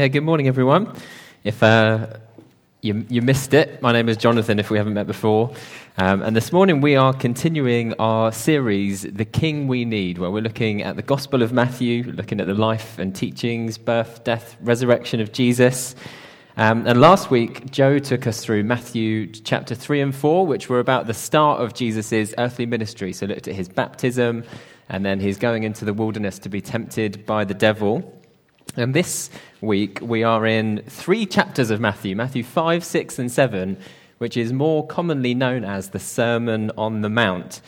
Yeah, 0.00 0.06
good 0.06 0.22
morning, 0.22 0.46
everyone. 0.46 0.94
If 1.42 1.60
uh, 1.60 2.06
you, 2.82 3.04
you, 3.08 3.20
missed 3.20 3.52
it, 3.52 3.82
my 3.82 3.90
name 3.90 4.08
is 4.08 4.16
Jonathan, 4.16 4.60
if 4.60 4.70
we 4.70 4.78
haven't 4.78 4.94
met 4.94 5.08
before. 5.08 5.52
Um, 5.96 6.22
and 6.22 6.36
this 6.36 6.52
morning 6.52 6.80
we 6.80 6.94
are 6.94 7.12
continuing 7.12 7.94
our 7.94 8.30
series, 8.30 9.02
The 9.02 9.24
King 9.24 9.66
We 9.66 9.84
Need, 9.84 10.18
where 10.18 10.30
we're 10.30 10.40
looking 10.40 10.82
at 10.82 10.94
the 10.94 11.02
Gospel 11.02 11.42
of 11.42 11.52
Matthew, 11.52 12.04
looking 12.12 12.40
at 12.40 12.46
the 12.46 12.54
life 12.54 13.00
and 13.00 13.12
teachings, 13.12 13.76
birth, 13.76 14.22
death, 14.22 14.56
resurrection 14.60 15.18
of 15.18 15.32
Jesus. 15.32 15.96
Um, 16.56 16.86
and 16.86 17.00
last 17.00 17.32
week, 17.32 17.68
Joe 17.72 17.98
took 17.98 18.28
us 18.28 18.44
through 18.44 18.62
Matthew 18.62 19.26
chapter 19.26 19.74
3 19.74 20.00
and 20.00 20.14
4, 20.14 20.46
which 20.46 20.68
were 20.68 20.78
about 20.78 21.08
the 21.08 21.14
start 21.14 21.60
of 21.60 21.74
Jesus' 21.74 22.34
earthly 22.38 22.66
ministry. 22.66 23.12
So 23.12 23.26
looked 23.26 23.48
at 23.48 23.54
his 23.56 23.68
baptism, 23.68 24.44
and 24.88 25.04
then 25.04 25.18
he's 25.18 25.38
going 25.38 25.64
into 25.64 25.84
the 25.84 25.92
wilderness 25.92 26.38
to 26.38 26.48
be 26.48 26.60
tempted 26.60 27.26
by 27.26 27.44
the 27.44 27.54
devil. 27.54 28.14
And 28.76 28.94
this 28.94 29.30
week 29.60 29.98
we 30.00 30.22
are 30.22 30.46
in 30.46 30.82
three 30.86 31.26
chapters 31.26 31.70
of 31.70 31.80
Matthew 31.80 32.14
Matthew 32.14 32.44
5, 32.44 32.84
6, 32.84 33.18
and 33.18 33.32
7, 33.32 33.76
which 34.18 34.36
is 34.36 34.52
more 34.52 34.86
commonly 34.86 35.34
known 35.34 35.64
as 35.64 35.90
the 35.90 35.98
Sermon 35.98 36.70
on 36.76 37.00
the 37.00 37.08
Mount. 37.08 37.60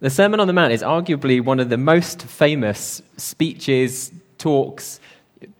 The 0.00 0.10
Sermon 0.10 0.40
on 0.40 0.46
the 0.46 0.52
Mount 0.52 0.72
is 0.72 0.82
arguably 0.82 1.42
one 1.42 1.60
of 1.60 1.70
the 1.70 1.78
most 1.78 2.22
famous 2.22 3.00
speeches, 3.16 4.12
talks, 4.38 5.00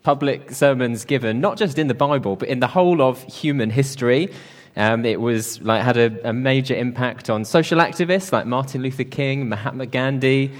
public 0.03 0.51
sermons 0.51 1.05
given, 1.05 1.41
not 1.41 1.57
just 1.57 1.79
in 1.79 1.87
the 1.87 1.93
Bible, 1.93 2.35
but 2.35 2.49
in 2.49 2.59
the 2.59 2.67
whole 2.67 3.01
of 3.01 3.23
human 3.23 3.69
history. 3.69 4.31
Um, 4.75 5.05
it 5.05 5.21
was 5.21 5.61
like 5.61 5.83
had 5.83 5.97
a, 5.97 6.29
a 6.29 6.33
major 6.33 6.75
impact 6.75 7.29
on 7.29 7.45
social 7.45 7.79
activists 7.79 8.31
like 8.31 8.45
Martin 8.45 8.81
Luther 8.81 9.05
King, 9.05 9.47
Mahatma 9.47 9.85
Gandhi, 9.85 10.51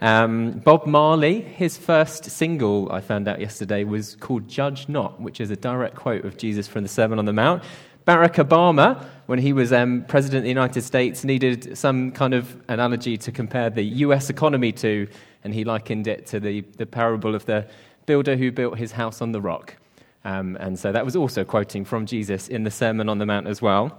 um, 0.00 0.52
Bob 0.58 0.86
Marley, 0.86 1.40
his 1.40 1.76
first 1.78 2.24
single, 2.24 2.90
I 2.90 3.00
found 3.00 3.28
out 3.28 3.40
yesterday, 3.40 3.84
was 3.84 4.16
called 4.16 4.48
Judge 4.48 4.88
Not, 4.88 5.20
which 5.20 5.40
is 5.40 5.50
a 5.50 5.56
direct 5.56 5.96
quote 5.96 6.24
of 6.24 6.36
Jesus 6.36 6.66
from 6.68 6.82
the 6.82 6.88
Sermon 6.88 7.18
on 7.18 7.24
the 7.24 7.32
Mount. 7.32 7.62
Barack 8.06 8.34
Obama, 8.34 9.02
when 9.26 9.38
he 9.38 9.54
was 9.54 9.72
um, 9.72 10.04
president 10.06 10.38
of 10.38 10.42
the 10.42 10.50
United 10.50 10.82
States, 10.82 11.24
needed 11.24 11.78
some 11.78 12.12
kind 12.12 12.34
of 12.34 12.60
analogy 12.68 13.16
to 13.16 13.32
compare 13.32 13.70
the 13.70 13.82
US 13.82 14.28
economy 14.28 14.72
to, 14.72 15.08
and 15.42 15.54
he 15.54 15.64
likened 15.64 16.06
it 16.06 16.26
to 16.26 16.40
the, 16.40 16.60
the 16.76 16.84
parable 16.84 17.34
of 17.34 17.46
the 17.46 17.66
builder 18.04 18.36
who 18.36 18.52
built 18.52 18.76
his 18.76 18.92
house 18.92 19.22
on 19.22 19.32
the 19.32 19.40
rock. 19.40 19.76
Um, 20.24 20.56
and 20.60 20.78
so 20.78 20.92
that 20.92 21.04
was 21.04 21.16
also 21.16 21.44
quoting 21.44 21.84
from 21.84 22.04
Jesus 22.04 22.48
in 22.48 22.64
the 22.64 22.70
Sermon 22.70 23.08
on 23.08 23.18
the 23.18 23.26
Mount 23.26 23.46
as 23.46 23.62
well. 23.62 23.98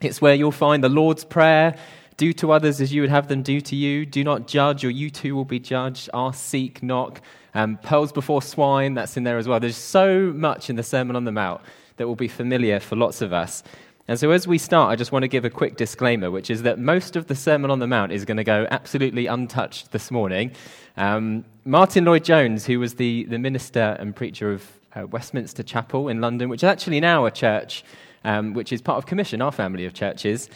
It's 0.00 0.20
where 0.20 0.34
you'll 0.34 0.52
find 0.52 0.84
the 0.84 0.88
Lord's 0.88 1.24
Prayer, 1.24 1.74
do 2.18 2.34
to 2.34 2.52
others 2.52 2.82
as 2.82 2.92
you 2.92 3.00
would 3.00 3.10
have 3.10 3.28
them 3.28 3.42
do 3.42 3.60
to 3.62 3.74
you. 3.74 4.04
Do 4.04 4.22
not 4.22 4.46
judge, 4.46 4.84
or 4.84 4.90
you 4.90 5.08
too 5.08 5.34
will 5.34 5.46
be 5.46 5.58
judged. 5.58 6.10
Ask, 6.12 6.44
seek, 6.44 6.82
knock. 6.82 7.22
Um, 7.54 7.78
pearls 7.78 8.12
before 8.12 8.42
swine, 8.42 8.92
that's 8.92 9.16
in 9.16 9.24
there 9.24 9.38
as 9.38 9.48
well. 9.48 9.58
There's 9.58 9.76
so 9.76 10.32
much 10.34 10.68
in 10.68 10.76
the 10.76 10.82
Sermon 10.82 11.16
on 11.16 11.24
the 11.24 11.32
Mount 11.32 11.62
that 11.96 12.06
will 12.06 12.16
be 12.16 12.28
familiar 12.28 12.80
for 12.80 12.96
lots 12.96 13.22
of 13.22 13.32
us. 13.32 13.62
And 14.08 14.18
so, 14.18 14.30
as 14.30 14.46
we 14.46 14.58
start, 14.58 14.90
I 14.90 14.96
just 14.96 15.12
want 15.12 15.22
to 15.22 15.28
give 15.28 15.44
a 15.44 15.50
quick 15.50 15.76
disclaimer, 15.76 16.30
which 16.30 16.50
is 16.50 16.62
that 16.62 16.78
most 16.78 17.14
of 17.14 17.26
the 17.26 17.34
Sermon 17.34 17.70
on 17.70 17.78
the 17.78 17.86
Mount 17.86 18.10
is 18.10 18.24
going 18.24 18.36
to 18.36 18.44
go 18.44 18.66
absolutely 18.70 19.26
untouched 19.26 19.92
this 19.92 20.10
morning. 20.10 20.50
Um, 20.96 21.44
Martyn 21.64 22.04
Lloyd-Jones, 22.04 22.66
who 22.66 22.80
was 22.80 22.94
the, 22.94 23.24
the 23.24 23.38
minister 23.38 23.96
and 24.00 24.16
preacher 24.16 24.52
of 24.52 24.66
uh, 24.94 25.06
Westminster 25.06 25.62
Chapel 25.62 26.08
in 26.08 26.20
London, 26.20 26.48
which 26.48 26.60
is 26.60 26.68
actually 26.68 27.00
now 27.00 27.26
a 27.26 27.30
church 27.30 27.84
um, 28.24 28.54
which 28.54 28.72
is 28.72 28.82
part 28.82 28.98
of 28.98 29.06
Commission, 29.06 29.40
our 29.40 29.52
family 29.52 29.84
of 29.84 29.94
churches, 29.94 30.48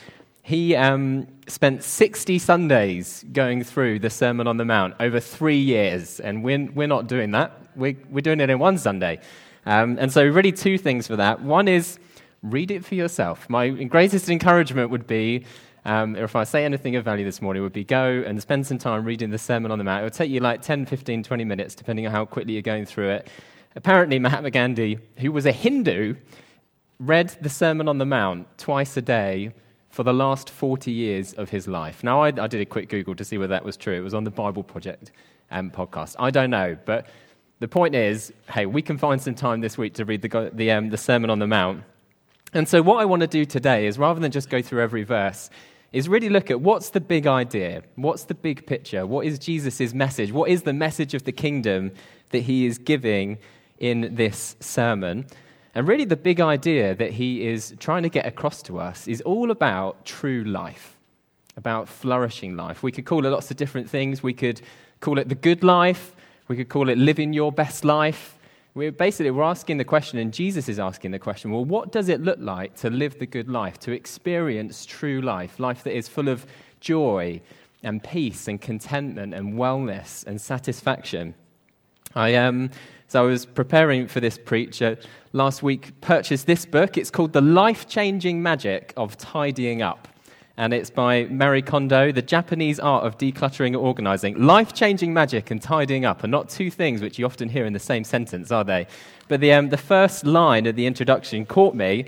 he 0.42 0.74
um, 0.74 1.28
spent 1.46 1.84
60 1.84 2.38
Sundays 2.40 3.24
going 3.32 3.62
through 3.62 4.00
the 4.00 4.10
Sermon 4.10 4.48
on 4.48 4.56
the 4.56 4.64
Mount 4.64 4.94
over 4.98 5.20
three 5.20 5.58
years, 5.58 6.18
and 6.18 6.42
we're, 6.42 6.68
we're 6.72 6.88
not 6.88 7.06
doing 7.06 7.30
that. 7.30 7.52
We're, 7.76 7.96
we're 8.10 8.22
doing 8.22 8.40
it 8.40 8.50
in 8.50 8.58
one 8.58 8.76
Sunday. 8.76 9.20
Um, 9.66 9.96
and 10.00 10.12
so, 10.12 10.26
really, 10.26 10.50
two 10.50 10.78
things 10.78 11.06
for 11.06 11.14
that. 11.16 11.40
One 11.40 11.68
is 11.68 11.98
read 12.42 12.72
it 12.72 12.84
for 12.84 12.96
yourself. 12.96 13.48
My 13.48 13.68
greatest 13.68 14.28
encouragement 14.28 14.90
would 14.90 15.06
be, 15.06 15.44
um, 15.84 16.16
if 16.16 16.34
I 16.34 16.42
say 16.42 16.64
anything 16.64 16.96
of 16.96 17.04
value 17.04 17.24
this 17.24 17.40
morning, 17.40 17.62
would 17.62 17.72
be 17.72 17.84
go 17.84 18.24
and 18.26 18.42
spend 18.42 18.66
some 18.66 18.78
time 18.78 19.04
reading 19.04 19.30
the 19.30 19.38
Sermon 19.38 19.70
on 19.70 19.78
the 19.78 19.84
Mount. 19.84 20.00
It 20.00 20.04
will 20.04 20.10
take 20.10 20.30
you 20.30 20.40
like 20.40 20.60
10, 20.60 20.86
15, 20.86 21.22
20 21.22 21.44
minutes, 21.44 21.76
depending 21.76 22.04
on 22.06 22.10
how 22.10 22.24
quickly 22.24 22.54
you're 22.54 22.62
going 22.62 22.84
through 22.84 23.10
it. 23.10 23.28
Apparently, 23.76 24.18
Mahatma 24.18 24.50
Gandhi, 24.50 24.98
who 25.18 25.30
was 25.30 25.46
a 25.46 25.52
Hindu, 25.52 26.16
read 26.98 27.28
the 27.40 27.48
Sermon 27.48 27.86
on 27.86 27.98
the 27.98 28.06
Mount 28.06 28.58
twice 28.58 28.96
a 28.96 29.02
day 29.02 29.52
for 29.92 30.02
the 30.02 30.12
last 30.12 30.48
40 30.48 30.90
years 30.90 31.34
of 31.34 31.50
his 31.50 31.68
life. 31.68 32.02
Now, 32.02 32.22
I, 32.22 32.28
I, 32.28 32.46
did 32.46 32.62
a 32.62 32.64
quick 32.64 32.88
Google 32.88 33.14
to 33.14 33.24
see 33.24 33.36
whether 33.36 33.50
that 33.50 33.64
was 33.64 33.76
true. 33.76 33.94
It 33.94 34.00
was 34.00 34.14
on 34.14 34.24
the 34.24 34.30
Bible 34.30 34.62
Project 34.62 35.12
um, 35.50 35.70
podcast. 35.70 36.16
I 36.18 36.30
don't 36.30 36.48
know, 36.48 36.78
but 36.86 37.06
the 37.60 37.68
point 37.68 37.94
is 37.94 38.32
hey, 38.50 38.64
we 38.64 38.80
can 38.80 38.96
find 38.96 39.20
some 39.20 39.34
time 39.34 39.60
this 39.60 39.76
week 39.76 39.92
to 39.94 40.06
read 40.06 40.22
the, 40.22 40.50
the, 40.52 40.70
um, 40.70 40.88
the 40.88 40.96
Sermon 40.96 41.28
on 41.28 41.38
the 41.38 41.46
Mount. 41.46 41.84
And 42.54 42.66
so, 42.66 42.80
what 42.80 43.00
I 43.00 43.04
want 43.04 43.20
to 43.20 43.26
do 43.26 43.44
today 43.44 43.86
is 43.86 43.98
rather 43.98 44.18
than 44.18 44.32
just 44.32 44.48
go 44.48 44.62
through 44.62 44.80
every 44.80 45.04
verse, 45.04 45.50
is 45.92 46.08
really 46.08 46.30
look 46.30 46.50
at 46.50 46.62
what's 46.62 46.88
the 46.90 47.00
big 47.00 47.26
idea? 47.26 47.82
What's 47.96 48.24
the 48.24 48.34
big 48.34 48.66
picture? 48.66 49.06
What 49.06 49.26
is 49.26 49.38
Jesus' 49.38 49.92
message? 49.92 50.32
What 50.32 50.48
is 50.48 50.62
the 50.62 50.72
message 50.72 51.12
of 51.12 51.24
the 51.24 51.32
kingdom 51.32 51.92
that 52.30 52.40
he 52.40 52.64
is 52.64 52.78
giving 52.78 53.36
in 53.78 54.14
this 54.14 54.56
sermon? 54.58 55.26
And 55.74 55.88
really, 55.88 56.04
the 56.04 56.16
big 56.16 56.40
idea 56.40 56.94
that 56.94 57.12
he 57.12 57.46
is 57.46 57.74
trying 57.78 58.02
to 58.02 58.10
get 58.10 58.26
across 58.26 58.62
to 58.64 58.78
us 58.78 59.08
is 59.08 59.22
all 59.22 59.50
about 59.50 60.04
true 60.04 60.44
life, 60.44 60.98
about 61.56 61.88
flourishing 61.88 62.56
life. 62.56 62.82
We 62.82 62.92
could 62.92 63.06
call 63.06 63.24
it 63.24 63.30
lots 63.30 63.50
of 63.50 63.56
different 63.56 63.88
things. 63.88 64.22
We 64.22 64.34
could 64.34 64.60
call 65.00 65.18
it 65.18 65.28
the 65.28 65.34
good 65.34 65.62
life, 65.64 66.14
we 66.48 66.56
could 66.56 66.68
call 66.68 66.88
it 66.88 66.98
living 66.98 67.32
your 67.32 67.52
best 67.52 67.84
life. 67.84 68.38
We're 68.74 68.92
basically 68.92 69.30
we're 69.30 69.42
asking 69.42 69.76
the 69.76 69.84
question, 69.84 70.18
and 70.18 70.32
Jesus 70.32 70.68
is 70.68 70.78
asking 70.78 71.10
the 71.10 71.18
question 71.18 71.50
well, 71.50 71.64
what 71.64 71.92
does 71.92 72.08
it 72.08 72.22
look 72.22 72.38
like 72.40 72.74
to 72.76 72.88
live 72.88 73.18
the 73.18 73.26
good 73.26 73.48
life, 73.48 73.78
to 73.80 73.92
experience 73.92 74.86
true 74.86 75.20
life, 75.20 75.58
life 75.58 75.84
that 75.84 75.94
is 75.94 76.08
full 76.08 76.28
of 76.28 76.46
joy 76.80 77.40
and 77.82 78.02
peace 78.02 78.48
and 78.48 78.60
contentment 78.60 79.34
and 79.34 79.54
wellness 79.54 80.26
and 80.26 80.40
satisfaction? 80.40 81.34
I 82.14 82.34
um, 82.34 82.70
so 83.12 83.24
I 83.24 83.26
was 83.26 83.44
preparing 83.44 84.08
for 84.08 84.20
this 84.20 84.38
preach 84.38 84.80
uh, 84.80 84.96
last 85.34 85.62
week, 85.62 86.00
purchased 86.00 86.46
this 86.46 86.64
book. 86.64 86.96
It's 86.96 87.10
called 87.10 87.34
The 87.34 87.42
Life 87.42 87.86
Changing 87.86 88.42
Magic 88.42 88.94
of 88.96 89.18
Tidying 89.18 89.82
Up. 89.82 90.08
And 90.56 90.72
it's 90.72 90.88
by 90.88 91.26
Marie 91.26 91.60
Kondo, 91.60 92.10
The 92.10 92.22
Japanese 92.22 92.80
Art 92.80 93.04
of 93.04 93.18
Decluttering 93.18 93.66
and 93.66 93.76
Organizing. 93.76 94.42
Life 94.42 94.72
changing 94.72 95.12
magic 95.12 95.50
and 95.50 95.60
tidying 95.60 96.06
up 96.06 96.24
are 96.24 96.26
not 96.26 96.48
two 96.48 96.70
things 96.70 97.02
which 97.02 97.18
you 97.18 97.26
often 97.26 97.50
hear 97.50 97.66
in 97.66 97.74
the 97.74 97.78
same 97.78 98.02
sentence, 98.02 98.50
are 98.50 98.64
they? 98.64 98.86
But 99.28 99.40
the, 99.40 99.52
um, 99.52 99.68
the 99.68 99.76
first 99.76 100.24
line 100.24 100.64
of 100.64 100.74
the 100.74 100.86
introduction 100.86 101.44
caught 101.44 101.74
me. 101.74 102.06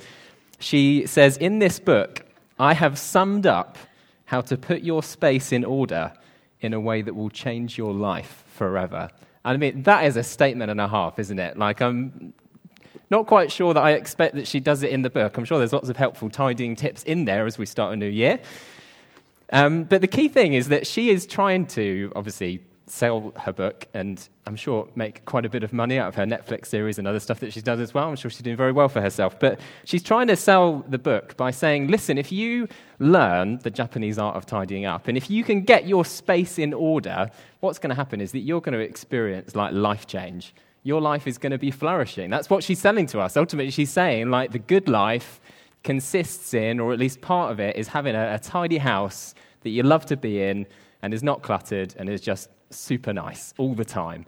She 0.58 1.04
says, 1.06 1.36
In 1.36 1.58
this 1.58 1.78
book, 1.78 2.24
I 2.58 2.72
have 2.72 2.98
summed 2.98 3.46
up 3.46 3.76
how 4.24 4.40
to 4.40 4.56
put 4.56 4.80
your 4.80 5.02
space 5.02 5.52
in 5.52 5.66
order 5.66 6.14
in 6.60 6.72
a 6.72 6.80
way 6.80 7.02
that 7.02 7.12
will 7.12 7.28
change 7.28 7.76
your 7.76 7.92
life 7.92 8.42
forever. 8.46 9.10
I 9.44 9.56
mean, 9.56 9.82
that 9.82 10.04
is 10.04 10.16
a 10.16 10.22
statement 10.22 10.70
and 10.70 10.80
a 10.80 10.88
half, 10.88 11.18
isn't 11.18 11.38
it? 11.38 11.58
Like, 11.58 11.82
I'm 11.82 12.32
not 13.10 13.26
quite 13.26 13.52
sure 13.52 13.74
that 13.74 13.82
I 13.82 13.92
expect 13.92 14.34
that 14.36 14.48
she 14.48 14.58
does 14.58 14.82
it 14.82 14.90
in 14.90 15.02
the 15.02 15.10
book. 15.10 15.36
I'm 15.36 15.44
sure 15.44 15.58
there's 15.58 15.72
lots 15.72 15.88
of 15.88 15.96
helpful 15.96 16.30
tidying 16.30 16.76
tips 16.76 17.02
in 17.02 17.26
there 17.26 17.46
as 17.46 17.58
we 17.58 17.66
start 17.66 17.92
a 17.92 17.96
new 17.96 18.08
year. 18.08 18.40
Um, 19.52 19.84
but 19.84 20.00
the 20.00 20.06
key 20.06 20.28
thing 20.28 20.54
is 20.54 20.68
that 20.68 20.86
she 20.86 21.10
is 21.10 21.26
trying 21.26 21.66
to, 21.68 22.10
obviously, 22.16 22.62
sell 22.86 23.32
her 23.36 23.52
book 23.52 23.86
and 23.94 24.28
I'm 24.46 24.56
sure 24.56 24.88
make 24.94 25.24
quite 25.24 25.46
a 25.46 25.48
bit 25.48 25.62
of 25.62 25.72
money 25.72 25.98
out 25.98 26.08
of 26.08 26.14
her 26.16 26.24
Netflix 26.24 26.66
series 26.66 26.98
and 26.98 27.08
other 27.08 27.20
stuff 27.20 27.40
that 27.40 27.52
she's 27.52 27.62
done 27.62 27.80
as 27.80 27.94
well. 27.94 28.08
I'm 28.08 28.16
sure 28.16 28.30
she's 28.30 28.42
doing 28.42 28.56
very 28.56 28.72
well 28.72 28.88
for 28.88 29.00
herself. 29.00 29.38
But 29.40 29.60
she's 29.84 30.02
trying 30.02 30.26
to 30.26 30.36
sell 30.36 30.84
the 30.88 30.98
book 30.98 31.36
by 31.36 31.50
saying, 31.50 31.88
listen, 31.88 32.18
if 32.18 32.30
you 32.30 32.68
learn 32.98 33.58
the 33.58 33.70
Japanese 33.70 34.18
art 34.18 34.36
of 34.36 34.44
tidying 34.46 34.84
up 34.84 35.08
and 35.08 35.16
if 35.16 35.30
you 35.30 35.44
can 35.44 35.62
get 35.62 35.86
your 35.86 36.04
space 36.04 36.58
in 36.58 36.74
order, 36.74 37.30
what's 37.60 37.78
going 37.78 37.90
to 37.90 37.96
happen 37.96 38.20
is 38.20 38.32
that 38.32 38.40
you're 38.40 38.60
going 38.60 38.74
to 38.74 38.80
experience 38.80 39.56
like 39.56 39.72
life 39.72 40.06
change. 40.06 40.54
Your 40.82 41.00
life 41.00 41.26
is 41.26 41.38
going 41.38 41.52
to 41.52 41.58
be 41.58 41.70
flourishing. 41.70 42.28
That's 42.28 42.50
what 42.50 42.62
she's 42.62 42.78
selling 42.78 43.06
to 43.06 43.20
us. 43.20 43.38
Ultimately, 43.38 43.70
she's 43.70 43.90
saying, 43.90 44.30
like, 44.30 44.52
the 44.52 44.58
good 44.58 44.86
life 44.86 45.40
consists 45.82 46.52
in, 46.52 46.78
or 46.78 46.92
at 46.92 46.98
least 46.98 47.22
part 47.22 47.50
of 47.50 47.58
it, 47.58 47.76
is 47.76 47.88
having 47.88 48.14
a, 48.14 48.34
a 48.34 48.38
tidy 48.38 48.76
house 48.76 49.34
that 49.62 49.70
you 49.70 49.82
love 49.82 50.04
to 50.06 50.16
be 50.16 50.42
in 50.42 50.66
and 51.00 51.14
is 51.14 51.22
not 51.22 51.42
cluttered 51.42 51.94
and 51.98 52.08
is 52.10 52.20
just 52.20 52.50
super 52.76 53.12
nice 53.12 53.54
all 53.58 53.74
the 53.74 53.84
time. 53.84 54.26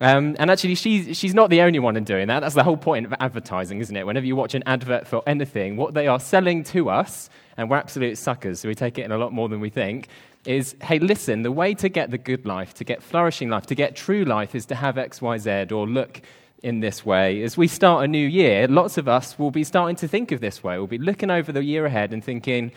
Um, 0.00 0.34
and 0.38 0.50
actually, 0.50 0.74
she's, 0.74 1.16
she's 1.16 1.34
not 1.34 1.50
the 1.50 1.60
only 1.60 1.78
one 1.78 1.96
in 1.96 2.04
doing 2.04 2.26
that. 2.28 2.40
That's 2.40 2.54
the 2.54 2.64
whole 2.64 2.76
point 2.76 3.06
of 3.06 3.14
advertising, 3.20 3.80
isn't 3.80 3.96
it? 3.96 4.04
Whenever 4.04 4.26
you 4.26 4.34
watch 4.34 4.54
an 4.54 4.64
advert 4.66 5.06
for 5.06 5.22
anything, 5.26 5.76
what 5.76 5.94
they 5.94 6.08
are 6.08 6.18
selling 6.18 6.64
to 6.64 6.90
us, 6.90 7.30
and 7.56 7.70
we're 7.70 7.76
absolute 7.76 8.18
suckers, 8.18 8.60
so 8.60 8.68
we 8.68 8.74
take 8.74 8.98
it 8.98 9.02
in 9.02 9.12
a 9.12 9.18
lot 9.18 9.32
more 9.32 9.48
than 9.48 9.60
we 9.60 9.70
think, 9.70 10.08
is 10.44 10.74
hey, 10.82 10.98
listen, 10.98 11.42
the 11.42 11.52
way 11.52 11.74
to 11.74 11.88
get 11.88 12.10
the 12.10 12.18
good 12.18 12.44
life, 12.44 12.74
to 12.74 12.84
get 12.84 13.02
flourishing 13.02 13.48
life, 13.48 13.66
to 13.66 13.74
get 13.74 13.96
true 13.96 14.24
life 14.24 14.54
is 14.54 14.66
to 14.66 14.74
have 14.74 14.98
X, 14.98 15.22
Y, 15.22 15.38
Z, 15.38 15.66
or 15.70 15.86
look 15.86 16.20
in 16.62 16.80
this 16.80 17.06
way. 17.06 17.42
As 17.42 17.56
we 17.56 17.68
start 17.68 18.04
a 18.04 18.08
new 18.08 18.26
year, 18.26 18.66
lots 18.66 18.98
of 18.98 19.06
us 19.06 19.38
will 19.38 19.50
be 19.50 19.64
starting 19.64 19.96
to 19.96 20.08
think 20.08 20.32
of 20.32 20.40
this 20.40 20.64
way. 20.64 20.76
We'll 20.76 20.86
be 20.86 20.98
looking 20.98 21.30
over 21.30 21.52
the 21.52 21.62
year 21.62 21.86
ahead 21.86 22.12
and 22.12 22.24
thinking, 22.24 22.72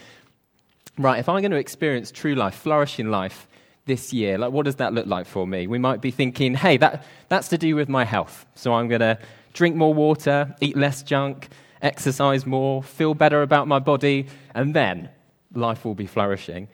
right, 0.98 1.20
if 1.20 1.28
I'm 1.28 1.42
going 1.42 1.52
to 1.52 1.58
experience 1.58 2.12
true 2.12 2.36
life, 2.36 2.56
flourishing 2.56 3.10
life, 3.10 3.48
this 3.88 4.14
year? 4.14 4.38
Like, 4.38 4.52
what 4.52 4.66
does 4.66 4.76
that 4.76 4.94
look 4.94 5.08
like 5.08 5.26
for 5.26 5.48
me? 5.48 5.66
We 5.66 5.80
might 5.80 6.02
be 6.02 6.12
thinking, 6.12 6.54
hey, 6.54 6.78
that, 6.78 7.04
that's 7.30 7.48
to 7.50 7.58
do 7.58 7.76
with 7.76 7.90
my 7.90 8.06
health. 8.06 8.46
So 8.56 8.74
I'm 8.74 8.88
going 8.88 9.02
to 9.02 9.18
drink 9.54 9.76
more 9.76 9.94
water, 9.94 10.56
eat 10.62 10.78
less 10.78 11.02
junk, 11.02 11.50
exercise 11.82 12.46
more, 12.46 12.84
feel 12.84 13.14
better 13.14 13.42
about 13.42 13.68
my 13.68 13.80
body, 13.80 14.28
and 14.54 14.76
then 14.76 15.10
life 15.54 15.84
will 15.84 15.96
be 15.96 16.06
flourishing. 16.06 16.68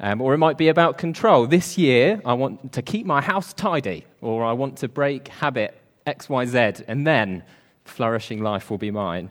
Um, 0.00 0.20
or 0.20 0.34
it 0.34 0.38
might 0.38 0.56
be 0.56 0.68
about 0.68 0.98
control. 0.98 1.46
This 1.46 1.76
year, 1.76 2.20
I 2.24 2.32
want 2.32 2.72
to 2.72 2.82
keep 2.82 3.06
my 3.06 3.20
house 3.20 3.52
tidy, 3.52 4.06
or 4.20 4.44
I 4.44 4.52
want 4.52 4.78
to 4.78 4.88
break 4.88 5.28
habit 5.28 5.76
XYZ, 6.06 6.84
and 6.88 7.06
then 7.06 7.44
flourishing 7.84 8.42
life 8.42 8.70
will 8.70 8.78
be 8.78 8.90
mine. 8.90 9.30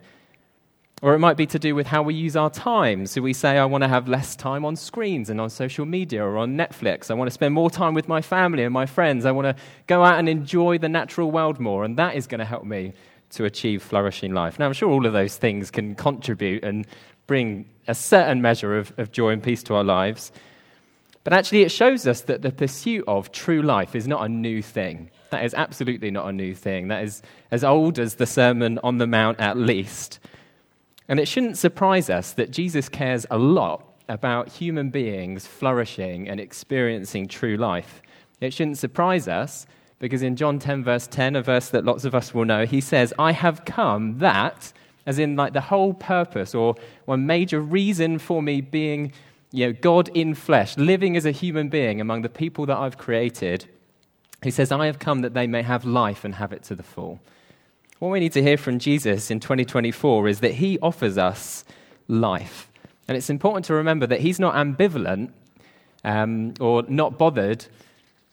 Or 1.01 1.13
it 1.13 1.19
might 1.19 1.38
be 1.38 1.46
to 1.48 1.60
do 1.60 1.75
with 1.75 1.88
how 1.88 2.04
we 2.04 2.13
use 2.13 2.36
our 2.36 2.50
time. 2.50 3.06
So 3.06 3.22
we 3.22 3.31
say, 3.31 3.57
I 3.57 3.66
want 3.66 3.84
to 3.84 3.88
have 3.88 4.10
less 4.10 4.36
time 4.36 4.66
on 4.66 4.75
screens 4.75 5.30
and 5.30 5.40
on 5.40 5.50
social 5.50 5.86
media 5.86 6.24
or 6.24 6.38
on 6.38 6.57
Netflix. 6.57 7.10
I 7.10 7.13
want 7.13 7.28
to 7.28 7.34
spend 7.34 7.54
more 7.54 7.69
time 7.69 7.94
with 7.94 8.07
my 8.10 8.22
family 8.22 8.63
and 8.63 8.74
my 8.74 8.86
friends. 8.86 9.25
I 9.25 9.31
want 9.31 9.56
to 9.56 9.63
go 9.88 10.04
out 10.04 10.19
and 10.19 10.28
enjoy 10.28 10.78
the 10.78 10.90
natural 10.90 11.31
world 11.31 11.60
more. 11.60 11.86
And 11.86 11.98
that 11.98 12.16
is 12.16 12.28
going 12.28 12.40
to 12.40 12.46
help 12.46 12.66
me 12.66 12.94
to 13.31 13.46
achieve 13.46 13.81
flourishing 13.81 14.34
life. 14.34 14.60
Now, 14.60 14.66
I'm 14.66 14.74
sure 14.74 14.90
all 14.90 15.06
of 15.06 15.13
those 15.13 15.38
things 15.38 15.72
can 15.72 15.96
contribute 15.96 16.63
and 16.63 16.86
bring 17.28 17.66
a 17.88 17.95
certain 17.95 18.42
measure 18.42 18.78
of, 18.78 18.92
of 18.98 19.12
joy 19.12 19.30
and 19.30 19.42
peace 19.42 19.63
to 19.63 19.75
our 19.75 19.84
lives. 19.84 20.31
But 21.24 21.34
actually, 21.34 21.62
it 21.62 21.72
shows 21.72 22.07
us 22.07 22.22
that 22.22 22.42
the 22.42 22.52
pursuit 22.52 23.06
of 23.07 23.31
true 23.31 23.62
life 23.62 23.95
is 23.95 24.07
not 24.07 24.25
a 24.25 24.30
new 24.30 24.62
thing. 24.62 25.12
That 25.30 25.45
is 25.45 25.54
absolutely 25.54 26.12
not 26.12 26.28
a 26.28 26.34
new 26.34 26.56
thing. 26.56 26.88
That 26.88 27.04
is 27.04 27.22
as 27.52 27.63
old 27.63 28.00
as 28.00 28.16
the 28.16 28.25
Sermon 28.25 28.80
on 28.84 28.98
the 28.98 29.07
Mount, 29.07 29.40
at 29.40 29.57
least. 29.57 30.19
And 31.09 31.19
it 31.19 31.27
shouldn't 31.27 31.57
surprise 31.57 32.09
us 32.09 32.31
that 32.33 32.51
Jesus 32.51 32.88
cares 32.88 33.25
a 33.29 33.38
lot 33.38 33.83
about 34.07 34.47
human 34.47 34.91
beings 34.91 35.45
flourishing 35.45 36.29
and 36.29 36.39
experiencing 36.39 37.27
true 37.27 37.57
life. 37.57 38.01
It 38.39 38.53
shouldn't 38.53 38.77
surprise 38.77 39.27
us 39.27 39.65
because 39.97 40.21
in 40.21 40.35
John 40.35 40.59
10, 40.59 40.83
verse 40.83 41.07
10, 41.07 41.35
a 41.35 41.41
verse 41.41 41.69
that 41.69 41.83
lots 41.83 42.06
of 42.06 42.15
us 42.15 42.33
will 42.33 42.45
know, 42.45 42.65
he 42.65 42.79
says, 42.79 43.13
I 43.19 43.31
have 43.33 43.65
come 43.65 44.19
that, 44.19 44.71
as 45.06 45.19
in 45.19 45.35
like 45.35 45.53
the 45.53 45.61
whole 45.61 45.94
purpose 45.94 46.56
or 46.56 46.75
one 47.06 47.25
major 47.25 47.59
reason 47.59 48.19
for 48.19 48.41
me 48.41 48.61
being 48.61 49.11
you 49.51 49.65
know, 49.65 49.73
God 49.73 50.09
in 50.09 50.35
flesh, 50.35 50.77
living 50.77 51.17
as 51.17 51.25
a 51.25 51.31
human 51.31 51.69
being 51.69 52.00
among 52.00 52.21
the 52.21 52.29
people 52.29 52.67
that 52.67 52.77
I've 52.77 53.00
created, 53.00 53.65
he 54.44 54.51
says, 54.51 54.71
I 54.71 54.85
have 54.85 55.00
come 55.00 55.21
that 55.21 55.33
they 55.33 55.47
may 55.47 55.63
have 55.63 55.85
life 55.85 56.23
and 56.23 56.35
have 56.35 56.53
it 56.53 56.61
to 56.63 56.75
the 56.75 56.83
full. 56.83 57.19
What 58.00 58.12
we 58.12 58.22
need 58.22 58.31
to 58.34 58.42
hear 58.42 58.56
from 58.56 58.80
Jesus 58.80 59.30
in 59.30 59.42
2024 59.42 60.30
is 60.30 60.40
that 60.40 60.54
he 60.54 60.80
offers 60.80 61.18
us 61.18 61.66
life. 62.07 62.72
And 63.10 63.18
it's 63.18 63.30
important 63.30 63.66
to 63.66 63.74
remember 63.74 64.07
that 64.07 64.22
he's 64.22 64.40
not 64.40 64.56
ambivalent 64.56 65.34
um, 66.06 66.54
or 66.62 66.84
not 66.88 67.18
bothered 67.18 67.66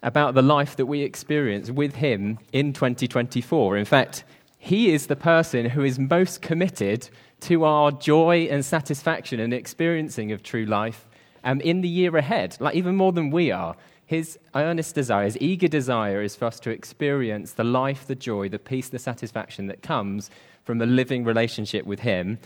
about 0.05 0.35
the 0.35 0.43
life 0.43 0.77
that 0.77 0.87
we 0.87 1.01
experience 1.01 1.69
with 1.69 1.97
him 1.97 2.39
in 2.53 2.73
2024. 2.73 3.77
In 3.77 3.85
fact, 3.85 4.23
he 4.57 4.93
is 4.93 5.09
the 5.09 5.17
person 5.17 5.71
who 5.71 5.83
is 5.83 5.99
most 5.99 6.43
committed 6.43 7.11
to 7.41 7.65
our 7.65 7.91
joy 7.91 8.47
and 8.49 8.65
satisfaction 8.65 9.41
and 9.41 9.53
experiencing 9.53 10.31
of 10.31 10.45
true 10.45 10.65
life 10.65 11.09
um, 11.43 11.61
in 11.61 11.81
the 11.81 11.89
year 11.89 12.17
ahead, 12.17 12.57
like 12.61 12.77
even 12.77 12.95
more 12.95 13.11
than 13.11 13.33
we 13.33 13.51
are. 13.51 13.75
His 14.07 14.39
earnest 14.55 14.95
desire, 14.95 15.25
his 15.25 15.37
eager 15.41 15.67
desire 15.67 16.23
is 16.23 16.37
for 16.37 16.45
us 16.45 16.61
to 16.61 16.71
experience 16.71 17.53
the 17.53 17.65
life, 17.65 18.07
the 18.07 18.15
joy, 18.15 18.49
the 18.49 18.59
peace, 18.59 18.89
the 18.89 19.01
satisfaction 19.01 19.67
that 19.67 19.83
comes 19.83 20.31
from 20.65 20.81
a 20.81 20.87
living 20.87 21.25
relationship 21.25 21.85
with 21.85 22.01
him. 22.01 22.39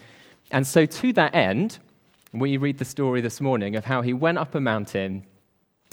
And 0.50 0.66
so, 0.66 0.86
to 0.86 1.12
that 1.12 1.34
end, 1.34 1.78
we 2.32 2.56
read 2.56 2.78
the 2.78 2.84
story 2.84 3.20
this 3.20 3.40
morning 3.40 3.76
of 3.76 3.84
how 3.84 4.00
he 4.00 4.14
went 4.14 4.38
up 4.38 4.54
a 4.54 4.60
mountain 4.60 5.26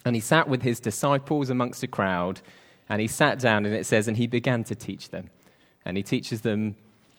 and 0.05 0.15
he 0.15 0.21
sat 0.21 0.47
with 0.47 0.61
his 0.61 0.79
disciples 0.79 1.49
amongst 1.49 1.83
a 1.83 1.87
crowd 1.87 2.41
and 2.87 3.01
he 3.01 3.07
sat 3.07 3.39
down 3.39 3.65
and 3.65 3.75
it 3.75 3.85
says, 3.85 4.07
and 4.07 4.15
he 4.15 4.27
began 4.27 4.63
to 4.65 4.75
teach 4.75 5.09
them. 5.09 5.29
And 5.83 5.97
he 5.97 6.03
teaches 6.03 6.41
them 6.41 6.75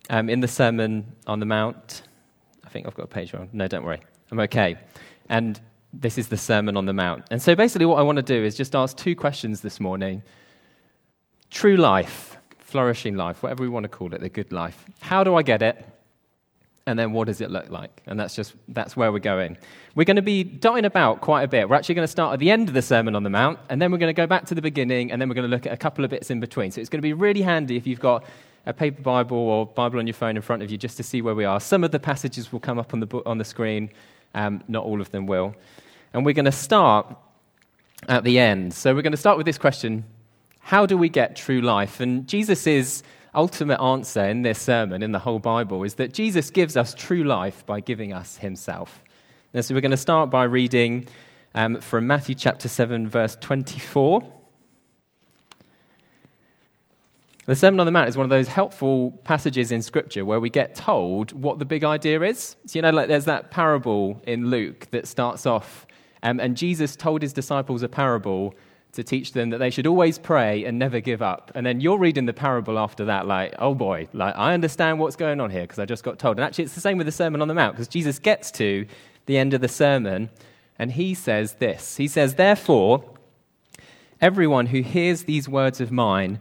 um, 0.09 0.31
in 0.31 0.41
the 0.41 0.49
Sermon 0.49 1.15
on 1.27 1.41
the 1.41 1.47
Mount. 1.47 2.03
I 2.65 2.71
think 2.71 2.87
I've 2.87 2.95
got 2.95 3.05
a 3.05 3.09
page 3.09 3.35
wrong. 3.35 3.51
No, 3.53 3.69
don't 3.69 3.85
worry. 3.85 4.01
I'm 4.31 4.41
okay. 4.41 4.77
And 5.29 5.61
this 5.93 6.19
is 6.19 6.29
the 6.29 6.37
Sermon 6.37 6.77
on 6.77 6.87
the 6.87 6.93
Mount. 6.93 7.25
And 7.31 7.41
so 7.41 7.55
basically, 7.55 7.87
what 7.87 7.99
I 7.99 8.03
want 8.03 8.17
to 8.17 8.23
do 8.23 8.45
is 8.45 8.57
just 8.57 8.75
ask 8.75 8.97
two 8.97 9.17
questions 9.17 9.61
this 9.61 9.81
morning 9.81 10.23
True 11.51 11.77
life, 11.77 12.37
flourishing 12.59 13.17
life, 13.17 13.43
whatever 13.43 13.63
we 13.63 13.71
want 13.71 13.85
to 13.85 13.89
call 13.89 14.13
it, 14.13 14.21
the 14.21 14.29
good 14.29 14.53
life. 14.53 14.85
How 15.01 15.25
do 15.25 15.35
I 15.35 15.43
get 15.43 15.63
it? 15.63 15.85
And 16.87 16.99
then 16.99 17.13
what 17.13 17.27
does 17.27 17.41
it 17.41 17.51
look 17.51 17.71
like? 17.71 18.03
And 18.07 18.19
that's 18.19 18.35
just 18.35 18.55
that's 18.69 18.97
where 18.97 19.13
we're 19.13 19.19
going. 19.19 19.57
We're 19.95 20.05
going 20.05 20.17
to 20.17 20.23
be 20.23 20.45
dotting 20.45 20.85
about 20.85 21.21
quite 21.21 21.43
a 21.43 21.49
bit. 21.49 21.69
We're 21.69 21.77
actually 21.77 21.97
going 21.97 22.07
to 22.07 22.13
start 22.13 22.35
at 22.35 22.39
the 22.39 22.51
end 22.51 22.69
of 22.69 22.75
the 22.75 22.83
Sermon 22.83 23.15
on 23.15 23.23
the 23.23 23.31
Mount, 23.31 23.59
and 23.69 23.81
then 23.81 23.91
we're 23.91 23.99
going 23.99 24.15
to 24.15 24.21
go 24.21 24.27
back 24.27 24.47
to 24.47 24.55
the 24.55 24.63
beginning, 24.63 25.11
and 25.11 25.21
then 25.21 25.29
we're 25.29 25.35
going 25.35 25.49
to 25.49 25.55
look 25.55 25.67
at 25.67 25.73
a 25.73 25.77
couple 25.77 26.05
of 26.05 26.11
bits 26.11 26.31
in 26.31 26.41
between. 26.41 26.71
So 26.71 26.81
it's 26.81 26.91
going 26.91 26.99
to 26.99 27.03
be 27.03 27.13
really 27.15 27.43
handy 27.43 27.77
if 27.77 27.87
you've 27.87 28.01
got 28.01 28.25
a 28.67 28.73
paper 28.73 29.03
Bible 29.03 29.37
or 29.37 29.67
Bible 29.67 29.99
on 29.99 30.07
your 30.07 30.15
phone 30.15 30.37
in 30.37 30.43
front 30.43 30.63
of 30.63 30.71
you 30.71 30.77
just 30.77 30.97
to 30.99 31.03
see 31.03 31.23
where 31.23 31.35
we 31.35 31.45
are. 31.45 31.61
Some 31.61 31.85
of 31.85 31.91
the 31.91 31.99
passages 31.99 32.53
will 32.53 32.61
come 32.61 32.79
up 32.79 32.93
on 32.93 33.01
the, 33.01 33.23
on 33.25 33.39
the 33.39 33.45
screen, 33.45 33.91
um, 34.35 34.63
not 34.69 34.85
all 34.85 35.01
of 35.01 35.11
them 35.11 35.27
will. 35.27 35.55
And 36.13 36.25
we're 36.25 36.35
going 36.35 36.45
to 36.45 36.53
start 36.53 37.17
at 38.09 38.25
the 38.25 38.39
end. 38.39 38.75
So 38.75 38.95
we're 38.95 39.03
going 39.03 39.13
to 39.13 39.19
start 39.19 39.37
with 39.37 39.47
this 39.47 39.59
question 39.59 40.05
How 40.61 40.87
do 40.87 40.97
we 40.97 41.09
get 41.09 41.37
true 41.37 41.61
life? 41.61 42.01
And 42.01 42.27
Jesus' 42.27 43.03
ultimate 43.35 43.81
answer 43.81 44.25
in 44.25 44.43
this 44.43 44.59
sermon, 44.59 45.03
in 45.03 45.13
the 45.13 45.19
whole 45.19 45.39
Bible, 45.39 45.85
is 45.85 45.95
that 45.95 46.13
Jesus 46.13 46.51
gives 46.51 46.77
us 46.77 46.95
true 46.95 47.25
life 47.25 47.65
by 47.67 47.81
giving 47.81 48.13
us 48.13 48.39
himself. 48.39 49.03
And 49.55 49.65
so 49.65 49.75
we're 49.75 49.81
going 49.81 49.91
to 49.91 49.97
start 49.97 50.31
by 50.31 50.45
reading 50.45 51.09
um, 51.55 51.81
from 51.81 52.07
Matthew 52.07 52.35
chapter 52.35 52.69
7, 52.69 53.09
verse 53.09 53.37
24. 53.41 54.38
The 57.49 57.57
Sermon 57.57 57.81
on 57.81 57.87
the 57.87 57.93
Mount 57.93 58.11
is 58.11 58.17
one 58.19 58.25
of 58.25 58.31
those 58.31 58.47
helpful 58.47 59.13
passages 59.25 59.73
in 59.73 59.81
Scripture 59.81 60.23
where 60.27 60.39
we 60.39 60.51
get 60.51 60.75
told 60.75 61.33
what 61.33 61.59
the 61.59 61.65
big 61.65 61.83
idea 61.83 62.21
is. 62.21 62.57
So, 62.67 62.79
you 62.79 62.83
know, 62.83 62.91
like 62.91 63.09
there's 63.09 63.25
that 63.25 63.51
parable 63.51 64.21
in 64.27 64.51
Luke 64.51 64.87
that 64.91 65.09
starts 65.09 65.47
off, 65.47 65.87
um, 66.23 66.41
and 66.41 66.59
Jesus 66.59 66.95
told 66.95 67.23
his 67.23 67.33
disciples 67.33 67.83
a 67.83 67.89
parable 67.89 68.55
to 68.93 69.03
teach 69.03 69.33
them 69.33 69.49
that 69.49 69.57
they 69.57 69.71
should 69.71 69.87
always 69.87 70.19
pray 70.19 70.67
and 70.67 70.79
never 70.79 71.01
give 71.01 71.23
up. 71.23 71.51
And 71.55 71.65
then 71.65 71.81
you're 71.81 71.97
reading 71.97 72.27
the 72.27 72.35
parable 72.35 72.79
after 72.79 73.07
that, 73.07 73.27
like, 73.27 73.55
oh 73.59 73.75
boy, 73.75 74.09
like 74.13 74.37
I 74.37 74.53
understand 74.53 74.99
what's 74.99 75.17
going 75.17 75.41
on 75.41 75.49
here 75.49 75.63
because 75.63 75.79
I 75.79 75.87
just 75.87 76.05
got 76.05 76.19
told. 76.19 76.37
And 76.37 76.45
actually, 76.45 76.65
it's 76.65 76.75
the 76.75 76.83
same 76.83 76.99
with 76.99 77.07
the 77.07 77.13
Sermon 77.13 77.41
on 77.41 77.49
the 77.49 77.55
Mount 77.55 77.77
because 77.77 77.89
Jesus 77.89 78.19
gets 78.19 78.51
to 78.53 78.85
the 79.25 79.39
end 79.39 79.55
of 79.55 79.63
the 79.63 79.69
sermon 79.69 80.29
and 80.79 80.93
he 80.93 81.15
says 81.15 81.55
this 81.55 81.97
He 81.97 82.09
says, 82.09 82.35
Therefore, 82.35 83.11
everyone 84.21 84.67
who 84.67 84.83
hears 84.83 85.25
these 85.25 85.49
words 85.49 85.81
of 85.81 85.91
mine 85.91 86.41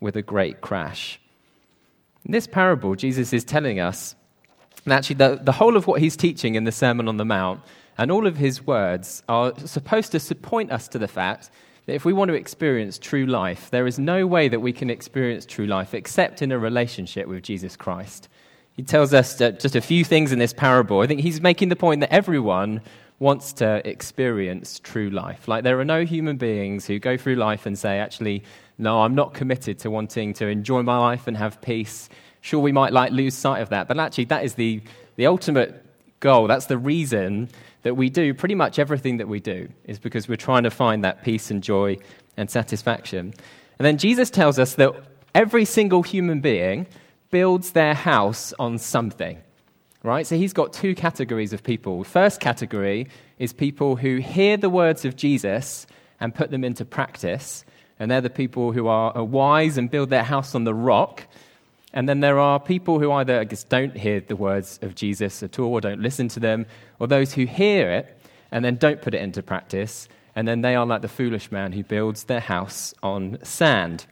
with 0.00 0.16
a 0.16 0.22
great 0.22 0.60
crash. 0.60 1.20
In 2.24 2.32
this 2.32 2.46
parable, 2.46 2.94
Jesus 2.94 3.32
is 3.32 3.44
telling 3.44 3.80
us, 3.80 4.14
and 4.84 4.92
actually, 4.94 5.16
the, 5.16 5.38
the 5.42 5.52
whole 5.52 5.76
of 5.76 5.86
what 5.86 6.00
he's 6.00 6.16
teaching 6.16 6.54
in 6.54 6.64
the 6.64 6.72
Sermon 6.72 7.06
on 7.08 7.18
the 7.18 7.24
Mount 7.24 7.60
and 7.98 8.10
all 8.10 8.26
of 8.26 8.38
his 8.38 8.66
words 8.66 9.22
are 9.28 9.52
supposed 9.58 10.12
to 10.12 10.34
point 10.34 10.72
us 10.72 10.88
to 10.88 10.98
the 10.98 11.08
fact 11.08 11.50
that 11.86 11.94
if 11.94 12.04
we 12.04 12.12
want 12.12 12.30
to 12.30 12.34
experience 12.34 12.98
true 12.98 13.26
life, 13.26 13.70
there 13.70 13.86
is 13.86 13.98
no 13.98 14.26
way 14.26 14.48
that 14.48 14.60
we 14.60 14.72
can 14.72 14.88
experience 14.88 15.44
true 15.44 15.66
life 15.66 15.92
except 15.92 16.40
in 16.40 16.52
a 16.52 16.58
relationship 16.58 17.28
with 17.28 17.42
Jesus 17.42 17.76
Christ. 17.76 18.28
He 18.72 18.82
tells 18.82 19.12
us 19.12 19.36
just 19.36 19.76
a 19.76 19.80
few 19.80 20.04
things 20.04 20.32
in 20.32 20.38
this 20.38 20.54
parable. 20.54 21.00
I 21.00 21.06
think 21.06 21.20
he's 21.20 21.42
making 21.42 21.68
the 21.68 21.76
point 21.76 22.00
that 22.00 22.12
everyone 22.12 22.80
wants 23.20 23.52
to 23.52 23.86
experience 23.88 24.80
true 24.80 25.10
life. 25.10 25.46
Like, 25.46 25.62
there 25.62 25.78
are 25.78 25.84
no 25.84 26.04
human 26.04 26.36
beings 26.36 26.86
who 26.86 26.98
go 26.98 27.16
through 27.16 27.36
life 27.36 27.66
and 27.66 27.78
say, 27.78 27.98
actually, 27.98 28.42
no, 28.78 29.02
I'm 29.02 29.14
not 29.14 29.34
committed 29.34 29.78
to 29.80 29.90
wanting 29.90 30.32
to 30.34 30.48
enjoy 30.48 30.82
my 30.82 30.98
life 30.98 31.26
and 31.26 31.36
have 31.36 31.60
peace. 31.60 32.08
Sure, 32.40 32.60
we 32.60 32.72
might 32.72 32.92
like 32.92 33.12
lose 33.12 33.34
sight 33.34 33.60
of 33.60 33.68
that, 33.68 33.86
but 33.86 33.98
actually, 33.98 34.24
that 34.24 34.42
is 34.42 34.54
the, 34.54 34.80
the 35.16 35.26
ultimate 35.26 35.84
goal. 36.20 36.46
That's 36.46 36.66
the 36.66 36.78
reason 36.78 37.50
that 37.82 37.94
we 37.94 38.08
do 38.08 38.32
pretty 38.32 38.54
much 38.54 38.78
everything 38.78 39.18
that 39.18 39.28
we 39.28 39.38
do, 39.38 39.68
is 39.84 39.98
because 39.98 40.26
we're 40.26 40.36
trying 40.36 40.62
to 40.62 40.70
find 40.70 41.04
that 41.04 41.22
peace 41.22 41.50
and 41.50 41.62
joy 41.62 41.98
and 42.38 42.50
satisfaction. 42.50 43.34
And 43.78 43.86
then 43.86 43.98
Jesus 43.98 44.30
tells 44.30 44.58
us 44.58 44.74
that 44.74 44.94
every 45.34 45.66
single 45.66 46.02
human 46.02 46.40
being 46.40 46.86
builds 47.30 47.72
their 47.72 47.94
house 47.94 48.54
on 48.58 48.78
something. 48.78 49.38
Right? 50.02 50.26
So 50.26 50.36
he's 50.36 50.54
got 50.54 50.72
two 50.72 50.94
categories 50.94 51.52
of 51.52 51.62
people. 51.62 52.04
First 52.04 52.40
category 52.40 53.08
is 53.38 53.52
people 53.52 53.96
who 53.96 54.16
hear 54.16 54.56
the 54.56 54.70
words 54.70 55.04
of 55.04 55.14
Jesus 55.14 55.86
and 56.20 56.34
put 56.34 56.50
them 56.50 56.64
into 56.64 56.84
practice 56.84 57.64
and 58.00 58.10
they're 58.10 58.22
the 58.22 58.30
people 58.30 58.72
who 58.72 58.88
are, 58.88 59.22
wise 59.22 59.76
and 59.76 59.90
build 59.90 60.08
their 60.08 60.24
house 60.24 60.54
on 60.54 60.64
the 60.64 60.74
rock. 60.74 61.26
And 61.92 62.08
then 62.08 62.20
there 62.20 62.38
are 62.38 62.58
people 62.58 62.98
who 62.98 63.12
either, 63.12 63.38
I 63.38 63.44
guess, 63.44 63.62
don't 63.62 63.94
hear 63.94 64.20
the 64.20 64.36
words 64.36 64.78
of 64.80 64.94
Jesus 64.94 65.42
at 65.42 65.58
all 65.58 65.72
or 65.72 65.80
don't 65.82 66.00
listen 66.00 66.26
to 66.28 66.40
them, 66.40 66.64
or 66.98 67.06
those 67.06 67.34
who 67.34 67.44
hear 67.44 67.90
it 67.90 68.18
and 68.50 68.64
then 68.64 68.76
don't 68.76 69.02
put 69.02 69.14
it 69.14 69.20
into 69.20 69.42
practice. 69.42 70.08
And 70.34 70.48
then 70.48 70.62
they 70.62 70.76
are 70.76 70.86
like 70.86 71.02
the 71.02 71.08
foolish 71.08 71.52
man 71.52 71.72
who 71.72 71.84
builds 71.84 72.24
their 72.24 72.40
house 72.40 72.94
on 73.02 73.38
sand. 73.42 74.06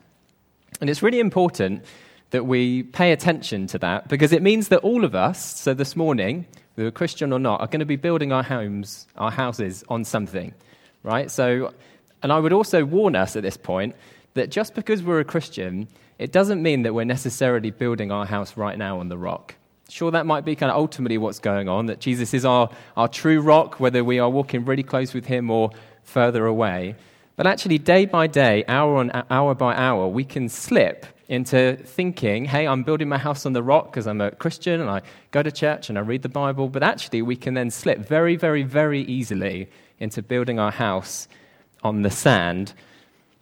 And 0.83 0.91
it's 0.91 1.03
really 1.03 1.21
important 1.21 1.85
that 2.31 2.47
we 2.47 2.83
pay 2.83 3.13
attention 3.13 3.67
to 3.69 3.79
that 3.79 4.09
because 4.09 4.33
it 4.33 4.43
means 4.43 4.69
that 4.69 4.81
all 4.81 5.05
of 5.05 5.15
us, 5.15 5.59
so 5.59 5.75
this 5.75 5.97
morning, 5.97 6.47
whether 6.75 6.91
Christian 6.91 7.33
or 7.33 7.39
not, 7.39 7.61
are 7.61 7.67
going 7.67 7.81
to 7.81 7.87
be 7.87 7.97
building 7.97 8.33
our 8.33 8.43
homes, 8.43 9.07
our 9.17 9.31
houses 9.31 9.83
on 9.89 10.05
something, 10.05 10.53
right? 11.03 11.31
So, 11.31 11.73
and 12.23 12.33
I 12.33 12.39
would 12.39 12.53
also 12.53 12.85
warn 12.85 13.17
us 13.17 13.35
at 13.35 13.43
this 13.43 13.57
point 13.57 13.97
that 14.35 14.51
just 14.51 14.75
because 14.75 15.03
we're 15.03 15.21
a 15.21 15.25
Christian, 15.25 15.89
it 16.19 16.33
doesn't 16.33 16.63
mean 16.63 16.83
that 16.83 16.95
we're 16.95 17.05
necessarily 17.05 17.71
building 17.71 18.13
our 18.13 18.27
house 18.27 18.57
right 18.57 18.77
now 18.77 19.01
on 19.01 19.09
the 19.09 19.19
rock. 19.19 19.55
Sure, 19.89 20.11
that 20.11 20.27
might 20.27 20.45
be 20.45 20.55
kind 20.55 20.71
of 20.71 20.77
ultimately 20.77 21.17
what's 21.17 21.39
going 21.39 21.69
on, 21.69 21.87
that 21.87 21.99
Jesus 21.99 22.35
is 22.35 22.45
our, 22.45 22.69
our 22.97 23.09
true 23.09 23.41
rock, 23.41 23.81
whether 23.81 24.05
we 24.05 24.19
are 24.19 24.29
walking 24.29 24.67
really 24.67 24.83
close 24.83 25.15
with 25.15 25.25
him 25.25 25.51
or 25.51 25.71
further 26.03 26.45
away. 26.45 26.95
But 27.37 27.47
actually, 27.47 27.79
day 27.79 28.05
by 28.05 28.27
day, 28.27 28.65
hour 28.69 28.97
on 28.97 29.11
hour 29.31 29.55
by 29.55 29.75
hour, 29.75 30.09
we 30.09 30.25
can 30.25 30.49
slip 30.49 31.07
into 31.29 31.77
thinking, 31.85 32.47
hey, 32.47 32.67
I'm 32.67 32.83
building 32.83 33.09
my 33.09 33.19
house 33.19 33.45
on 33.45 33.53
the 33.53 33.63
rock 33.63 33.91
because 33.91 34.07
I'm 34.07 34.21
a 34.21 34.31
Christian 34.31 34.81
and 34.81 34.89
I 34.89 35.03
go 35.31 35.43
to 35.43 35.53
church 35.53 35.91
and 35.91 35.99
I 35.99 36.01
read 36.01 36.23
the 36.23 36.29
Bible. 36.29 36.69
But 36.69 36.83
actually, 36.83 37.21
we 37.21 37.37
can 37.37 37.55
then 37.55 37.71
slip 37.71 37.99
very, 37.99 38.35
very, 38.35 38.63
very 38.63 39.03
easily 39.03 39.69
into 40.01 40.23
building 40.23 40.59
our 40.59 40.71
house 40.71 41.29
on 41.83 42.03
the 42.03 42.11
sand. 42.11 42.73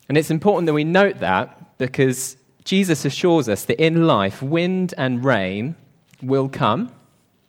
And 0.09 0.19
it's 0.19 0.31
important 0.31 0.67
that 0.67 0.73
we 0.73 0.85
note 0.85 1.21
that 1.21 1.79
because 1.79 2.37
Jesus 2.65 3.05
assures 3.05 3.49
us 3.49 3.65
that 3.67 3.83
in 3.83 4.07
life, 4.07 4.43
wind 4.43 4.93
and 4.99 5.25
rain 5.25 5.77
will 6.21 6.49
come. 6.49 6.91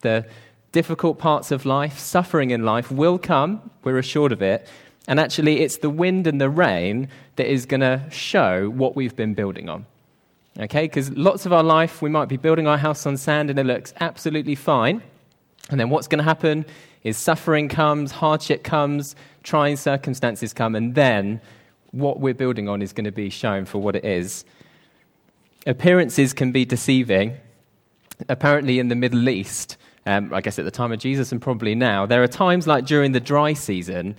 The 0.02 0.28
difficult 0.72 1.18
parts 1.18 1.50
of 1.52 1.66
life, 1.66 1.98
suffering 1.98 2.52
in 2.52 2.64
life 2.64 2.92
will 2.92 3.18
come. 3.18 3.72
We're 3.84 3.98
assured 3.98 4.32
of 4.32 4.44
it. 4.44 4.68
And 5.08 5.20
actually, 5.20 5.62
it's 5.62 5.78
the 5.78 5.90
wind 5.90 6.28
and 6.28 6.40
the 6.40 6.50
rain 6.50 7.08
that 7.38 7.52
is 7.52 7.66
going 7.66 7.82
to 7.82 8.04
show 8.12 8.70
what 8.70 8.96
we've 8.96 9.16
been 9.16 9.34
building 9.34 9.70
on. 9.70 9.88
Okay? 10.60 10.84
Because 10.84 11.12
lots 11.12 11.46
of 11.46 11.54
our 11.54 11.64
life, 11.64 12.02
we 12.02 12.10
might 12.10 12.30
be 12.30 12.38
building 12.38 12.68
our 12.68 12.78
house 12.78 13.06
on 13.06 13.18
sand 13.18 13.50
and 13.50 13.60
it 13.60 13.66
looks 13.66 13.94
absolutely 14.00 14.56
fine. 14.56 15.02
And 15.70 15.80
then 15.80 15.90
what's 15.90 16.08
going 16.08 16.20
to 16.20 16.24
happen 16.24 16.66
is 17.04 17.18
suffering 17.18 17.70
comes, 17.70 18.12
hardship 18.12 18.64
comes, 18.64 19.16
trying 19.44 19.78
circumstances 19.78 20.54
come, 20.54 20.76
and 20.76 20.96
then 20.96 21.42
what 21.92 22.20
we're 22.20 22.34
building 22.34 22.68
on 22.68 22.82
is 22.82 22.94
going 22.94 23.06
to 23.06 23.12
be 23.12 23.30
shown 23.30 23.66
for 23.66 23.80
what 23.80 23.96
it 23.96 24.06
is. 24.06 24.46
Appearances 25.66 26.34
can 26.34 26.52
be 26.52 26.66
deceiving. 26.66 27.38
Apparently, 28.30 28.80
in 28.80 28.88
the 28.88 28.96
Middle 28.96 29.30
East, 29.30 29.78
um, 30.06 30.34
I 30.34 30.42
guess 30.42 30.58
at 30.58 30.66
the 30.66 30.72
time 30.72 30.92
of 30.92 31.00
Jesus 31.00 31.32
and 31.32 31.42
probably 31.42 31.76
now, 31.76 32.06
there 32.06 32.24
are 32.24 32.28
times 32.28 32.68
like 32.68 32.86
during 32.86 33.12
the 33.12 33.20
dry 33.20 33.54
season 33.54 34.16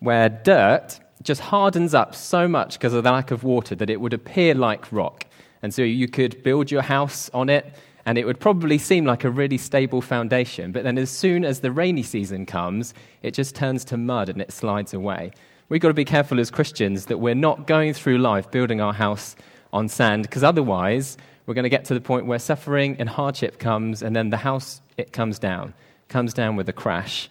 where 0.00 0.28
dirt 0.28 0.98
just 1.22 1.40
hardens 1.40 1.94
up 1.94 2.14
so 2.14 2.48
much 2.48 2.74
because 2.74 2.92
of 2.92 3.04
the 3.04 3.10
lack 3.10 3.30
of 3.30 3.44
water 3.44 3.74
that 3.74 3.90
it 3.90 4.00
would 4.00 4.12
appear 4.12 4.54
like 4.54 4.90
rock. 4.92 5.26
And 5.66 5.74
so 5.74 5.82
you 5.82 6.06
could 6.06 6.44
build 6.44 6.70
your 6.70 6.82
house 6.82 7.28
on 7.34 7.48
it, 7.48 7.74
and 8.04 8.16
it 8.16 8.24
would 8.24 8.38
probably 8.38 8.78
seem 8.78 9.04
like 9.04 9.24
a 9.24 9.30
really 9.30 9.58
stable 9.58 10.00
foundation. 10.00 10.70
But 10.70 10.84
then, 10.84 10.96
as 10.96 11.10
soon 11.10 11.44
as 11.44 11.58
the 11.58 11.72
rainy 11.72 12.04
season 12.04 12.46
comes, 12.46 12.94
it 13.24 13.34
just 13.34 13.56
turns 13.56 13.84
to 13.86 13.96
mud 13.96 14.28
and 14.28 14.40
it 14.40 14.52
slides 14.52 14.94
away. 14.94 15.32
We've 15.68 15.80
got 15.80 15.88
to 15.88 15.94
be 15.94 16.04
careful 16.04 16.38
as 16.38 16.52
Christians 16.52 17.06
that 17.06 17.18
we're 17.18 17.34
not 17.34 17.66
going 17.66 17.94
through 17.94 18.18
life 18.18 18.48
building 18.48 18.80
our 18.80 18.92
house 18.92 19.34
on 19.72 19.88
sand, 19.88 20.22
because 20.22 20.44
otherwise 20.44 21.16
we're 21.46 21.54
going 21.54 21.64
to 21.64 21.68
get 21.68 21.84
to 21.86 21.94
the 21.94 22.00
point 22.00 22.26
where 22.26 22.38
suffering 22.38 22.94
and 23.00 23.08
hardship 23.08 23.58
comes, 23.58 24.04
and 24.04 24.14
then 24.14 24.30
the 24.30 24.36
house 24.36 24.80
it 24.96 25.12
comes 25.12 25.40
down, 25.40 25.74
comes 26.06 26.32
down 26.32 26.54
with 26.54 26.68
a 26.68 26.72
crash. 26.72 27.28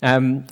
Um, 0.00 0.46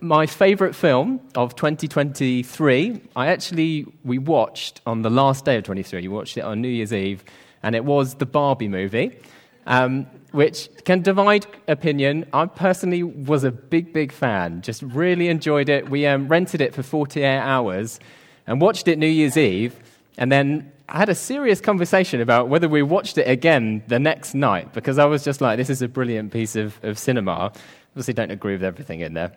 my 0.00 0.26
favorite 0.26 0.74
film 0.74 1.20
of 1.34 1.56
2023, 1.56 3.00
I 3.16 3.26
actually 3.28 3.86
we 4.04 4.18
watched 4.18 4.80
on 4.86 5.02
the 5.02 5.10
last 5.10 5.44
day 5.44 5.56
of 5.56 5.64
23. 5.64 6.02
We 6.02 6.08
watched 6.08 6.36
it 6.36 6.42
on 6.42 6.60
New 6.60 6.68
Year's 6.68 6.92
Eve, 6.92 7.24
and 7.62 7.74
it 7.74 7.84
was 7.84 8.14
the 8.16 8.26
Barbie 8.26 8.68
movie. 8.68 9.16
Um, 9.66 10.06
which 10.34 10.68
can 10.84 11.00
divide 11.00 11.46
opinion. 11.68 12.26
I 12.32 12.46
personally 12.46 13.04
was 13.04 13.44
a 13.44 13.52
big, 13.52 13.92
big 13.92 14.10
fan. 14.10 14.62
Just 14.62 14.82
really 14.82 15.28
enjoyed 15.28 15.68
it. 15.68 15.88
We 15.88 16.06
um, 16.06 16.26
rented 16.26 16.60
it 16.60 16.74
for 16.74 16.82
48 16.82 17.38
hours 17.38 18.00
and 18.48 18.60
watched 18.60 18.88
it 18.88 18.98
New 18.98 19.06
Year's 19.06 19.36
Eve. 19.36 19.76
And 20.18 20.32
then 20.32 20.72
I 20.88 20.98
had 20.98 21.08
a 21.08 21.14
serious 21.14 21.60
conversation 21.60 22.20
about 22.20 22.48
whether 22.48 22.68
we 22.68 22.82
watched 22.82 23.16
it 23.16 23.28
again 23.28 23.84
the 23.86 24.00
next 24.00 24.34
night 24.34 24.72
because 24.72 24.98
I 24.98 25.04
was 25.04 25.22
just 25.22 25.40
like, 25.40 25.56
this 25.56 25.70
is 25.70 25.82
a 25.82 25.88
brilliant 25.88 26.32
piece 26.32 26.56
of, 26.56 26.80
of 26.82 26.98
cinema. 26.98 27.52
Obviously, 27.92 28.14
don't 28.14 28.32
agree 28.32 28.54
with 28.54 28.64
everything 28.64 29.00
in 29.00 29.14
there, 29.14 29.30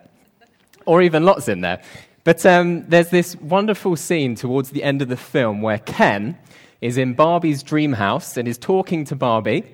or 0.88 1.02
even 1.02 1.22
lots 1.22 1.48
in 1.48 1.60
there. 1.60 1.82
But 2.24 2.44
um, 2.46 2.88
there's 2.88 3.10
this 3.10 3.36
wonderful 3.36 3.94
scene 3.94 4.34
towards 4.34 4.70
the 4.70 4.82
end 4.82 5.02
of 5.02 5.08
the 5.08 5.18
film 5.18 5.60
where 5.60 5.78
Ken 5.78 6.36
is 6.80 6.96
in 6.96 7.12
Barbie's 7.12 7.62
dream 7.62 7.92
house 7.92 8.38
and 8.38 8.48
is 8.48 8.56
talking 8.56 9.04
to 9.04 9.14
Barbie. 9.14 9.64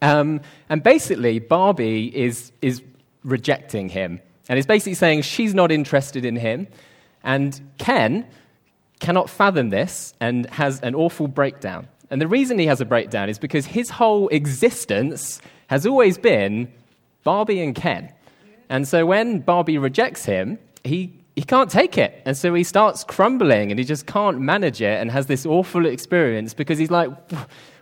Um, 0.00 0.40
and 0.70 0.82
basically, 0.82 1.38
Barbie 1.38 2.06
is, 2.16 2.50
is 2.62 2.82
rejecting 3.24 3.90
him 3.90 4.20
and 4.48 4.58
is 4.58 4.64
basically 4.64 4.94
saying 4.94 5.22
she's 5.22 5.54
not 5.54 5.70
interested 5.70 6.24
in 6.24 6.36
him. 6.36 6.66
And 7.22 7.60
Ken 7.76 8.26
cannot 9.00 9.28
fathom 9.28 9.68
this 9.68 10.14
and 10.18 10.48
has 10.48 10.80
an 10.80 10.94
awful 10.94 11.28
breakdown. 11.28 11.88
And 12.08 12.22
the 12.22 12.28
reason 12.28 12.58
he 12.58 12.66
has 12.66 12.80
a 12.80 12.86
breakdown 12.86 13.28
is 13.28 13.38
because 13.38 13.66
his 13.66 13.90
whole 13.90 14.28
existence 14.28 15.42
has 15.66 15.84
always 15.84 16.16
been 16.16 16.72
Barbie 17.22 17.60
and 17.60 17.74
Ken. 17.74 18.12
And 18.72 18.88
so 18.88 19.04
when 19.04 19.40
Barbie 19.40 19.76
rejects 19.76 20.24
him, 20.24 20.58
he, 20.82 21.12
he 21.36 21.42
can't 21.42 21.70
take 21.70 21.98
it. 21.98 22.22
And 22.24 22.34
so 22.34 22.54
he 22.54 22.64
starts 22.64 23.04
crumbling 23.04 23.70
and 23.70 23.78
he 23.78 23.84
just 23.84 24.06
can't 24.06 24.40
manage 24.40 24.80
it 24.80 24.98
and 24.98 25.10
has 25.10 25.26
this 25.26 25.44
awful 25.44 25.84
experience 25.84 26.54
because 26.54 26.78
he's 26.78 26.90
like, 26.90 27.10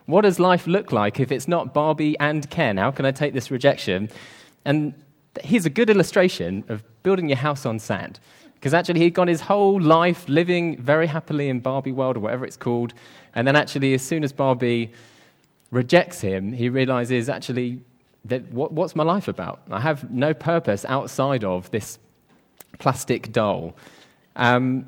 what 0.06 0.22
does 0.22 0.40
life 0.40 0.66
look 0.66 0.90
like 0.90 1.20
if 1.20 1.30
it's 1.30 1.46
not 1.46 1.72
Barbie 1.72 2.18
and 2.18 2.50
Ken? 2.50 2.76
How 2.76 2.90
can 2.90 3.06
I 3.06 3.12
take 3.12 3.34
this 3.34 3.52
rejection? 3.52 4.08
And 4.64 4.92
here's 5.44 5.64
a 5.64 5.70
good 5.70 5.90
illustration 5.90 6.64
of 6.68 6.82
building 7.04 7.28
your 7.28 7.38
house 7.38 7.64
on 7.64 7.78
sand. 7.78 8.18
Because 8.54 8.74
actually, 8.74 8.98
he'd 8.98 9.14
gone 9.14 9.28
his 9.28 9.42
whole 9.42 9.80
life 9.80 10.28
living 10.28 10.76
very 10.82 11.06
happily 11.06 11.48
in 11.48 11.60
Barbie 11.60 11.92
world 11.92 12.16
or 12.16 12.20
whatever 12.20 12.44
it's 12.44 12.56
called. 12.56 12.94
And 13.34 13.46
then, 13.46 13.54
actually, 13.54 13.94
as 13.94 14.02
soon 14.02 14.22
as 14.24 14.32
Barbie 14.32 14.92
rejects 15.70 16.20
him, 16.20 16.52
he 16.52 16.68
realizes 16.68 17.30
actually, 17.30 17.80
that 18.26 18.52
what, 18.52 18.72
what's 18.72 18.94
my 18.94 19.04
life 19.04 19.28
about? 19.28 19.62
I 19.70 19.80
have 19.80 20.10
no 20.10 20.34
purpose 20.34 20.84
outside 20.84 21.44
of 21.44 21.70
this 21.70 21.98
plastic 22.78 23.32
doll. 23.32 23.76
Um, 24.36 24.86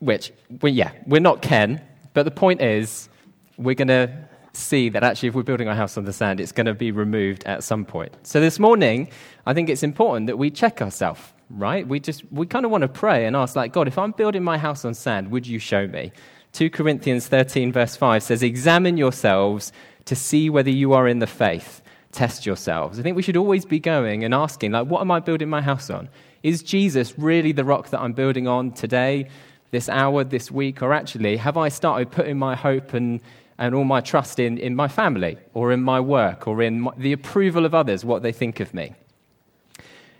which, 0.00 0.32
well, 0.60 0.72
yeah, 0.72 0.92
we're 1.06 1.20
not 1.20 1.42
Ken, 1.42 1.82
but 2.14 2.22
the 2.22 2.30
point 2.30 2.62
is, 2.62 3.08
we're 3.56 3.74
going 3.74 3.88
to 3.88 4.12
see 4.52 4.88
that 4.90 5.02
actually, 5.02 5.30
if 5.30 5.34
we're 5.34 5.42
building 5.42 5.68
our 5.68 5.74
house 5.74 5.96
on 5.96 6.04
the 6.04 6.12
sand, 6.12 6.40
it's 6.40 6.52
going 6.52 6.66
to 6.66 6.74
be 6.74 6.92
removed 6.92 7.44
at 7.44 7.64
some 7.64 7.84
point. 7.84 8.14
So 8.22 8.40
this 8.40 8.58
morning, 8.58 9.08
I 9.46 9.54
think 9.54 9.68
it's 9.68 9.82
important 9.82 10.28
that 10.28 10.36
we 10.36 10.50
check 10.50 10.80
ourselves 10.80 11.20
right? 11.50 11.86
We 11.86 12.00
just 12.00 12.30
we 12.32 12.46
kind 12.46 12.64
of 12.64 12.70
want 12.70 12.82
to 12.82 12.88
pray 12.88 13.26
and 13.26 13.34
ask 13.36 13.56
like 13.56 13.72
God, 13.72 13.88
if 13.88 13.98
I'm 13.98 14.12
building 14.12 14.42
my 14.42 14.58
house 14.58 14.84
on 14.84 14.94
sand, 14.94 15.30
would 15.30 15.46
you 15.46 15.58
show 15.58 15.86
me? 15.86 16.12
2 16.52 16.70
Corinthians 16.70 17.26
13 17.26 17.72
verse 17.72 17.96
5 17.96 18.22
says, 18.22 18.42
"Examine 18.42 18.96
yourselves 18.96 19.72
to 20.08 20.16
see 20.16 20.50
whether 20.50 20.70
you 20.70 20.92
are 20.92 21.08
in 21.08 21.18
the 21.18 21.26
faith. 21.26 21.82
Test 22.12 22.46
yourselves." 22.46 22.98
I 22.98 23.02
think 23.02 23.16
we 23.16 23.22
should 23.22 23.36
always 23.36 23.64
be 23.64 23.80
going 23.80 24.24
and 24.24 24.34
asking 24.34 24.72
like 24.72 24.86
what 24.88 25.00
am 25.00 25.10
I 25.10 25.20
building 25.20 25.48
my 25.48 25.62
house 25.62 25.90
on? 25.90 26.08
Is 26.42 26.62
Jesus 26.62 27.18
really 27.18 27.52
the 27.52 27.64
rock 27.64 27.90
that 27.90 28.00
I'm 28.00 28.12
building 28.12 28.46
on 28.46 28.72
today, 28.72 29.28
this 29.70 29.88
hour, 29.88 30.24
this 30.24 30.50
week, 30.50 30.82
or 30.82 30.92
actually 30.92 31.36
have 31.36 31.56
I 31.56 31.68
started 31.68 32.10
putting 32.10 32.38
my 32.38 32.54
hope 32.54 32.94
and 32.94 33.20
and 33.58 33.74
all 33.74 33.84
my 33.84 34.00
trust 34.00 34.38
in, 34.38 34.56
in 34.58 34.74
my 34.76 34.88
family 34.88 35.36
or 35.52 35.72
in 35.72 35.82
my 35.82 36.00
work 36.00 36.46
or 36.46 36.62
in 36.62 36.80
my, 36.82 36.92
the 36.96 37.12
approval 37.12 37.64
of 37.64 37.74
others, 37.74 38.04
what 38.04 38.22
they 38.22 38.32
think 38.32 38.60
of 38.60 38.72
me. 38.72 38.94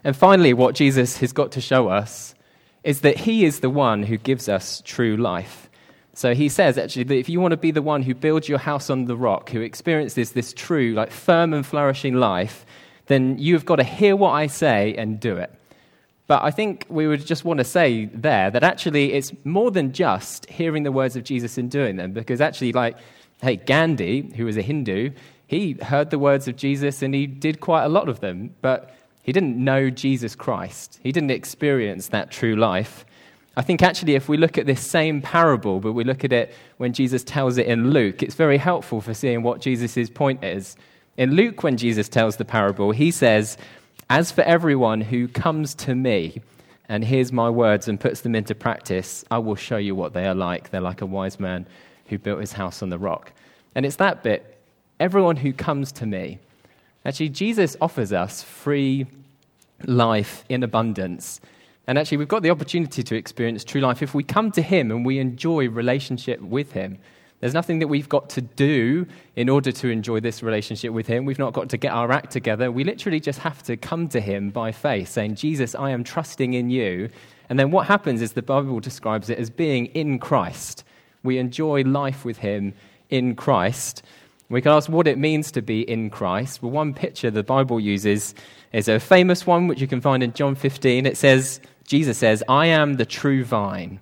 And 0.05 0.17
finally, 0.17 0.53
what 0.53 0.75
Jesus 0.75 1.19
has 1.19 1.33
got 1.33 1.53
to 1.53 1.61
show 1.61 1.89
us 1.89 2.35
is 2.83 3.01
that 3.03 3.17
he 3.17 3.45
is 3.45 3.61
the 3.61 3.71
one 3.71 4.03
who 4.03 4.17
gives 4.17 4.49
us 4.49 4.83
true 4.85 5.17
life. 5.17 5.68
So 6.19 6.35
he 6.35 6.49
says 6.49 6.79
actually 6.79 7.05
that 7.05 7.17
if 7.17 7.29
you 7.29 7.41
want 7.41 7.53
to 7.53 7.57
be 7.57 7.71
the 7.71 7.81
one 7.81 8.03
who 8.03 8.13
builds 8.13 8.49
your 8.49 8.59
house 8.59 8.91
on 8.91 9.05
the 9.05 9.15
rock, 9.15 9.51
who 9.51 9.61
experiences 9.61 10.33
this 10.33 10.53
true, 10.53 10.93
like 10.93 11.13
firm 11.13 11.55
and 11.55 11.65
flourishing 11.65 12.15
life, 12.15 12.67
then 13.07 13.39
you've 13.39 13.65
got 13.65 13.77
to 13.77 13.85
hear 13.85 14.17
what 14.17 14.33
I 14.33 14.49
say 14.49 14.97
and 14.99 15.21
do 15.21 15.37
it. 15.37 15.55
But 16.27 16.43
I 16.43 16.51
think 16.51 16.87
we 16.89 17.07
would 17.07 17.25
just 17.25 17.45
want 17.45 17.59
to 17.59 17.65
say 17.65 18.07
there 18.07 18.51
that 18.51 18.65
actually 18.65 19.13
it's 19.13 19.33
more 19.45 19.71
than 19.71 19.93
just 19.93 20.47
hearing 20.47 20.83
the 20.83 20.91
words 20.91 21.15
of 21.15 21.23
Jesus 21.23 21.57
and 21.57 21.71
doing 21.71 21.95
them, 21.95 22.11
because 22.11 22.41
actually, 22.41 22.73
like, 22.73 22.97
hey, 23.41 23.55
Gandhi, 23.55 24.33
who 24.37 24.45
was 24.45 24.57
a 24.57 24.63
Hindu, 24.63 25.11
he 25.47 25.75
heard 25.75 26.11
the 26.11 26.19
words 26.19 26.49
of 26.49 26.57
Jesus 26.57 27.01
and 27.01 27.15
he 27.15 27.29
did 27.29 27.61
quite 27.61 27.85
a 27.85 27.89
lot 27.89 28.09
of 28.09 28.19
them. 28.19 28.57
But 28.61 28.93
he 29.23 29.31
didn't 29.31 29.57
know 29.57 29.89
Jesus 29.89 30.35
Christ, 30.35 30.99
he 31.01 31.13
didn't 31.13 31.31
experience 31.31 32.09
that 32.09 32.33
true 32.33 32.57
life. 32.57 33.05
I 33.59 33.63
think 33.63 33.83
actually, 33.83 34.15
if 34.15 34.29
we 34.29 34.37
look 34.37 34.57
at 34.57 34.67
this 34.67 34.81
same 34.81 35.21
parable, 35.21 35.81
but 35.81 35.93
we 35.93 36.05
look 36.05 36.23
at 36.23 36.33
it 36.33 36.55
when 36.77 36.93
Jesus 36.93 37.25
tells 37.25 37.59
it 37.59 37.67
in 37.67 37.91
Luke, 37.91 38.23
it's 38.23 38.37
very 38.37 38.57
helpful 38.57 39.01
for 39.01 39.13
seeing 39.13 39.43
what 39.43 39.61
Jesus' 39.61 40.09
point 40.09 40.45
is. 40.45 40.77
In 41.17 41.33
Luke, 41.33 41.65
when 41.65 41.77
Jesus 41.77 42.09
tells 42.09 42.37
the 42.37 42.45
parable, 42.45 42.93
he 42.93 43.11
says, 43.11 43.59
As 44.09 44.31
for 44.31 44.43
everyone 44.43 45.01
who 45.01 45.27
comes 45.27 45.75
to 45.75 45.97
me 45.97 46.41
and 46.89 47.03
hears 47.03 47.33
my 47.33 47.51
words 47.51 47.89
and 47.89 47.99
puts 47.99 48.21
them 48.21 48.37
into 48.37 48.55
practice, 48.55 49.25
I 49.29 49.39
will 49.39 49.57
show 49.57 49.77
you 49.77 49.97
what 49.97 50.13
they 50.13 50.29
are 50.29 50.37
like. 50.37 50.71
They're 50.71 50.81
like 50.81 51.01
a 51.01 51.07
wise 51.07 51.41
man 51.41 51.67
who 52.07 52.17
built 52.17 52.39
his 52.39 52.53
house 52.53 52.81
on 52.81 52.91
the 52.91 52.99
rock. 52.99 53.33
And 53.75 53.85
it's 53.85 53.97
that 53.97 54.23
bit 54.23 54.57
everyone 55.01 55.35
who 55.35 55.53
comes 55.53 55.91
to 55.93 56.07
me. 56.07 56.39
Actually, 57.05 57.31
Jesus 57.31 57.77
offers 57.81 58.13
us 58.13 58.41
free 58.41 59.09
life 59.85 60.45
in 60.49 60.63
abundance. 60.63 61.41
And 61.89 61.99
actually, 61.99 62.19
we've 62.19 62.29
got 62.29 62.43
the 62.43 62.51
opportunity 62.51 63.03
to 63.03 63.17
experience 63.17 63.65
true 63.65 63.81
life 63.81 64.03
if 64.03 64.13
we 64.13 64.23
come 64.23 64.53
to 64.53 64.61
Him 64.61 64.91
and 64.91 65.07
we 65.07 65.19
enjoy 65.19 65.71
relationship 65.71 66.39
with 66.43 66.73
Him. 66.73 66.99
There's 67.41 67.55
nothing 67.55 67.79
that 67.79 67.87
we've 67.87 68.11
got 68.11 68.29
to 68.31 68.43
do 68.43 69.07
in 69.37 69.49
order 69.49 69.73
to 69.73 69.89
enjoy 69.89 70.21
this 70.21 70.43
relationship 70.43 70.93
with 70.93 71.07
Him. 71.07 71.25
We've 71.25 71.39
not 71.39 71.55
got 71.55 71.71
to 71.71 71.79
get 71.79 71.93
our 71.93 72.13
act 72.13 72.31
together. 72.31 72.71
We 72.71 72.85
literally 72.85 73.21
just 73.21 73.39
have 73.39 73.63
to 73.63 73.79
come 73.79 74.07
to 74.11 74.21
Him 74.21 74.51
by 74.51 74.71
faith, 74.71 75.09
saying, 75.09 75.37
Jesus, 75.37 75.75
I 75.75 75.89
am 75.89 76.05
trusting 76.05 76.53
in 76.53 76.69
you. 76.69 77.09
And 77.49 77.59
then 77.59 77.71
what 77.71 77.87
happens 77.87 78.21
is 78.21 78.35
the 78.35 78.43
Bible 78.43 78.81
describes 78.81 79.31
it 79.31 79.39
as 79.39 79.49
being 79.49 79.87
in 79.87 80.19
Christ. 80.19 80.85
We 81.23 81.39
enjoy 81.39 81.85
life 81.85 82.23
with 82.23 82.37
Him 82.37 82.75
in 83.09 83.35
Christ. 83.35 84.03
We 84.51 84.61
can 84.61 84.73
ask 84.73 84.91
what 84.91 85.07
it 85.07 85.17
means 85.17 85.53
to 85.53 85.63
be 85.63 85.89
in 85.89 86.11
Christ. 86.11 86.63
Well, 86.63 86.71
one 86.71 86.93
picture 86.93 87.31
the 87.31 87.43
Bible 87.43 87.81
uses 87.81 88.35
is 88.73 88.89
a 88.89 89.01
famous 89.01 89.47
one, 89.47 89.69
which 89.69 89.81
you 89.81 89.87
can 89.87 90.03
find 90.03 90.23
in 90.23 90.35
John 90.35 90.55
15. 90.55 91.07
It 91.07 91.17
says, 91.17 91.61
Jesus 91.89 92.19
says, 92.19 92.45
I 92.49 92.67
am 92.67 92.95
the 92.95 93.07
true 93.07 93.45
vine. 93.45 94.01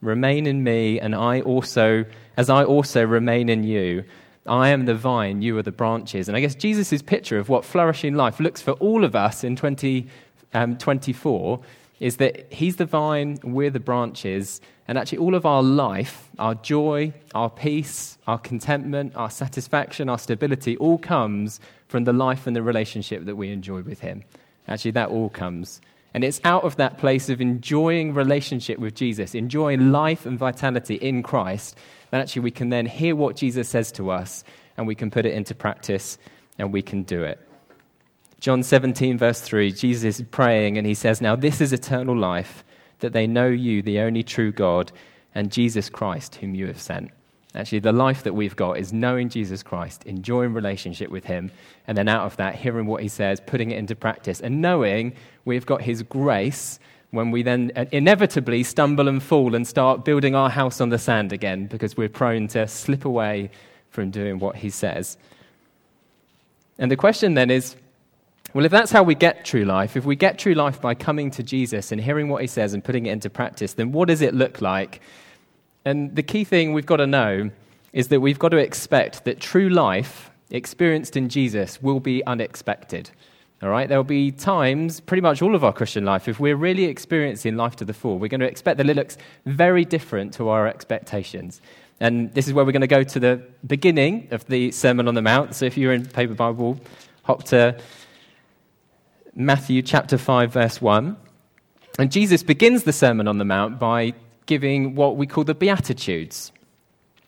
Remain 0.00 0.46
in 0.46 0.62
me, 0.62 1.00
and 1.00 1.14
I 1.14 1.40
also 1.40 2.04
as 2.36 2.50
I 2.50 2.64
also 2.64 3.04
remain 3.04 3.48
in 3.48 3.64
you. 3.64 4.04
I 4.46 4.68
am 4.68 4.84
the 4.84 4.94
vine, 4.94 5.40
you 5.40 5.56
are 5.58 5.62
the 5.62 5.72
branches. 5.72 6.28
And 6.28 6.36
I 6.36 6.40
guess 6.40 6.54
Jesus' 6.54 7.00
picture 7.00 7.38
of 7.38 7.48
what 7.48 7.64
flourishing 7.64 8.14
life 8.14 8.40
looks 8.40 8.60
for 8.60 8.72
all 8.72 9.04
of 9.04 9.16
us 9.16 9.42
in 9.42 9.56
2024 9.56 11.54
um, 11.54 11.64
is 12.00 12.18
that 12.18 12.52
He's 12.52 12.76
the 12.76 12.84
vine, 12.84 13.38
we're 13.42 13.70
the 13.70 13.80
branches, 13.80 14.60
and 14.86 14.98
actually 14.98 15.18
all 15.18 15.34
of 15.34 15.46
our 15.46 15.62
life, 15.62 16.28
our 16.38 16.54
joy, 16.56 17.14
our 17.34 17.48
peace, 17.48 18.18
our 18.26 18.38
contentment, 18.38 19.16
our 19.16 19.30
satisfaction, 19.30 20.10
our 20.10 20.18
stability, 20.18 20.76
all 20.76 20.98
comes 20.98 21.58
from 21.88 22.04
the 22.04 22.12
life 22.12 22.46
and 22.46 22.54
the 22.54 22.62
relationship 22.62 23.24
that 23.24 23.36
we 23.36 23.50
enjoy 23.50 23.80
with 23.80 24.00
Him. 24.00 24.24
Actually, 24.68 24.90
that 24.90 25.08
all 25.08 25.30
comes. 25.30 25.80
And 26.14 26.22
it's 26.22 26.40
out 26.44 26.62
of 26.62 26.76
that 26.76 26.98
place 26.98 27.28
of 27.28 27.40
enjoying 27.40 28.14
relationship 28.14 28.78
with 28.78 28.94
Jesus, 28.94 29.34
enjoying 29.34 29.90
life 29.90 30.24
and 30.24 30.38
vitality 30.38 30.94
in 30.94 31.24
Christ, 31.24 31.76
that 32.10 32.20
actually 32.20 32.42
we 32.42 32.52
can 32.52 32.68
then 32.70 32.86
hear 32.86 33.16
what 33.16 33.34
Jesus 33.34 33.68
says 33.68 33.90
to 33.92 34.10
us 34.10 34.44
and 34.76 34.86
we 34.86 34.94
can 34.94 35.10
put 35.10 35.26
it 35.26 35.34
into 35.34 35.54
practice 35.56 36.16
and 36.56 36.72
we 36.72 36.82
can 36.82 37.02
do 37.02 37.24
it. 37.24 37.40
John 38.38 38.62
17, 38.62 39.18
verse 39.18 39.40
3, 39.40 39.72
Jesus 39.72 40.20
is 40.20 40.26
praying 40.30 40.78
and 40.78 40.86
he 40.86 40.94
says, 40.94 41.20
Now 41.20 41.34
this 41.34 41.60
is 41.60 41.72
eternal 41.72 42.16
life, 42.16 42.62
that 43.00 43.12
they 43.12 43.26
know 43.26 43.48
you, 43.48 43.82
the 43.82 43.98
only 44.00 44.22
true 44.22 44.52
God, 44.52 44.92
and 45.34 45.50
Jesus 45.50 45.90
Christ, 45.90 46.36
whom 46.36 46.54
you 46.54 46.68
have 46.68 46.80
sent. 46.80 47.10
Actually, 47.54 47.78
the 47.78 47.92
life 47.92 48.24
that 48.24 48.34
we've 48.34 48.56
got 48.56 48.78
is 48.78 48.92
knowing 48.92 49.28
Jesus 49.28 49.62
Christ, 49.62 50.04
enjoying 50.04 50.54
relationship 50.54 51.10
with 51.10 51.24
him, 51.24 51.52
and 51.86 51.96
then 51.96 52.08
out 52.08 52.26
of 52.26 52.36
that, 52.36 52.56
hearing 52.56 52.86
what 52.86 53.02
he 53.02 53.08
says, 53.08 53.40
putting 53.40 53.70
it 53.70 53.78
into 53.78 53.94
practice, 53.94 54.40
and 54.40 54.60
knowing 54.60 55.12
we've 55.44 55.66
got 55.66 55.82
his 55.82 56.02
grace 56.02 56.80
when 57.12 57.30
we 57.30 57.44
then 57.44 57.70
inevitably 57.92 58.64
stumble 58.64 59.06
and 59.06 59.22
fall 59.22 59.54
and 59.54 59.68
start 59.68 60.04
building 60.04 60.34
our 60.34 60.50
house 60.50 60.80
on 60.80 60.88
the 60.88 60.98
sand 60.98 61.32
again 61.32 61.66
because 61.66 61.96
we're 61.96 62.08
prone 62.08 62.48
to 62.48 62.66
slip 62.66 63.04
away 63.04 63.50
from 63.90 64.10
doing 64.10 64.40
what 64.40 64.56
he 64.56 64.68
says. 64.68 65.16
And 66.76 66.90
the 66.90 66.96
question 66.96 67.34
then 67.34 67.50
is 67.50 67.76
well, 68.52 68.64
if 68.64 68.70
that's 68.70 68.92
how 68.92 69.02
we 69.02 69.16
get 69.16 69.44
true 69.44 69.64
life, 69.64 69.96
if 69.96 70.04
we 70.04 70.14
get 70.14 70.38
true 70.38 70.54
life 70.54 70.80
by 70.80 70.94
coming 70.94 71.30
to 71.32 71.42
Jesus 71.42 71.90
and 71.90 72.00
hearing 72.00 72.28
what 72.28 72.40
he 72.40 72.46
says 72.46 72.72
and 72.72 72.84
putting 72.84 73.06
it 73.06 73.10
into 73.10 73.28
practice, 73.28 73.74
then 73.74 73.90
what 73.90 74.06
does 74.06 74.22
it 74.22 74.32
look 74.32 74.60
like? 74.60 75.00
And 75.84 76.14
the 76.16 76.22
key 76.22 76.44
thing 76.44 76.72
we've 76.72 76.86
got 76.86 76.96
to 76.96 77.06
know 77.06 77.50
is 77.92 78.08
that 78.08 78.20
we've 78.20 78.38
got 78.38 78.50
to 78.50 78.56
expect 78.56 79.24
that 79.24 79.40
true 79.40 79.68
life 79.68 80.30
experienced 80.50 81.16
in 81.16 81.28
Jesus 81.28 81.82
will 81.82 82.00
be 82.00 82.24
unexpected. 82.24 83.10
All 83.62 83.68
right, 83.70 83.88
there 83.88 83.98
will 83.98 84.04
be 84.04 84.30
times, 84.30 85.00
pretty 85.00 85.20
much 85.20 85.40
all 85.40 85.54
of 85.54 85.64
our 85.64 85.72
Christian 85.72 86.04
life, 86.04 86.28
if 86.28 86.38
we're 86.38 86.56
really 86.56 86.84
experiencing 86.84 87.56
life 87.56 87.76
to 87.76 87.84
the 87.84 87.94
full, 87.94 88.18
we're 88.18 88.28
going 88.28 88.40
to 88.40 88.46
expect 88.46 88.78
that 88.78 88.90
it 88.90 88.96
looks 88.96 89.16
very 89.46 89.84
different 89.84 90.34
to 90.34 90.48
our 90.48 90.66
expectations. 90.66 91.62
And 92.00 92.34
this 92.34 92.46
is 92.46 92.52
where 92.52 92.64
we're 92.64 92.72
going 92.72 92.82
to 92.82 92.86
go 92.86 93.04
to 93.04 93.20
the 93.20 93.42
beginning 93.66 94.28
of 94.32 94.44
the 94.46 94.70
Sermon 94.72 95.08
on 95.08 95.14
the 95.14 95.22
Mount. 95.22 95.54
So 95.54 95.64
if 95.64 95.78
you're 95.78 95.92
in 95.92 96.04
paper 96.04 96.34
Bible, 96.34 96.78
hop 97.22 97.44
to 97.44 97.78
Matthew 99.34 99.80
chapter 99.82 100.18
5, 100.18 100.52
verse 100.52 100.82
1. 100.82 101.16
And 101.98 102.10
Jesus 102.10 102.42
begins 102.42 102.82
the 102.82 102.92
Sermon 102.92 103.28
on 103.28 103.38
the 103.38 103.44
Mount 103.44 103.78
by 103.78 104.14
giving 104.46 104.94
what 104.94 105.16
we 105.16 105.26
call 105.26 105.44
the 105.44 105.54
Beatitudes. 105.54 106.52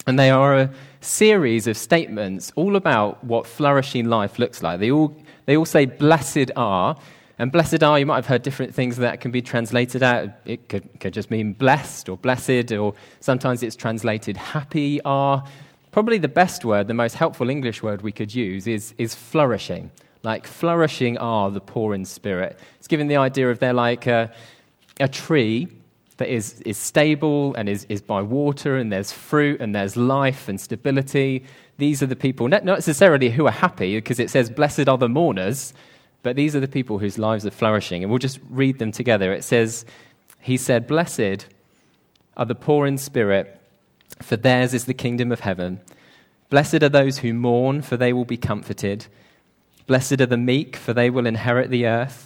And 0.06 0.18
they 0.18 0.30
are 0.30 0.56
a 0.56 0.70
series 1.00 1.66
of 1.66 1.76
statements 1.76 2.52
all 2.54 2.76
about 2.76 3.22
what 3.24 3.46
flourishing 3.46 4.08
life 4.08 4.38
looks 4.38 4.62
like. 4.62 4.78
They 4.80 4.90
all 4.90 5.16
they 5.46 5.56
all 5.56 5.64
say, 5.64 5.86
Blessed 5.86 6.50
are. 6.56 6.96
And 7.38 7.52
blessed 7.52 7.82
are, 7.82 7.98
you 7.98 8.06
might 8.06 8.16
have 8.16 8.26
heard 8.26 8.42
different 8.42 8.74
things 8.74 8.96
that 8.96 9.20
can 9.20 9.30
be 9.30 9.42
translated 9.42 10.02
out. 10.02 10.30
It 10.46 10.70
could, 10.70 10.88
could 11.00 11.12
just 11.12 11.30
mean 11.30 11.52
blessed 11.52 12.08
or 12.08 12.16
blessed, 12.16 12.72
or 12.72 12.94
sometimes 13.20 13.62
it's 13.62 13.76
translated 13.76 14.38
happy 14.38 15.02
are. 15.02 15.44
Probably 15.92 16.16
the 16.16 16.28
best 16.28 16.64
word, 16.64 16.88
the 16.88 16.94
most 16.94 17.14
helpful 17.14 17.50
English 17.50 17.82
word 17.82 18.00
we 18.00 18.10
could 18.10 18.34
use 18.34 18.66
is, 18.66 18.94
is 18.96 19.14
flourishing. 19.14 19.90
Like 20.22 20.46
flourishing 20.46 21.18
are 21.18 21.50
the 21.50 21.60
poor 21.60 21.94
in 21.94 22.06
spirit. 22.06 22.58
It's 22.78 22.88
given 22.88 23.06
the 23.06 23.16
idea 23.16 23.50
of 23.50 23.58
they're 23.58 23.74
like 23.74 24.06
a, 24.06 24.32
a 24.98 25.08
tree 25.08 25.68
that 26.18 26.28
is, 26.28 26.60
is 26.62 26.78
stable 26.78 27.54
and 27.54 27.68
is, 27.68 27.84
is 27.88 28.00
by 28.00 28.22
water, 28.22 28.76
and 28.76 28.92
there's 28.92 29.12
fruit, 29.12 29.60
and 29.60 29.74
there's 29.74 29.96
life 29.96 30.48
and 30.48 30.60
stability 30.60 31.44
these 31.78 32.02
are 32.02 32.06
the 32.06 32.16
people, 32.16 32.48
not 32.48 32.64
necessarily 32.64 33.30
who 33.30 33.46
are 33.46 33.52
happy, 33.52 33.96
because 33.96 34.18
it 34.18 34.30
says, 34.30 34.48
Blessed 34.48 34.88
are 34.88 34.98
the 34.98 35.08
mourners, 35.08 35.74
but 36.22 36.36
these 36.36 36.56
are 36.56 36.60
the 36.60 36.68
people 36.68 36.98
whose 36.98 37.18
lives 37.18 37.44
are 37.44 37.50
flourishing. 37.50 38.02
And 38.02 38.10
we'll 38.10 38.18
just 38.18 38.40
read 38.48 38.78
them 38.78 38.92
together. 38.92 39.32
It 39.32 39.44
says, 39.44 39.84
He 40.40 40.56
said, 40.56 40.86
Blessed 40.86 41.46
are 42.36 42.46
the 42.46 42.54
poor 42.54 42.86
in 42.86 42.98
spirit, 42.98 43.60
for 44.22 44.36
theirs 44.36 44.72
is 44.72 44.86
the 44.86 44.94
kingdom 44.94 45.30
of 45.32 45.40
heaven. 45.40 45.80
Blessed 46.48 46.82
are 46.82 46.88
those 46.88 47.18
who 47.18 47.34
mourn, 47.34 47.82
for 47.82 47.96
they 47.96 48.12
will 48.12 48.24
be 48.24 48.36
comforted. 48.38 49.06
Blessed 49.86 50.20
are 50.20 50.26
the 50.26 50.36
meek, 50.36 50.76
for 50.76 50.94
they 50.94 51.10
will 51.10 51.26
inherit 51.26 51.70
the 51.70 51.86
earth. 51.86 52.25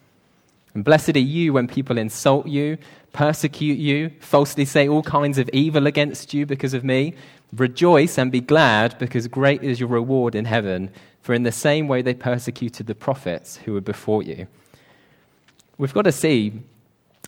And 0.73 0.83
blessed 0.83 1.15
are 1.15 1.19
you 1.19 1.53
when 1.53 1.67
people 1.67 1.97
insult 1.97 2.47
you, 2.47 2.77
persecute 3.13 3.77
you, 3.79 4.11
falsely 4.19 4.65
say 4.65 4.87
all 4.87 5.03
kinds 5.03 5.37
of 5.37 5.49
evil 5.49 5.87
against 5.87 6.33
you 6.33 6.45
because 6.45 6.73
of 6.73 6.83
me. 6.83 7.13
Rejoice 7.53 8.17
and 8.17 8.31
be 8.31 8.41
glad, 8.41 8.97
because 8.97 9.27
great 9.27 9.63
is 9.63 9.79
your 9.79 9.89
reward 9.89 10.35
in 10.35 10.45
heaven, 10.45 10.89
for 11.21 11.33
in 11.33 11.43
the 11.43 11.51
same 11.51 11.87
way 11.87 12.01
they 12.01 12.13
persecuted 12.13 12.87
the 12.87 12.95
prophets 12.95 13.57
who 13.57 13.73
were 13.73 13.81
before 13.81 14.23
you 14.23 14.47
we've 15.81 15.95
got 15.95 16.03
to 16.03 16.11
see 16.11 16.61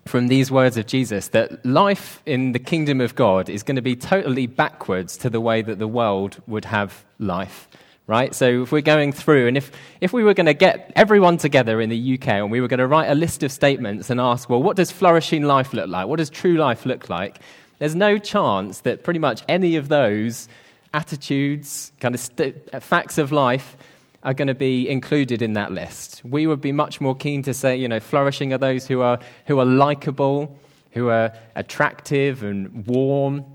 from 0.05 0.27
these 0.27 0.51
words 0.51 0.77
of 0.77 0.85
Jesus 0.85 1.29
that 1.29 1.65
life 1.65 2.21
in 2.27 2.51
the 2.51 2.59
kingdom 2.59 3.01
of 3.01 3.15
God 3.15 3.49
is 3.49 3.63
going 3.63 3.77
to 3.77 3.81
be 3.81 3.95
totally 3.95 4.45
backwards 4.45 5.17
to 5.17 5.29
the 5.29 5.41
way 5.41 5.63
that 5.63 5.79
the 5.79 5.87
world 5.87 6.39
would 6.45 6.65
have 6.65 7.03
life. 7.17 7.67
Right? 8.05 8.35
So, 8.35 8.63
if 8.63 8.71
we're 8.73 8.81
going 8.81 9.13
through, 9.13 9.47
and 9.47 9.55
if, 9.55 9.71
if 10.01 10.11
we 10.11 10.23
were 10.23 10.33
going 10.33 10.47
to 10.47 10.53
get 10.53 10.91
everyone 10.95 11.37
together 11.37 11.79
in 11.79 11.89
the 11.89 12.15
UK 12.15 12.27
and 12.27 12.51
we 12.51 12.59
were 12.59 12.67
going 12.67 12.79
to 12.79 12.87
write 12.87 13.09
a 13.09 13.15
list 13.15 13.43
of 13.43 13.51
statements 13.51 14.09
and 14.09 14.19
ask, 14.19 14.49
well, 14.49 14.61
what 14.61 14.75
does 14.75 14.91
flourishing 14.91 15.43
life 15.43 15.73
look 15.73 15.87
like? 15.87 16.07
What 16.07 16.17
does 16.17 16.29
true 16.29 16.57
life 16.57 16.85
look 16.85 17.09
like? 17.09 17.39
There's 17.79 17.95
no 17.95 18.17
chance 18.17 18.81
that 18.81 19.03
pretty 19.03 19.19
much 19.19 19.43
any 19.47 19.77
of 19.77 19.87
those 19.87 20.49
attitudes, 20.93 21.91
kind 21.99 22.13
of 22.13 22.21
st- 22.21 22.83
facts 22.83 23.17
of 23.17 23.31
life, 23.31 23.77
are 24.23 24.33
going 24.33 24.47
to 24.47 24.55
be 24.55 24.89
included 24.89 25.41
in 25.41 25.53
that 25.53 25.71
list. 25.71 26.21
We 26.23 26.47
would 26.47 26.61
be 26.61 26.71
much 26.71 27.01
more 27.01 27.15
keen 27.15 27.41
to 27.43 27.53
say, 27.53 27.75
you 27.75 27.87
know, 27.87 27.99
flourishing 27.99 28.53
are 28.53 28.57
those 28.57 28.87
who 28.87 29.01
are, 29.01 29.19
who 29.47 29.59
are 29.59 29.65
likable, 29.65 30.57
who 30.91 31.09
are 31.09 31.33
attractive 31.55 32.43
and 32.43 32.85
warm. 32.87 33.45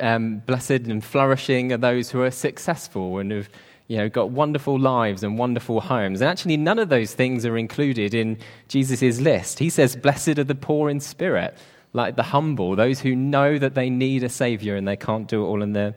Um, 0.00 0.38
blessed 0.46 0.70
and 0.70 1.04
flourishing 1.04 1.72
are 1.72 1.78
those 1.78 2.10
who 2.10 2.22
are 2.22 2.30
successful 2.30 3.18
and 3.18 3.30
who've 3.30 3.48
you 3.90 3.96
know, 3.96 4.08
got 4.08 4.30
wonderful 4.30 4.78
lives 4.78 5.24
and 5.24 5.36
wonderful 5.36 5.80
homes. 5.80 6.20
And 6.20 6.30
actually, 6.30 6.56
none 6.56 6.78
of 6.78 6.90
those 6.90 7.12
things 7.12 7.44
are 7.44 7.58
included 7.58 8.14
in 8.14 8.38
Jesus' 8.68 9.20
list. 9.20 9.58
He 9.58 9.68
says, 9.68 9.96
Blessed 9.96 10.38
are 10.38 10.44
the 10.44 10.54
poor 10.54 10.88
in 10.88 11.00
spirit, 11.00 11.58
like 11.92 12.14
the 12.14 12.22
humble, 12.22 12.76
those 12.76 13.00
who 13.00 13.16
know 13.16 13.58
that 13.58 13.74
they 13.74 13.90
need 13.90 14.22
a 14.22 14.28
Savior 14.28 14.76
and 14.76 14.86
they 14.86 14.94
can't 14.94 15.26
do 15.26 15.42
it 15.42 15.46
all 15.46 15.60
in 15.60 15.72
their, 15.72 15.94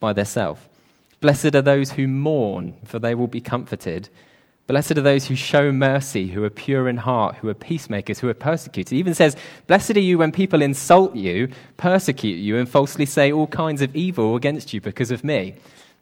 by 0.00 0.12
themselves. 0.12 0.60
Blessed 1.20 1.54
are 1.54 1.62
those 1.62 1.92
who 1.92 2.08
mourn, 2.08 2.74
for 2.84 2.98
they 2.98 3.14
will 3.14 3.28
be 3.28 3.40
comforted. 3.40 4.08
Blessed 4.68 4.98
are 4.98 5.02
those 5.02 5.26
who 5.26 5.34
show 5.34 5.72
mercy, 5.72 6.28
who 6.28 6.44
are 6.44 6.50
pure 6.50 6.90
in 6.90 6.98
heart, 6.98 7.36
who 7.36 7.48
are 7.48 7.54
peacemakers, 7.54 8.18
who 8.18 8.28
are 8.28 8.34
persecuted. 8.34 8.92
It 8.92 8.98
even 8.98 9.14
says, 9.14 9.34
Blessed 9.66 9.96
are 9.96 10.00
you 10.00 10.18
when 10.18 10.30
people 10.30 10.60
insult 10.60 11.16
you, 11.16 11.48
persecute 11.78 12.36
you, 12.36 12.58
and 12.58 12.68
falsely 12.68 13.06
say 13.06 13.32
all 13.32 13.46
kinds 13.46 13.80
of 13.80 13.96
evil 13.96 14.36
against 14.36 14.74
you 14.74 14.82
because 14.82 15.10
of 15.10 15.24
me. 15.24 15.54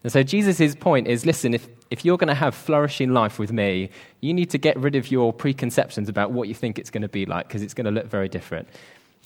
And 0.03 0.13
so 0.13 0.25
Jesus' 0.25 0.75
point 0.75 1.07
is 1.07 1.25
listen, 1.25 1.55
if, 1.55 1.69
if 1.91 2.05
you're 2.05 2.17
going 2.17 2.27
to 2.29 2.35
have 2.35 2.57
flourishing 2.57 3.13
life 3.13 3.39
with 3.39 3.53
me, 3.53 3.89
you 4.21 4.35
need 4.35 4.51
to 4.51 4.59
get 4.59 4.77
rid 4.77 4.97
of 4.97 5.13
your 5.13 5.33
preconceptions 5.33 6.09
about 6.09 6.33
what 6.33 6.49
you 6.49 6.55
think 6.55 6.77
it's 6.77 6.91
going 6.91 7.03
to 7.03 7.09
be 7.09 7.25
like, 7.25 7.47
because 7.47 7.63
it's 7.63 7.75
going 7.75 7.85
to 7.85 7.93
look 7.93 8.07
very 8.07 8.29
different. 8.29 8.69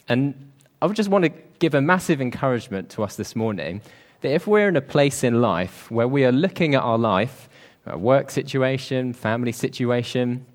And 0.06 0.34
I 0.82 0.86
would 0.86 0.96
just 0.96 1.08
want 1.08 1.24
to 1.24 1.32
give 1.60 1.74
a 1.74 1.80
massive 1.80 2.20
encouragement 2.20 2.90
to 2.90 3.02
us 3.02 3.16
this 3.16 3.34
morning 3.34 3.80
that 4.20 4.32
if 4.32 4.46
we're 4.46 4.68
in 4.68 4.76
a 4.76 4.82
place 4.82 5.24
in 5.24 5.40
life 5.40 5.90
where 5.90 6.08
we 6.08 6.26
are 6.26 6.32
looking 6.32 6.74
at 6.74 6.82
our 6.82 6.98
life, 6.98 7.48
our 7.86 7.98
work 7.98 8.30
situation, 8.30 9.12
family 9.12 9.52
situation, 9.52 10.46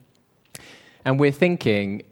and 1.03 1.19
we're 1.19 1.31
thinking, 1.31 2.03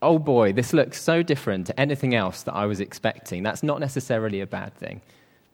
oh 0.00 0.18
boy, 0.18 0.52
this 0.52 0.72
looks 0.72 1.00
so 1.00 1.22
different 1.22 1.66
to 1.68 1.80
anything 1.80 2.14
else 2.14 2.42
that 2.42 2.54
I 2.54 2.66
was 2.66 2.80
expecting, 2.80 3.42
that's 3.42 3.62
not 3.62 3.80
necessarily 3.80 4.40
a 4.40 4.46
bad 4.46 4.74
thing. 4.74 5.00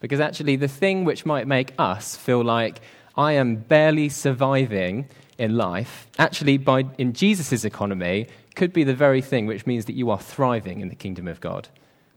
Because 0.01 0.21
actually, 0.21 0.57
the 0.57 0.69
thing 0.69 1.05
which 1.05 1.27
might 1.27 1.47
make 1.47 1.73
us 1.79 2.17
feel 2.17 2.43
like 2.43 2.81
I 3.17 3.33
am 3.33 3.57
barely 3.57 4.09
surviving 4.09 5.09
in 5.39 5.57
life, 5.57 6.07
actually, 6.19 6.57
by, 6.57 6.87
in 6.99 7.13
Jesus' 7.13 7.65
economy, 7.65 8.29
could 8.55 8.73
be 8.73 8.85
the 8.85 8.95
very 8.95 9.21
thing 9.21 9.47
which 9.47 9.67
means 9.67 9.85
that 9.87 9.95
you 9.95 10.11
are 10.11 10.19
thriving 10.19 10.81
in 10.81 10.89
the 10.89 10.95
kingdom 10.95 11.27
of 11.27 11.41
God. 11.41 11.69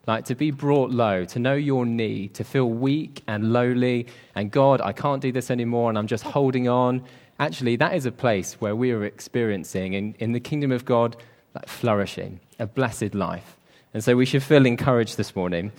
Like 0.07 0.25
to 0.25 0.35
be 0.35 0.49
brought 0.51 0.89
low, 0.89 1.25
to 1.25 1.39
know 1.39 1.53
your 1.53 1.85
need, 1.85 2.33
to 2.35 2.43
feel 2.43 2.67
weak 2.67 3.21
and 3.27 3.53
lowly, 3.53 4.07
and 4.33 4.49
God, 4.49 4.81
I 4.81 4.93
can't 4.93 5.21
do 5.21 5.31
this 5.31 5.51
anymore, 5.51 5.89
and 5.89 5.97
I'm 5.97 6.07
just 6.07 6.23
holding 6.23 6.67
on. 6.67 7.03
Actually, 7.39 7.75
that 7.77 7.93
is 7.93 8.05
a 8.05 8.11
place 8.11 8.53
where 8.59 8.75
we 8.75 8.91
are 8.91 9.03
experiencing, 9.03 9.93
in, 9.93 10.15
in 10.19 10.31
the 10.31 10.39
kingdom 10.39 10.71
of 10.71 10.85
God, 10.85 11.17
like 11.53 11.67
flourishing, 11.67 12.39
a 12.57 12.65
blessed 12.65 13.13
life. 13.13 13.57
And 13.93 14.03
so 14.03 14.15
we 14.15 14.25
should 14.25 14.41
feel 14.41 14.65
encouraged 14.65 15.17
this 15.17 15.35
morning. 15.35 15.71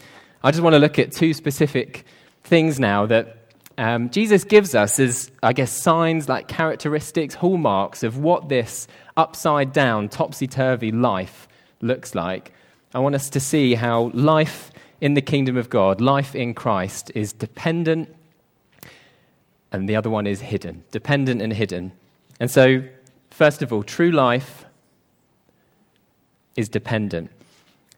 I 0.44 0.50
just 0.50 0.62
want 0.62 0.74
to 0.74 0.78
look 0.78 0.98
at 0.98 1.12
two 1.12 1.34
specific 1.34 2.04
things 2.44 2.78
now 2.78 3.06
that 3.06 3.38
um, 3.78 4.10
Jesus 4.10 4.44
gives 4.44 4.74
us 4.74 4.98
as, 4.98 5.30
I 5.42 5.52
guess, 5.52 5.72
signs, 5.72 6.28
like 6.28 6.46
characteristics, 6.46 7.34
hallmarks 7.34 8.02
of 8.02 8.18
what 8.18 8.48
this 8.48 8.86
upside 9.16 9.72
down, 9.72 10.08
topsy 10.08 10.46
turvy 10.46 10.92
life 10.92 11.48
looks 11.80 12.14
like. 12.14 12.52
I 12.94 12.98
want 12.98 13.14
us 13.14 13.30
to 13.30 13.40
see 13.40 13.74
how 13.74 14.10
life 14.12 14.70
in 15.00 15.14
the 15.14 15.22
kingdom 15.22 15.56
of 15.56 15.70
God, 15.70 16.00
life 16.00 16.34
in 16.34 16.52
Christ, 16.52 17.10
is 17.14 17.32
dependent, 17.32 18.14
and 19.72 19.88
the 19.88 19.96
other 19.96 20.10
one 20.10 20.26
is 20.26 20.42
hidden. 20.42 20.84
Dependent 20.90 21.40
and 21.40 21.52
hidden. 21.54 21.92
And 22.38 22.50
so, 22.50 22.82
first 23.30 23.62
of 23.62 23.72
all, 23.72 23.82
true 23.82 24.10
life 24.10 24.66
is 26.54 26.68
dependent. 26.68 27.30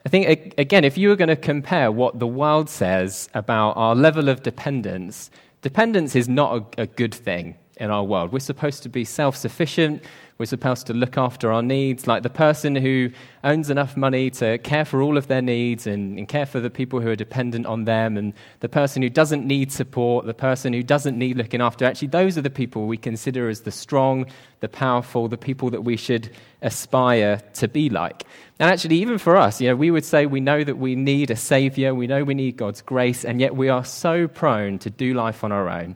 I 0.07 0.09
think, 0.11 0.54
again, 0.59 0.85
if 0.85 0.96
you 0.96 1.09
were 1.09 1.16
going 1.16 1.28
to 1.28 1.37
compare 1.37 1.90
what 1.90 2.20
the 2.20 2.26
world 2.26 2.70
says 2.70 3.28
about 3.35 3.76
our 3.76 3.96
level 3.96 4.28
of 4.28 4.42
dependence, 4.42 5.30
dependence 5.62 6.14
is 6.14 6.28
not 6.28 6.74
a, 6.78 6.83
a 6.83 6.87
good 6.87 7.14
thing 7.14 7.57
in 7.78 7.90
our 7.90 8.04
world. 8.04 8.33
We're 8.33 8.38
supposed 8.38 8.83
to 8.85 8.88
be 8.88 9.04
self 9.04 9.37
sufficient. 9.37 10.04
We're 10.36 10.46
supposed 10.46 10.88
to 10.88 10.94
look 10.94 11.16
after 11.16 11.52
our 11.52 11.62
needs, 11.62 12.08
like 12.08 12.24
the 12.24 12.30
person 12.30 12.74
who 12.74 13.10
owns 13.44 13.70
enough 13.70 13.96
money 13.96 14.30
to 14.30 14.58
care 14.58 14.84
for 14.84 15.00
all 15.00 15.16
of 15.16 15.28
their 15.28 15.40
needs 15.40 15.86
and, 15.86 16.18
and, 16.18 16.26
care 16.26 16.44
for 16.44 16.58
the 16.58 16.70
people 16.70 17.00
who 17.00 17.08
are 17.10 17.16
dependent 17.16 17.66
on 17.66 17.84
them, 17.84 18.16
and 18.16 18.32
the 18.58 18.68
person 18.68 19.00
who 19.00 19.08
doesn't 19.08 19.46
need 19.46 19.70
support, 19.70 20.26
the 20.26 20.34
person 20.34 20.72
who 20.72 20.82
doesn't 20.82 21.16
need 21.16 21.36
looking 21.36 21.60
after. 21.60 21.84
Actually, 21.84 22.08
those 22.08 22.36
are 22.36 22.42
the 22.42 22.50
people 22.50 22.88
we 22.88 22.96
consider 22.96 23.48
as 23.48 23.60
the 23.60 23.70
strong, 23.70 24.26
the 24.58 24.68
powerful, 24.68 25.28
the 25.28 25.38
people 25.38 25.70
that 25.70 25.84
we 25.84 25.96
should 25.96 26.28
aspire 26.62 27.40
to 27.52 27.68
be 27.68 27.88
like. 27.88 28.24
And 28.58 28.68
actually, 28.68 28.96
even 28.96 29.18
for 29.18 29.36
us, 29.36 29.60
you 29.60 29.68
know, 29.68 29.76
we 29.76 29.92
would 29.92 30.04
say 30.04 30.26
we 30.26 30.40
know 30.40 30.64
that 30.64 30.78
we 30.78 30.96
need 30.96 31.30
a 31.30 31.36
savior, 31.36 31.94
we 31.94 32.08
know 32.08 32.24
we 32.24 32.34
need 32.34 32.56
God's 32.56 32.82
grace, 32.82 33.24
and 33.24 33.40
yet 33.40 33.54
we 33.54 33.68
are 33.68 33.84
so 33.84 34.26
prone 34.26 34.80
to 34.80 34.90
do 34.90 35.14
life 35.14 35.44
on 35.44 35.52
our 35.52 35.68
own 35.68 35.94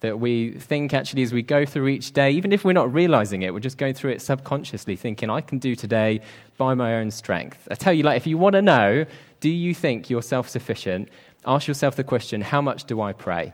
that 0.00 0.18
we 0.18 0.52
think 0.52 0.94
actually 0.94 1.22
as 1.22 1.32
we 1.32 1.42
go 1.42 1.64
through 1.66 1.88
each 1.88 2.12
day, 2.12 2.30
even 2.30 2.52
if 2.52 2.64
we're 2.64 2.72
not 2.72 2.92
realizing 2.92 3.42
it, 3.42 3.52
we're 3.52 3.60
just 3.60 3.78
going 3.78 3.94
through 3.94 4.12
it 4.12 4.22
subconsciously, 4.22 4.96
thinking, 4.96 5.28
I 5.30 5.40
can 5.40 5.58
do 5.58 5.76
today 5.76 6.20
by 6.56 6.74
my 6.74 6.96
own 6.96 7.10
strength. 7.10 7.68
I 7.70 7.74
tell 7.74 7.92
you, 7.92 8.02
like, 8.02 8.16
if 8.16 8.26
you 8.26 8.38
want 8.38 8.54
to 8.54 8.62
know, 8.62 9.04
do 9.40 9.50
you 9.50 9.74
think 9.74 10.08
you're 10.08 10.22
self 10.22 10.48
sufficient? 10.48 11.08
Ask 11.46 11.68
yourself 11.68 11.96
the 11.96 12.04
question, 12.04 12.40
how 12.40 12.60
much 12.60 12.84
do 12.84 13.00
I 13.00 13.12
pray? 13.12 13.52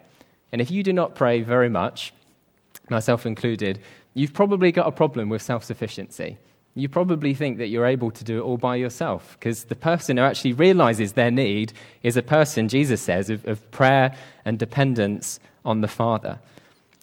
And 0.53 0.61
if 0.61 0.71
you 0.71 0.83
do 0.83 0.93
not 0.93 1.15
pray 1.15 1.43
very 1.43 1.69
much, 1.69 2.13
myself 2.89 3.27
included, 3.27 3.81
you've 4.15 4.33
probably 4.33 4.73
got 4.73 4.87
a 4.87 4.93
problem 4.93 5.29
with 5.29 5.43
self 5.43 5.65
sufficiency. 5.65 6.39
You 6.75 6.89
probably 6.91 7.33
think 7.33 7.57
that 7.59 7.69
you're 7.69 7.87
able 7.87 8.11
to 8.11 8.23
do 8.23 8.39
it 8.39 8.43
all 8.43 8.59
by 8.59 8.77
yourself 8.77 9.37
because 9.39 9.65
the 9.65 9.75
person 9.75 10.19
who 10.19 10.23
actually 10.23 10.53
realizes 10.53 11.15
their 11.15 11.31
need 11.31 11.73
is 12.03 12.19
a 12.19 12.23
person, 12.23 12.69
Jesus 12.69 13.01
says, 13.01 13.31
of, 13.31 13.47
of 13.49 13.69
prayer 13.71 14.15
and 14.45 14.59
dependence 14.59 15.41
on 15.67 15.83
the 15.83 15.89
Father. 15.89 16.39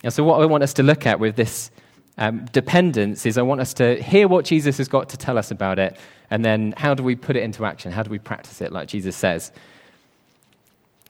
And 0.03 0.11
so, 0.11 0.23
what 0.23 0.41
I 0.41 0.45
want 0.45 0.63
us 0.63 0.73
to 0.73 0.83
look 0.83 1.05
at 1.05 1.19
with 1.19 1.35
this 1.35 1.69
um, 2.17 2.45
dependence 2.45 3.25
is 3.25 3.37
I 3.37 3.41
want 3.41 3.61
us 3.61 3.73
to 3.75 4.01
hear 4.01 4.27
what 4.27 4.45
Jesus 4.45 4.77
has 4.77 4.87
got 4.87 5.09
to 5.09 5.17
tell 5.17 5.37
us 5.37 5.51
about 5.51 5.79
it, 5.79 5.97
and 6.31 6.43
then 6.43 6.73
how 6.77 6.93
do 6.93 7.03
we 7.03 7.15
put 7.15 7.35
it 7.35 7.43
into 7.43 7.65
action? 7.65 7.91
How 7.91 8.03
do 8.03 8.09
we 8.09 8.19
practice 8.19 8.61
it, 8.61 8.71
like 8.71 8.87
Jesus 8.87 9.15
says? 9.15 9.51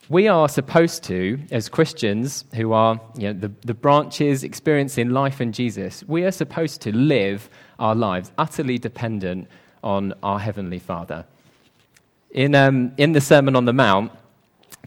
We 0.09 0.27
are 0.27 0.49
supposed 0.49 1.03
to, 1.05 1.39
as 1.49 1.69
Christians 1.69 2.43
who 2.55 2.73
are 2.73 2.99
you 3.17 3.33
know, 3.33 3.39
the, 3.39 3.51
the 3.61 3.73
branches 3.73 4.43
experiencing 4.43 5.11
life 5.11 5.39
in 5.39 5.53
Jesus, 5.53 6.03
we 6.07 6.25
are 6.25 6.31
supposed 6.31 6.81
to 6.81 6.95
live 6.95 7.49
our 7.79 7.95
lives 7.95 8.31
utterly 8.37 8.77
dependent 8.77 9.47
on 9.81 10.13
our 10.21 10.39
Heavenly 10.39 10.79
Father. 10.79 11.25
In, 12.31 12.53
um, 12.53 12.91
in 12.97 13.13
the 13.13 13.21
Sermon 13.21 13.55
on 13.55 13.65
the 13.65 13.73
Mount, 13.73 14.11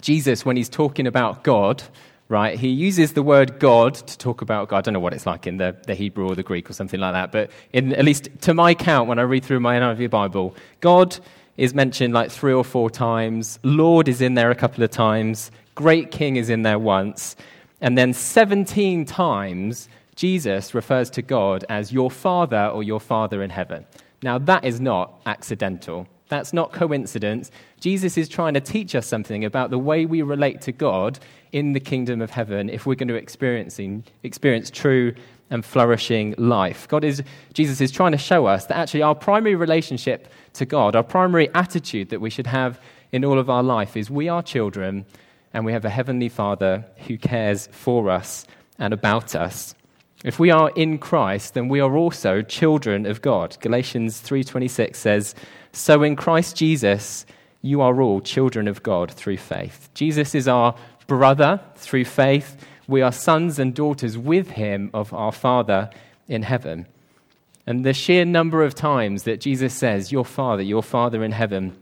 Jesus, 0.01 0.45
when 0.45 0.57
he's 0.57 0.69
talking 0.69 1.07
about 1.07 1.43
God, 1.43 1.83
right? 2.29 2.59
He 2.59 2.69
uses 2.69 3.13
the 3.13 3.23
word 3.23 3.59
God 3.59 3.95
to 3.95 4.19
talk 4.19 4.43
about 4.43 4.69
God. 4.69 4.79
I 4.79 4.81
don't 4.83 4.95
know 4.95 5.01
what 5.01 5.15
it's 5.15 5.27
like 5.27 5.47
in 5.47 5.59
the, 5.59 5.77
the 5.87 5.95
Hebrew 5.95 6.29
or 6.29 6.35
the 6.35 6.43
Greek 6.43 6.69
or 6.69 6.73
something 6.73 6.99
like 6.99 7.13
that, 7.13 7.33
but 7.33 7.51
in, 7.73 7.93
at 7.95 8.05
least 8.05 8.29
to 8.43 8.55
my 8.55 8.75
count, 8.75 9.09
when 9.09 9.19
I 9.19 9.23
read 9.23 9.45
through 9.45 9.61
my 9.61 9.79
NIV 9.79 10.11
Bible, 10.11 10.55
God 10.81 11.17
is 11.57 11.75
mentioned 11.75 12.13
like 12.13 12.31
three 12.31 12.53
or 12.53 12.65
four 12.65 12.91
times. 12.91 13.59
Lord 13.63 14.09
is 14.09 14.21
in 14.21 14.35
there 14.35 14.51
a 14.51 14.55
couple 14.55 14.83
of 14.85 14.91
times. 14.91 15.51
Great 15.75 16.11
King 16.11 16.37
is 16.37 16.51
in 16.51 16.63
there 16.63 16.79
once. 16.79 17.37
And 17.81 17.97
then 17.97 18.13
17 18.13 19.05
times, 19.05 19.89
Jesus 20.17 20.75
refers 20.75 21.11
to 21.11 21.23
God 21.23 21.65
as 21.69 21.93
your 21.93 22.11
Father 22.11 22.71
or 22.73 22.83
your 22.83 23.01
Father 23.01 23.43
in 23.43 23.51
heaven. 23.51 23.87
Now, 24.23 24.39
that 24.39 24.65
is 24.65 24.81
not 24.81 25.21
accidental. 25.27 26.07
That's 26.29 26.53
not 26.53 26.73
coincidence. 26.73 27.51
Jesus 27.81 28.19
is 28.19 28.29
trying 28.29 28.55
to 28.55 28.61
teach 28.61 28.95
us 28.95 29.07
something 29.07 29.45
about 29.45 29.71
the 29.71 29.79
way 29.79 30.07
we 30.07 30.23
relate 30.23 30.63
to 30.63 30.73
God 30.73 31.19
in 31.53 31.73
the 31.73 31.81
kingdom 31.81 32.21
of 32.21 32.31
heaven 32.31 32.69
if 32.69 32.87
we're 32.87 32.95
going 32.95 33.09
to 33.09 33.15
experience 33.15 34.71
true 34.71 35.15
and 35.51 35.65
flourishing 35.65 36.35
life. 36.39 36.89
God 36.89 37.05
is, 37.05 37.23
Jesus 37.53 37.81
is 37.81 37.91
trying 37.91 38.13
to 38.13 38.19
show 38.19 38.47
us 38.47 38.67
that 38.67 38.77
actually 38.77 39.03
our 39.03 39.15
primary 39.15 39.55
relationship 39.55 40.29
to 40.55 40.67
God, 40.67 40.97
our 40.97 41.05
primary 41.05 41.49
attitude 41.55 42.09
that 42.11 42.21
we 42.21 42.31
should 42.31 42.49
have 42.49 42.81
in 43.13 43.25
all 43.25 43.39
of 43.39 43.49
our 43.49 43.63
life 43.63 43.97
is 43.97 44.11
we 44.11 44.29
are 44.29 44.43
children 44.43 45.07
and 45.53 45.65
we 45.65 45.73
have 45.73 45.85
a 45.85 45.91
heavenly 45.91 46.29
Father 46.29 46.85
who 47.07 47.17
cares 47.17 47.69
for 47.71 48.11
us 48.11 48.47
and 48.79 48.93
about 48.93 49.35
us. 49.35 49.75
If 50.25 50.39
we 50.41 50.51
are 50.51 50.71
in 50.71 50.99
Christ, 50.99 51.55
then 51.55 51.69
we 51.69 51.79
are 51.79 51.97
also 51.97 52.43
children 52.43 53.07
of 53.07 53.23
God. 53.23 53.57
Galatians 53.61 54.21
3:26 54.21 54.99
says, 54.99 55.35
"So 55.73 56.03
in 56.03 56.17
Christ 56.17 56.57
Jesus, 56.57 57.25
you 57.63 57.81
are 57.81 58.01
all 58.03 58.21
children 58.21 58.67
of 58.67 58.83
God 58.83 59.11
through 59.11 59.37
faith." 59.37 59.89
Jesus 59.95 60.35
is 60.35 60.49
our 60.49 60.75
brother 61.07 61.61
through 61.77 62.05
faith. 62.05 62.57
We 62.89 63.03
are 63.03 63.13
sons 63.13 63.59
and 63.59 63.75
daughters 63.75 64.17
with 64.17 64.51
him 64.51 64.91
of 64.95 65.13
our 65.13 65.33
Father 65.33 65.91
in 66.29 66.43
heaven. 66.43 66.87
And 67.67 67.85
the 67.85 67.95
sheer 67.95 68.25
number 68.25 68.63
of 68.63 68.75
times 68.75 69.25
that 69.25 69.41
Jesus 69.41 69.75
says, 69.75 70.13
Your 70.13 70.25
Father, 70.25 70.63
your 70.63 70.83
Father 70.83 71.25
in 71.25 71.33
heaven, 71.33 71.77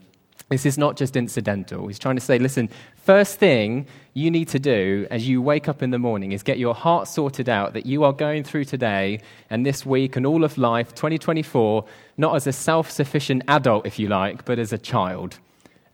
this 0.49 0.65
is 0.65 0.77
not 0.77 0.95
just 0.95 1.15
incidental. 1.15 1.87
He's 1.87 1.97
trying 1.97 2.17
to 2.17 2.21
say, 2.21 2.37
listen, 2.37 2.69
first 2.97 3.39
thing 3.39 3.87
you 4.13 4.29
need 4.29 4.47
to 4.49 4.59
do 4.59 5.07
as 5.09 5.27
you 5.27 5.41
wake 5.41 5.67
up 5.67 5.81
in 5.81 5.89
the 5.89 5.97
morning 5.97 6.33
is 6.33 6.43
get 6.43 6.59
your 6.59 6.75
heart 6.75 7.07
sorted 7.07 7.49
out 7.49 7.73
that 7.73 7.87
you 7.87 8.03
are 8.03 8.13
going 8.13 8.43
through 8.43 8.65
today 8.65 9.21
and 9.49 9.65
this 9.65 9.85
week 9.85 10.15
and 10.15 10.23
all 10.25 10.43
of 10.43 10.59
life, 10.59 10.93
2024, 10.93 11.83
not 12.17 12.35
as 12.35 12.45
a 12.45 12.53
self 12.53 12.91
sufficient 12.91 13.41
adult, 13.47 13.87
if 13.87 13.97
you 13.97 14.07
like, 14.07 14.45
but 14.45 14.59
as 14.59 14.71
a 14.71 14.77
child. 14.77 15.39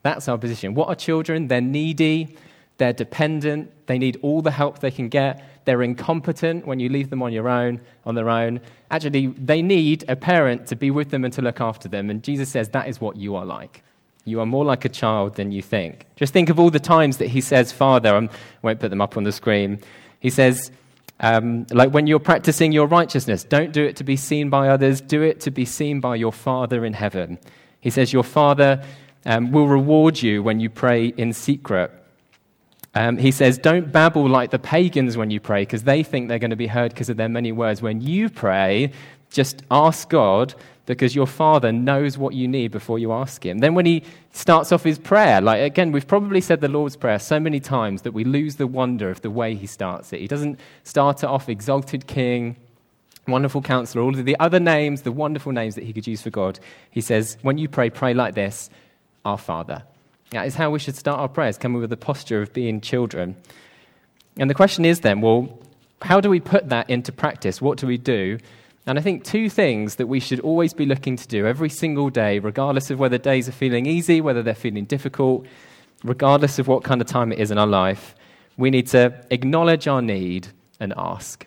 That's 0.04 0.28
our 0.28 0.38
position. 0.38 0.74
What 0.74 0.89
are 0.89 0.96
children? 0.96 1.48
They're 1.48 1.62
needy, 1.62 2.36
they're 2.82 2.94
dependent, 2.94 3.72
they 3.86 4.00
need 4.00 4.17
all 4.24 4.41
the 4.41 4.50
help 4.50 4.80
they 4.80 4.89
can 4.89 5.08
get, 5.08 5.44
they're 5.65 5.84
incompetent 5.84 6.65
when 6.65 6.80
you 6.80 6.89
leave 6.89 7.12
them 7.12 7.22
on 7.22 7.32
your 7.32 7.48
own, 7.48 7.80
on 8.08 8.15
their 8.15 8.28
own. 8.28 8.60
Actually, 8.89 9.28
they 9.28 9.62
need 9.62 10.04
a 10.08 10.15
parent 10.15 10.65
to 10.65 10.76
be 10.76 10.89
with 10.89 11.12
them 11.12 11.24
and 11.24 11.32
to 11.36 11.44
look 11.44 11.62
after 11.62 11.88
them. 11.88 12.10
And 12.10 12.24
Jesus 12.24 12.50
says 12.50 12.70
that 12.70 12.88
is 12.88 13.00
what 13.00 13.17
you 13.17 13.36
are 13.36 13.46
like. 13.46 13.84
You 14.26 14.39
are 14.39 14.48
more 14.48 14.65
like 14.65 14.84
a 14.84 14.89
child 14.89 15.36
than 15.36 15.52
you 15.52 15.62
think. 15.62 16.08
Just 16.15 16.34
think 16.34 16.50
of 16.50 16.60
all 16.60 16.72
the 16.72 16.80
times 16.80 17.17
that 17.17 17.28
he 17.28 17.39
says, 17.39 17.72
Father, 17.72 18.15
I 18.15 18.30
won't 18.63 18.80
put 18.80 18.89
them 18.89 19.02
up 19.02 19.15
on 19.15 19.26
the 19.26 19.32
screen. 19.32 19.80
He 20.20 20.32
says, 20.32 20.72
um, 21.20 21.67
like 21.70 21.91
when 21.91 22.08
you're 22.08 22.17
practicing 22.17 22.72
your 22.72 22.88
righteousness, 22.88 23.44
don't 23.44 23.72
do 23.72 23.84
it 23.84 23.96
to 23.98 24.04
be 24.04 24.15
seen 24.15 24.50
by 24.50 24.70
others, 24.70 25.02
do 25.02 25.22
it 25.22 25.39
to 25.41 25.52
be 25.52 25.65
seen 25.65 26.00
by 26.00 26.15
your 26.15 26.34
Father 26.34 26.84
in 26.84 26.94
heaven. 26.94 27.38
He 27.80 27.91
says, 27.91 28.12
Your 28.12 28.24
Father 28.24 28.84
um, 29.26 29.52
will 29.52 29.67
reward 29.67 30.20
you 30.24 30.41
when 30.41 30.60
you 30.60 30.72
pray 30.72 31.06
in 31.06 31.34
secret. 31.34 31.91
Um, 32.94 33.18
he 33.18 33.32
says, 33.32 33.58
Don't 33.58 33.92
babble 33.92 34.28
like 34.28 34.52
the 34.52 34.60
pagans 34.60 35.18
when 35.18 35.32
you 35.32 35.40
pray, 35.40 35.64
because 35.64 35.84
they 35.84 36.04
think 36.04 36.28
they're 36.28 36.40
going 36.40 36.52
to 36.52 36.56
be 36.56 36.68
heard 36.68 36.94
because 36.94 37.10
of 37.10 37.18
their 37.18 37.30
many 37.30 37.52
words. 37.52 37.82
When 37.82 38.02
you 38.02 38.30
pray, 38.30 38.92
just 39.30 39.64
ask 39.72 40.10
God 40.10 40.54
because 40.86 41.16
your 41.16 41.28
Father 41.28 41.72
knows 41.72 42.18
what 42.18 42.34
you 42.34 42.48
need 42.50 42.72
before 42.72 43.00
you 43.00 43.14
ask 43.14 43.46
Him. 43.46 43.60
Then, 43.60 43.76
when 43.76 43.86
He 43.86 44.04
starts 44.34 44.74
off 44.74 44.84
His 44.84 45.00
prayer, 45.00 45.40
like 45.40 45.62
again, 45.62 45.94
we've 45.94 46.08
probably 46.08 46.42
said 46.42 46.60
the 46.60 46.68
Lord's 46.68 46.98
Prayer 46.98 47.20
so 47.20 47.40
many 47.40 47.62
times 47.62 48.02
that 48.02 48.12
we 48.12 48.26
lose 48.26 48.58
the 48.58 48.68
wonder 48.68 49.10
of 49.10 49.22
the 49.22 49.30
way 49.30 49.56
He 49.56 49.68
starts 49.68 50.12
it. 50.12 50.20
He 50.20 50.28
doesn't 50.28 50.60
start 50.84 51.24
it 51.24 51.28
off 51.28 51.48
exalted 51.48 52.08
King, 52.08 52.58
wonderful 53.26 53.62
counselor, 53.62 54.04
all 54.04 54.18
of 54.18 54.26
the 54.26 54.38
other 54.40 54.60
names, 54.60 55.04
the 55.04 55.14
wonderful 55.14 55.54
names 55.54 55.76
that 55.76 55.86
He 55.86 55.94
could 55.94 56.08
use 56.08 56.22
for 56.22 56.30
God. 56.30 56.60
He 56.90 57.00
says, 57.00 57.38
When 57.42 57.58
you 57.58 57.70
pray, 57.70 57.90
pray 57.90 58.14
like 58.14 58.36
this 58.36 58.70
Our 59.24 59.38
Father. 59.38 59.84
That 60.32 60.48
is 60.48 60.56
how 60.56 60.70
we 60.70 60.80
should 60.80 60.96
start 60.96 61.20
our 61.20 61.28
prayers, 61.28 61.58
coming 61.58 61.82
with 61.82 61.91
a 61.91 61.98
posture 61.98 62.41
of 62.41 62.54
being 62.54 62.82
children. 62.82 63.36
And 64.38 64.50
the 64.50 64.54
question 64.54 64.86
is 64.86 65.02
then, 65.02 65.22
well, 65.22 65.60
how 66.02 66.22
do 66.22 66.30
we 66.30 66.39
put 66.39 66.70
that 66.70 66.89
into 66.89 67.12
practice? 67.12 67.62
What 67.62 67.78
do 67.78 67.86
we 67.86 67.98
do? 67.98 68.39
And 68.88 68.98
I 68.98 69.02
think 69.02 69.24
two 69.24 69.50
things 69.50 69.96
that 69.98 70.08
we 70.08 70.20
should 70.20 70.39
always 70.39 70.74
be 70.74 70.86
looking 70.86 71.15
to 71.17 71.28
do 71.28 71.46
every 71.46 71.70
single 71.70 72.10
day, 72.10 72.39
regardless 72.39 72.89
of 72.89 73.00
whether 73.00 73.17
days 73.17 73.48
are 73.48 73.52
feeling 73.52 73.86
easy, 73.86 74.22
whether 74.22 74.41
they're 74.41 74.56
feeling 74.56 74.86
difficult, 74.86 75.46
regardless 76.04 76.58
of 76.60 76.67
what 76.67 76.84
kind 76.84 77.02
of 77.02 77.08
time 77.08 77.32
it 77.32 77.39
is 77.39 77.52
in 77.52 77.58
our 77.58 77.67
life, 77.67 78.15
we 78.58 78.70
need 78.70 78.88
to 78.88 79.13
acknowledge 79.30 79.88
our 79.88 80.02
need 80.02 80.48
and 80.80 80.94
ask. 80.98 81.46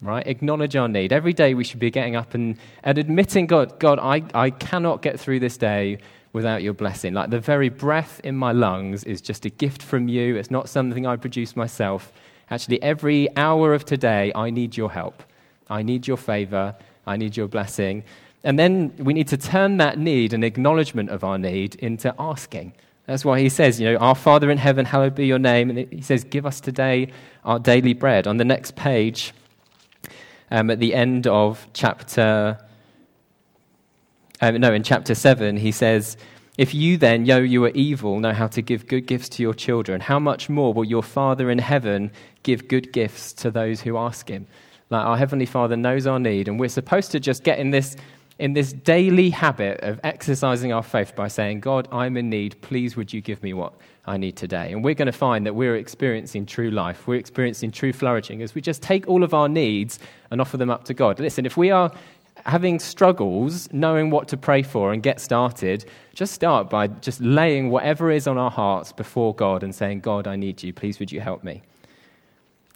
Right? 0.00 0.26
Acknowledge 0.26 0.74
our 0.74 0.88
need. 0.88 1.12
Every 1.12 1.32
day 1.32 1.54
we 1.54 1.62
should 1.62 1.78
be 1.78 1.90
getting 1.90 2.16
up 2.16 2.34
and, 2.34 2.56
and 2.82 2.98
admitting, 2.98 3.46
God, 3.46 3.78
God, 3.78 4.00
I, 4.00 4.24
I 4.34 4.50
cannot 4.50 5.00
get 5.02 5.20
through 5.20 5.38
this 5.38 5.56
day 5.56 5.98
without 6.32 6.62
your 6.62 6.72
blessing. 6.72 7.14
Like 7.14 7.30
the 7.30 7.40
very 7.40 7.68
breath 7.68 8.20
in 8.24 8.36
my 8.36 8.52
lungs 8.52 9.04
is 9.04 9.20
just 9.20 9.44
a 9.44 9.50
gift 9.50 9.82
from 9.82 10.08
you. 10.08 10.36
It's 10.36 10.50
not 10.50 10.68
something 10.68 11.06
I 11.06 11.16
produce 11.16 11.56
myself. 11.56 12.12
Actually, 12.50 12.82
every 12.82 13.34
hour 13.36 13.74
of 13.74 13.84
today, 13.84 14.32
I 14.34 14.50
need 14.50 14.76
your 14.76 14.90
help. 14.90 15.22
I 15.68 15.82
need 15.82 16.06
your 16.06 16.16
favor. 16.16 16.74
I 17.06 17.16
need 17.16 17.36
your 17.36 17.48
blessing. 17.48 18.04
And 18.44 18.58
then 18.58 18.94
we 18.98 19.14
need 19.14 19.28
to 19.28 19.36
turn 19.36 19.76
that 19.76 19.98
need 19.98 20.32
and 20.32 20.44
acknowledgement 20.44 21.10
of 21.10 21.22
our 21.22 21.38
need 21.38 21.76
into 21.76 22.14
asking. 22.18 22.74
That's 23.06 23.24
why 23.24 23.40
he 23.40 23.48
says, 23.48 23.80
you 23.80 23.92
know, 23.92 23.98
Our 23.98 24.14
Father 24.14 24.50
in 24.50 24.58
heaven, 24.58 24.86
hallowed 24.86 25.14
be 25.14 25.26
your 25.26 25.38
name. 25.38 25.70
And 25.70 25.92
he 25.92 26.02
says, 26.02 26.24
Give 26.24 26.46
us 26.46 26.60
today 26.60 27.12
our 27.44 27.58
daily 27.58 27.94
bread. 27.94 28.26
On 28.26 28.36
the 28.36 28.44
next 28.44 28.76
page, 28.76 29.32
um, 30.50 30.70
at 30.70 30.78
the 30.78 30.94
end 30.94 31.26
of 31.26 31.66
chapter 31.72 32.58
um, 34.42 34.56
no, 34.60 34.74
in 34.74 34.82
chapter 34.82 35.14
7, 35.14 35.56
he 35.56 35.70
says, 35.70 36.16
If 36.58 36.74
you 36.74 36.96
then, 36.96 37.22
though 37.22 37.38
you 37.38 37.64
are 37.64 37.70
evil, 37.70 38.18
know 38.18 38.32
how 38.32 38.48
to 38.48 38.60
give 38.60 38.88
good 38.88 39.06
gifts 39.06 39.28
to 39.30 39.42
your 39.42 39.54
children, 39.54 40.00
how 40.00 40.18
much 40.18 40.48
more 40.48 40.74
will 40.74 40.84
your 40.84 41.04
Father 41.04 41.48
in 41.48 41.58
heaven 41.58 42.10
give 42.42 42.66
good 42.66 42.92
gifts 42.92 43.32
to 43.34 43.52
those 43.52 43.80
who 43.80 43.96
ask 43.96 44.28
him? 44.28 44.48
Like 44.90 45.06
our 45.06 45.16
Heavenly 45.16 45.46
Father 45.46 45.76
knows 45.76 46.08
our 46.08 46.18
need, 46.18 46.48
and 46.48 46.58
we're 46.58 46.68
supposed 46.70 47.12
to 47.12 47.20
just 47.20 47.44
get 47.44 47.60
in 47.60 47.70
this, 47.70 47.94
in 48.40 48.52
this 48.52 48.72
daily 48.72 49.30
habit 49.30 49.78
of 49.80 50.00
exercising 50.02 50.72
our 50.72 50.82
faith 50.82 51.14
by 51.14 51.28
saying, 51.28 51.60
God, 51.60 51.86
I'm 51.92 52.16
in 52.16 52.28
need. 52.28 52.60
Please, 52.62 52.96
would 52.96 53.12
you 53.12 53.20
give 53.20 53.40
me 53.44 53.54
what 53.54 53.74
I 54.06 54.16
need 54.16 54.34
today? 54.34 54.72
And 54.72 54.82
we're 54.82 54.94
going 54.94 55.06
to 55.06 55.12
find 55.12 55.46
that 55.46 55.54
we're 55.54 55.76
experiencing 55.76 56.46
true 56.46 56.72
life. 56.72 57.06
We're 57.06 57.14
experiencing 57.14 57.70
true 57.70 57.92
flourishing 57.92 58.42
as 58.42 58.56
we 58.56 58.60
just 58.60 58.82
take 58.82 59.06
all 59.06 59.22
of 59.22 59.34
our 59.34 59.48
needs 59.48 60.00
and 60.32 60.40
offer 60.40 60.56
them 60.56 60.68
up 60.68 60.82
to 60.86 60.94
God. 60.94 61.20
Listen, 61.20 61.46
if 61.46 61.56
we 61.56 61.70
are 61.70 61.92
having 62.46 62.78
struggles, 62.78 63.68
knowing 63.72 64.10
what 64.10 64.28
to 64.28 64.36
pray 64.36 64.62
for 64.62 64.92
and 64.92 65.02
get 65.02 65.20
started, 65.20 65.84
just 66.14 66.32
start 66.32 66.68
by 66.68 66.88
just 66.88 67.20
laying 67.20 67.70
whatever 67.70 68.10
is 68.10 68.26
on 68.26 68.38
our 68.38 68.50
hearts 68.50 68.92
before 68.92 69.34
God 69.34 69.62
and 69.62 69.74
saying, 69.74 70.00
God, 70.00 70.26
I 70.26 70.36
need 70.36 70.62
you. 70.62 70.72
Please, 70.72 70.98
would 70.98 71.12
you 71.12 71.20
help 71.20 71.44
me? 71.44 71.62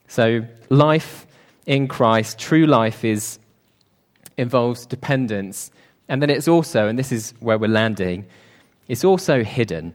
So, 0.08 0.46
life 0.68 1.26
in 1.66 1.88
Christ, 1.88 2.38
true 2.38 2.66
life, 2.66 3.04
is, 3.04 3.38
involves 4.36 4.86
dependence. 4.86 5.70
And 6.08 6.22
then 6.22 6.30
it's 6.30 6.46
also, 6.46 6.86
and 6.86 6.98
this 6.98 7.10
is 7.10 7.34
where 7.40 7.58
we're 7.58 7.68
landing, 7.68 8.26
it's 8.88 9.04
also 9.04 9.42
hidden. 9.42 9.94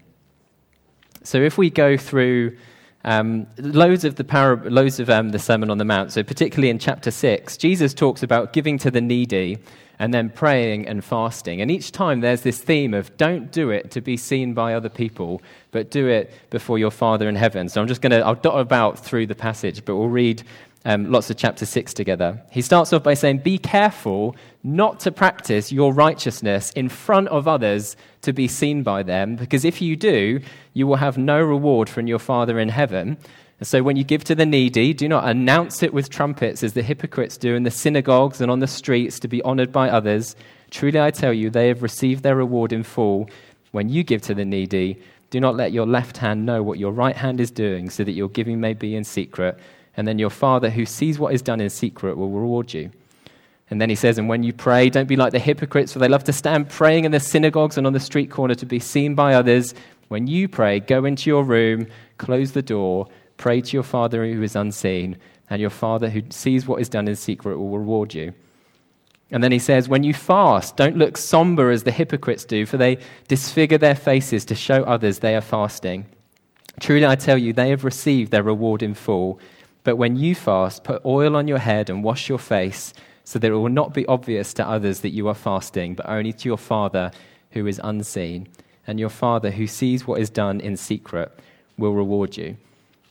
So, 1.24 1.38
if 1.38 1.58
we 1.58 1.70
go 1.70 1.96
through 1.96 2.58
um, 3.04 3.48
loads 3.58 4.04
of 4.04 4.16
the 4.16 4.24
parab- 4.24 4.70
loads 4.70 5.00
of 5.00 5.10
um, 5.10 5.30
the 5.30 5.40
Sermon 5.40 5.70
on 5.70 5.78
the 5.78 5.86
Mount. 5.86 6.12
So 6.12 6.24
particularly 6.24 6.70
in 6.70 6.80
chapter 6.80 7.12
six, 7.12 7.58
Jesus 7.58 7.94
talks 7.94 8.24
about 8.24 8.54
giving 8.54 8.78
to 8.80 8.92
the 8.92 9.02
needy 9.02 9.58
and 10.00 10.14
then 10.14 10.30
praying 10.32 10.88
and 10.88 11.04
fasting. 11.04 11.62
And 11.62 11.70
each 11.70 11.92
time 11.92 12.22
there's 12.22 12.42
this 12.42 12.60
theme 12.60 12.96
of 12.96 13.16
don't 13.18 13.52
do 13.52 13.70
it 13.70 13.92
to 13.92 14.02
be 14.02 14.18
seen 14.18 14.56
by 14.56 14.74
other 14.74 14.90
people, 14.90 15.44
but 15.70 15.92
do 15.92 16.08
it 16.08 16.34
before 16.50 16.80
your 16.80 16.90
Father 16.90 17.30
in 17.30 17.36
heaven. 17.36 17.70
So 17.70 17.80
I'm 17.80 17.88
just 17.88 18.02
going 18.02 18.12
to 18.12 18.26
I'll 18.26 18.34
dot 18.34 18.60
about 18.60 18.98
through 18.98 19.28
the 19.28 19.36
passage, 19.36 19.86
but 19.86 19.96
we'll 19.96 20.10
read 20.10 20.42
um, 20.86 21.12
lots 21.12 21.30
of 21.30 21.38
chapter 21.38 21.66
6 21.66 21.94
together. 21.94 22.42
He 22.50 22.62
starts 22.62 22.92
off 22.92 23.04
by 23.04 23.14
saying, 23.14 23.40
Be 23.40 23.58
careful 23.58 24.36
not 24.64 25.00
to 25.02 25.12
practice 25.12 25.72
your 25.72 25.94
righteousness 25.94 26.72
in 26.72 26.90
front 26.90 27.28
of 27.28 27.48
others 27.48 27.96
to 28.22 28.34
be 28.34 28.48
seen 28.48 28.82
by 28.84 29.04
them, 29.04 29.36
because 29.36 29.64
if 29.64 29.82
you 29.82 29.96
do, 29.96 30.42
you 30.74 30.88
will 30.88 30.96
have 30.96 31.18
no 31.18 31.42
reward 31.42 31.90
from 31.90 32.08
your 32.08 32.20
Father 32.20 32.60
in 32.60 32.70
heaven. 32.70 33.18
And 33.60 33.68
so 33.68 33.84
when 33.84 33.96
you 33.96 34.04
give 34.04 34.24
to 34.24 34.34
the 34.34 34.46
needy, 34.46 34.92
do 34.92 35.08
not 35.08 35.28
announce 35.28 35.84
it 35.84 35.94
with 35.94 36.10
trumpets 36.10 36.64
as 36.64 36.74
the 36.74 36.82
hypocrites 36.82 37.38
do 37.38 37.54
in 37.54 37.62
the 37.62 37.70
synagogues 37.70 38.42
and 38.42 38.50
on 38.50 38.60
the 38.60 38.68
streets 38.68 39.20
to 39.20 39.28
be 39.28 39.42
honored 39.44 39.72
by 39.72 39.88
others. 39.88 40.36
Truly 40.72 41.00
I 41.00 41.12
tell 41.12 41.32
you, 41.32 41.52
they 41.52 41.68
have 41.68 41.84
received 41.84 42.24
their 42.24 42.36
reward 42.36 42.74
in 42.74 42.82
full. 42.82 43.30
When 43.70 43.88
you 43.88 44.04
give 44.04 44.24
to 44.24 44.34
the 44.34 44.46
needy, 44.46 45.00
do 45.30 45.40
not 45.40 45.56
let 45.56 45.74
your 45.74 45.86
left 45.86 46.18
hand 46.18 46.44
know 46.44 46.64
what 46.64 46.80
your 46.80 46.92
right 46.92 47.16
hand 47.16 47.40
is 47.40 47.52
doing, 47.52 47.92
so 47.92 48.04
that 48.04 48.14
your 48.14 48.30
giving 48.30 48.60
may 48.60 48.74
be 48.74 48.96
in 48.96 49.04
secret 49.04 49.60
and 49.98 50.08
then 50.08 50.20
your 50.20 50.30
Father 50.30 50.70
who 50.70 50.86
sees 50.86 51.20
what 51.20 51.34
is 51.34 51.42
done 51.42 51.62
in 51.62 51.70
secret 51.70 52.18
will 52.18 52.30
reward 52.30 52.74
you. 52.74 52.92
And 53.70 53.82
then 53.82 53.90
he 53.90 53.96
says, 53.96 54.18
And 54.18 54.28
when 54.28 54.44
you 54.44 54.54
pray, 54.54 54.90
don't 54.90 55.08
be 55.08 55.16
like 55.16 55.32
the 55.32 55.40
hypocrites, 55.40 55.94
for 55.94 56.00
they 56.00 56.10
love 56.10 56.26
to 56.26 56.34
stand 56.34 56.70
praying 56.70 57.06
in 57.06 57.12
the 57.12 57.20
synagogues 57.20 57.78
and 57.78 57.88
on 57.88 57.94
the 57.94 58.00
street 58.00 58.30
corner 58.30 58.56
to 58.56 58.66
be 58.66 58.80
seen 58.80 59.16
by 59.16 59.34
others. 59.34 59.74
When 60.10 60.28
you 60.28 60.50
pray, 60.50 60.82
go 60.82 61.06
into 61.06 61.30
your 61.30 61.44
room, 61.44 61.88
close 62.18 62.52
the 62.52 62.62
door, 62.62 63.08
pray 63.38 63.62
to 63.62 63.74
your 63.74 63.84
Father 63.84 64.26
who 64.26 64.44
is 64.44 64.58
unseen, 64.58 65.18
and 65.50 65.62
your 65.62 65.70
Father 65.70 66.10
who 66.10 66.22
sees 66.30 66.68
what 66.68 66.82
is 66.82 66.90
done 66.90 67.08
in 67.08 67.16
secret 67.16 67.58
will 67.58 67.78
reward 67.78 68.14
you. 68.14 68.34
And 69.32 69.42
then 69.42 69.54
he 69.54 69.60
says, 69.60 69.88
When 69.88 70.04
you 70.04 70.14
fast, 70.14 70.76
don't 70.76 70.98
look 70.98 71.18
somber 71.18 71.72
as 71.72 71.84
the 71.84 71.92
hypocrites 71.92 72.44
do, 72.44 72.66
for 72.66 72.76
they 72.76 72.98
disfigure 73.30 73.78
their 73.78 73.96
faces 73.96 74.44
to 74.46 74.56
show 74.56 74.84
others 74.84 75.20
they 75.20 75.36
are 75.36 75.42
fasting. 75.42 76.06
Truly, 76.82 77.06
I 77.06 77.16
tell 77.16 77.38
you, 77.38 77.54
they 77.54 77.70
have 77.70 77.86
received 77.86 78.32
their 78.32 78.44
reward 78.44 78.84
in 78.84 78.94
full. 78.94 79.40
But 79.84 79.96
when 79.96 80.16
you 80.16 80.36
fast, 80.36 80.84
put 80.84 81.04
oil 81.06 81.36
on 81.36 81.48
your 81.48 81.58
head 81.58 81.90
and 81.90 82.04
wash 82.04 82.30
your 82.30 82.40
face, 82.40 82.94
so 83.24 83.40
that 83.40 83.52
it 83.52 83.56
will 83.56 83.70
not 83.70 83.94
be 83.94 84.06
obvious 84.08 84.54
to 84.56 84.68
others 84.68 85.02
that 85.02 85.10
you 85.10 85.28
are 85.28 85.36
fasting, 85.36 85.96
but 85.96 86.10
only 86.10 86.34
to 86.34 86.50
your 86.50 86.58
Father 86.58 87.12
who 87.52 87.68
is 87.68 87.80
unseen. 87.84 88.48
And 88.88 89.00
your 89.00 89.10
Father 89.10 89.52
who 89.52 89.68
sees 89.68 90.08
what 90.08 90.20
is 90.20 90.30
done 90.30 90.60
in 90.60 90.76
secret 90.76 91.32
will 91.78 91.94
reward 91.94 92.36
you. 92.36 92.58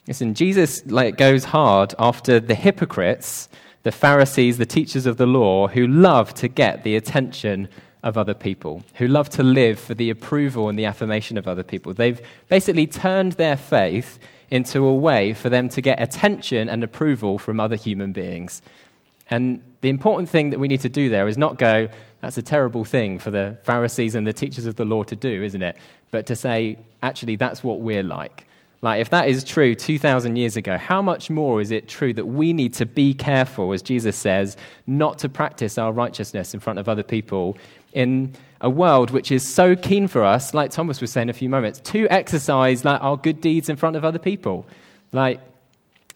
Listen, 0.07 0.35
Jesus 0.35 0.85
like, 0.87 1.17
goes 1.17 1.45
hard 1.45 1.95
after 1.99 2.41
the 2.41 2.55
hypocrites, 2.55 3.49
the 3.83 3.93
Pharisees, 3.93 4.59
the 4.59 4.67
teachers 4.67 5.07
of 5.07 5.17
the 5.17 5.27
law, 5.27 5.69
who 5.69 5.87
love 5.87 6.35
to 6.35 6.49
get 6.49 6.83
the 6.83 6.97
attention 6.97 7.69
of 8.03 8.19
other 8.19 8.35
people, 8.35 8.83
who 8.95 9.07
love 9.07 9.29
to 9.31 9.43
live 9.43 9.79
for 9.79 9.95
the 9.95 10.11
approval 10.11 10.69
and 10.69 10.79
the 10.79 10.87
affirmation 10.87 11.39
of 11.39 11.47
other 11.47 11.63
people. 11.63 11.95
They've 11.95 12.21
basically 12.49 12.87
turned 12.87 13.33
their 13.33 13.57
faith 13.57 14.19
into 14.51 14.85
a 14.85 14.95
way 14.95 15.33
for 15.33 15.49
them 15.49 15.69
to 15.71 15.81
get 15.81 16.01
attention 16.01 16.69
and 16.69 16.83
approval 16.83 17.39
from 17.39 17.61
other 17.61 17.77
human 17.77 18.13
beings. 18.13 18.63
And 19.31 19.63
the 19.81 19.89
important 19.89 20.29
thing 20.29 20.51
that 20.51 20.59
we 20.59 20.69
need 20.69 20.81
to 20.81 20.89
do 20.89 21.09
there 21.09 21.29
is 21.29 21.39
not 21.39 21.57
go, 21.57 21.89
that's 22.21 22.37
a 22.37 22.43
terrible 22.43 22.85
thing 22.85 23.19
for 23.19 23.31
the 23.31 23.57
Pharisees 23.63 24.15
and 24.15 24.27
the 24.27 24.33
teachers 24.33 24.67
of 24.67 24.77
the 24.77 24.85
law 24.85 25.05
to 25.05 25.17
do, 25.17 25.43
isn't 25.43 25.63
it? 25.63 25.77
But 26.11 26.27
to 26.27 26.37
say, 26.37 26.79
actually, 27.03 27.37
that's 27.37 27.63
what 27.63 27.81
we're 27.81 28.03
like. 28.03 28.47
Like, 28.83 29.01
if 29.01 29.11
that 29.11 29.29
is 29.29 29.45
true 29.45 29.75
2,000 29.75 30.37
years 30.37 30.57
ago, 30.57 30.79
how 30.79 31.03
much 31.03 31.29
more 31.29 31.61
is 31.61 31.71
it 31.71 31.87
true 31.87 32.15
that 32.15 32.27
we 32.27 32.53
need 32.53 32.73
to 32.75 32.87
be 32.87 33.13
careful, 33.13 33.73
as 33.73 33.83
Jesus 33.83 34.17
says, 34.17 34.57
not 34.87 35.19
to 35.19 35.29
practice 35.29 35.77
our 35.77 35.93
righteousness 35.93 36.55
in 36.55 36.61
front 36.61 36.79
of 36.79 36.89
other 36.89 37.03
people 37.03 37.59
in 37.93 38.33
a 38.61 38.71
world 38.71 39.11
which 39.11 39.33
is 39.33 39.47
so 39.47 39.75
keen 39.75 40.07
for 40.07 40.25
us, 40.25 40.53
like 40.53 40.71
Thomas 40.71 41.01
was 41.01 41.11
saying 41.11 41.31
a 41.31 41.33
few 41.33 41.49
moments, 41.49 41.81
to 41.81 42.07
exercise 42.09 42.85
like, 42.85 43.03
our 43.03 43.17
good 43.17 43.41
deeds 43.41 43.69
in 43.69 43.77
front 43.77 43.97
of 43.97 44.05
other 44.05 44.19
people. 44.19 44.67
Like, 45.13 45.41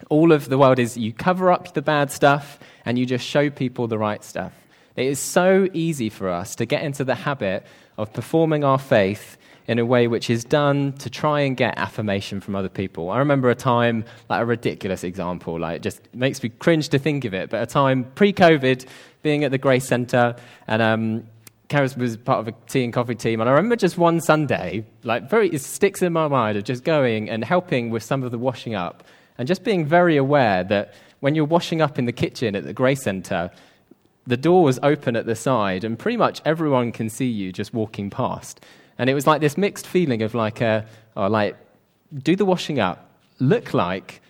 all 0.09 0.31
of 0.31 0.49
the 0.49 0.57
world 0.57 0.77
is 0.77 0.97
you 0.97 1.13
cover 1.13 1.51
up 1.51 1.73
the 1.73 1.81
bad 1.81 2.11
stuff 2.11 2.59
and 2.85 2.99
you 2.99 3.05
just 3.05 3.25
show 3.25 3.49
people 3.49 3.87
the 3.87 3.97
right 3.97 4.23
stuff. 4.23 4.53
It 4.95 5.07
is 5.07 5.19
so 5.19 5.67
easy 5.73 6.09
for 6.09 6.29
us 6.29 6.55
to 6.55 6.65
get 6.65 6.83
into 6.83 7.03
the 7.03 7.15
habit 7.15 7.65
of 7.97 8.13
performing 8.13 8.63
our 8.63 8.79
faith 8.79 9.37
in 9.67 9.79
a 9.79 9.85
way 9.85 10.07
which 10.07 10.29
is 10.29 10.43
done 10.43 10.93
to 10.93 11.09
try 11.09 11.41
and 11.41 11.57
get 11.57 11.77
affirmation 11.77 12.39
from 12.39 12.55
other 12.55 12.69
people. 12.69 13.09
I 13.09 13.17
remember 13.17 13.49
a 13.49 13.55
time, 13.55 14.05
like 14.29 14.41
a 14.41 14.45
ridiculous 14.45 15.03
example, 15.03 15.59
like 15.59 15.77
it 15.77 15.81
just 15.81 16.01
makes 16.13 16.43
me 16.43 16.49
cringe 16.49 16.89
to 16.89 16.99
think 16.99 17.25
of 17.25 17.33
it, 17.33 17.49
but 17.49 17.63
a 17.63 17.65
time 17.65 18.05
pre 18.15 18.31
COVID, 18.31 18.85
being 19.23 19.43
at 19.43 19.49
the 19.49 19.57
Grace 19.57 19.85
Centre, 19.85 20.35
and 20.67 20.81
um, 20.83 21.23
Karis 21.69 21.97
was 21.97 22.15
part 22.17 22.39
of 22.39 22.47
a 22.47 22.51
tea 22.67 22.83
and 22.83 22.93
coffee 22.93 23.15
team, 23.15 23.41
and 23.41 23.49
I 23.49 23.53
remember 23.53 23.75
just 23.75 23.97
one 23.97 24.21
Sunday, 24.21 24.85
like 25.03 25.29
very, 25.29 25.49
it 25.49 25.61
sticks 25.61 26.01
in 26.01 26.13
my 26.13 26.27
mind 26.27 26.57
of 26.57 26.63
just 26.63 26.83
going 26.83 27.29
and 27.29 27.43
helping 27.43 27.89
with 27.89 28.03
some 28.03 28.23
of 28.23 28.31
the 28.31 28.37
washing 28.37 28.75
up, 28.75 29.03
and 29.37 29.47
just 29.47 29.63
being 29.63 29.85
very 29.85 30.15
aware 30.15 30.63
that 30.63 30.93
when 31.21 31.33
you're 31.33 31.45
washing 31.45 31.81
up 31.81 31.97
in 31.97 32.05
the 32.05 32.11
kitchen 32.11 32.55
at 32.55 32.63
the 32.63 32.73
Grey 32.73 32.95
Centre, 32.95 33.49
the 34.27 34.37
door 34.37 34.63
was 34.63 34.79
open 34.83 35.15
at 35.15 35.25
the 35.25 35.35
side, 35.35 35.83
and 35.83 35.97
pretty 35.97 36.17
much 36.17 36.41
everyone 36.45 36.91
can 36.91 37.09
see 37.09 37.27
you 37.27 37.51
just 37.51 37.73
walking 37.73 38.09
past. 38.09 38.61
And 38.97 39.09
it 39.09 39.13
was 39.13 39.27
like 39.27 39.41
this 39.41 39.57
mixed 39.57 39.87
feeling 39.87 40.21
of 40.21 40.33
like, 40.35 40.61
a, 40.61 40.85
oh, 41.17 41.27
like, 41.27 41.57
do 42.13 42.35
the 42.35 42.45
washing 42.45 42.79
up, 42.79 43.09
look 43.39 43.73
like 43.73 44.21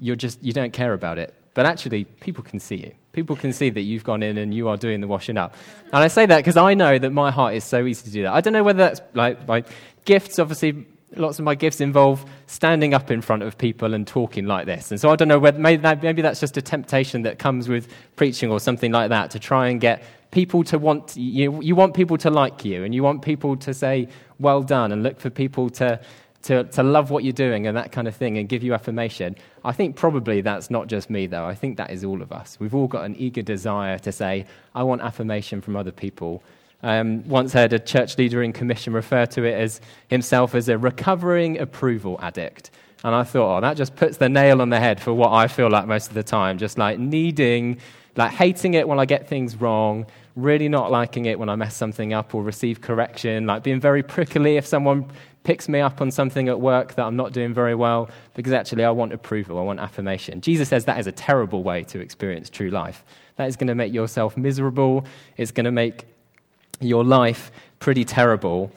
you're 0.00 0.16
just, 0.16 0.42
you 0.42 0.52
don't 0.52 0.72
care 0.72 0.92
about 0.92 1.18
it. 1.18 1.34
But 1.54 1.66
actually, 1.66 2.04
people 2.04 2.44
can 2.44 2.60
see 2.60 2.76
you. 2.76 2.92
People 3.12 3.36
can 3.36 3.52
see 3.52 3.70
that 3.70 3.80
you've 3.80 4.04
gone 4.04 4.22
in 4.22 4.38
and 4.38 4.54
you 4.54 4.68
are 4.68 4.76
doing 4.76 5.00
the 5.00 5.08
washing 5.08 5.36
up. 5.36 5.54
And 5.92 6.04
I 6.04 6.08
say 6.08 6.26
that 6.26 6.36
because 6.36 6.56
I 6.56 6.74
know 6.74 6.98
that 6.98 7.10
my 7.10 7.30
heart 7.30 7.54
is 7.54 7.64
so 7.64 7.84
easy 7.84 8.04
to 8.04 8.10
do 8.10 8.22
that. 8.22 8.32
I 8.32 8.40
don't 8.40 8.52
know 8.52 8.62
whether 8.62 8.78
that's 8.78 9.00
like 9.14 9.46
my 9.48 9.64
gifts, 10.04 10.38
obviously, 10.38 10.86
lots 11.16 11.38
of 11.38 11.44
my 11.44 11.54
gifts 11.54 11.80
involve 11.80 12.24
standing 12.46 12.94
up 12.94 13.10
in 13.10 13.20
front 13.20 13.42
of 13.42 13.56
people 13.58 13.94
and 13.94 14.06
talking 14.06 14.46
like 14.46 14.66
this. 14.66 14.90
And 14.90 15.00
so 15.00 15.10
I 15.10 15.16
don't 15.16 15.28
know 15.28 15.38
whether 15.38 15.58
maybe, 15.58 15.82
that, 15.82 16.02
maybe 16.02 16.22
that's 16.22 16.40
just 16.40 16.56
a 16.56 16.62
temptation 16.62 17.22
that 17.22 17.38
comes 17.38 17.68
with 17.68 17.88
preaching 18.16 18.50
or 18.50 18.60
something 18.60 18.92
like 18.92 19.08
that 19.08 19.30
to 19.32 19.38
try 19.38 19.68
and 19.68 19.80
get 19.80 20.02
people 20.30 20.62
to 20.64 20.78
want 20.78 21.16
you, 21.16 21.60
you 21.62 21.74
want 21.74 21.94
people 21.94 22.18
to 22.18 22.30
like 22.30 22.64
you 22.64 22.84
and 22.84 22.94
you 22.94 23.02
want 23.02 23.22
people 23.22 23.56
to 23.56 23.72
say 23.72 24.06
well 24.38 24.62
done 24.62 24.92
and 24.92 25.02
look 25.02 25.18
for 25.18 25.30
people 25.30 25.70
to, 25.70 25.98
to, 26.42 26.64
to 26.64 26.82
love 26.82 27.10
what 27.10 27.24
you're 27.24 27.32
doing 27.32 27.66
and 27.66 27.76
that 27.76 27.92
kind 27.92 28.06
of 28.06 28.14
thing 28.14 28.38
and 28.38 28.48
give 28.48 28.62
you 28.62 28.74
affirmation. 28.74 29.36
I 29.64 29.72
think 29.72 29.96
probably 29.96 30.40
that's 30.40 30.70
not 30.70 30.86
just 30.86 31.10
me, 31.10 31.26
though. 31.26 31.44
I 31.44 31.54
think 31.54 31.76
that 31.76 31.90
is 31.90 32.04
all 32.04 32.22
of 32.22 32.32
us. 32.32 32.58
We've 32.60 32.74
all 32.74 32.86
got 32.86 33.04
an 33.04 33.16
eager 33.16 33.42
desire 33.42 33.98
to 33.98 34.12
say, 34.12 34.46
I 34.74 34.82
want 34.84 35.02
affirmation 35.02 35.60
from 35.60 35.76
other 35.76 35.92
people. 35.92 36.42
Um, 36.82 37.28
once 37.28 37.52
heard 37.52 37.72
a 37.72 37.78
church 37.78 38.16
leader 38.18 38.42
in 38.42 38.52
commission 38.52 38.92
refer 38.92 39.26
to 39.26 39.42
it 39.42 39.54
as 39.54 39.80
himself 40.08 40.54
as 40.54 40.68
a 40.68 40.78
recovering 40.78 41.58
approval 41.58 42.18
addict. 42.22 42.70
And 43.02 43.14
I 43.14 43.24
thought, 43.24 43.58
oh, 43.58 43.60
that 43.60 43.76
just 43.76 43.96
puts 43.96 44.16
the 44.16 44.28
nail 44.28 44.62
on 44.62 44.70
the 44.70 44.78
head 44.78 45.00
for 45.00 45.12
what 45.12 45.32
I 45.32 45.48
feel 45.48 45.70
like 45.70 45.86
most 45.86 46.08
of 46.08 46.14
the 46.14 46.22
time, 46.22 46.58
just 46.58 46.78
like 46.78 46.98
needing 46.98 47.78
like 48.18 48.32
hating 48.32 48.74
it 48.74 48.86
when 48.86 48.98
I 48.98 49.06
get 49.06 49.28
things 49.28 49.56
wrong, 49.56 50.04
really 50.38 50.68
not 50.68 50.90
liking 50.90 51.26
it 51.26 51.38
when 51.38 51.48
I 51.48 51.56
mess 51.56 51.74
something 51.76 52.12
up 52.12 52.32
or 52.32 52.42
receive 52.42 52.80
correction, 52.80 53.46
like 53.46 53.64
being 53.64 53.80
very 53.80 54.04
prickly 54.04 54.56
if 54.56 54.64
someone 54.64 55.10
picks 55.42 55.68
me 55.68 55.80
up 55.80 56.00
on 56.00 56.10
something 56.12 56.48
at 56.48 56.60
work 56.60 56.94
that 56.94 57.04
I'm 57.04 57.16
not 57.16 57.32
doing 57.32 57.52
very 57.52 57.74
well, 57.74 58.08
because 58.34 58.52
actually 58.52 58.84
I 58.84 58.90
want 58.90 59.12
approval, 59.12 59.58
I 59.58 59.62
want 59.62 59.80
affirmation. 59.80 60.40
Jesus 60.40 60.68
says 60.68 60.84
that 60.84 61.00
is 61.00 61.08
a 61.08 61.12
terrible 61.12 61.64
way 61.64 61.82
to 61.84 61.98
experience 61.98 62.50
true 62.50 62.70
life. 62.70 63.04
That 63.36 63.48
is 63.48 63.56
going 63.56 63.66
to 63.66 63.74
make 63.74 63.92
yourself 63.92 64.36
miserable, 64.36 65.04
it's 65.36 65.50
going 65.50 65.64
to 65.64 65.72
make 65.72 66.04
your 66.80 67.02
life 67.02 67.50
pretty 67.80 68.04
terrible. 68.04 68.70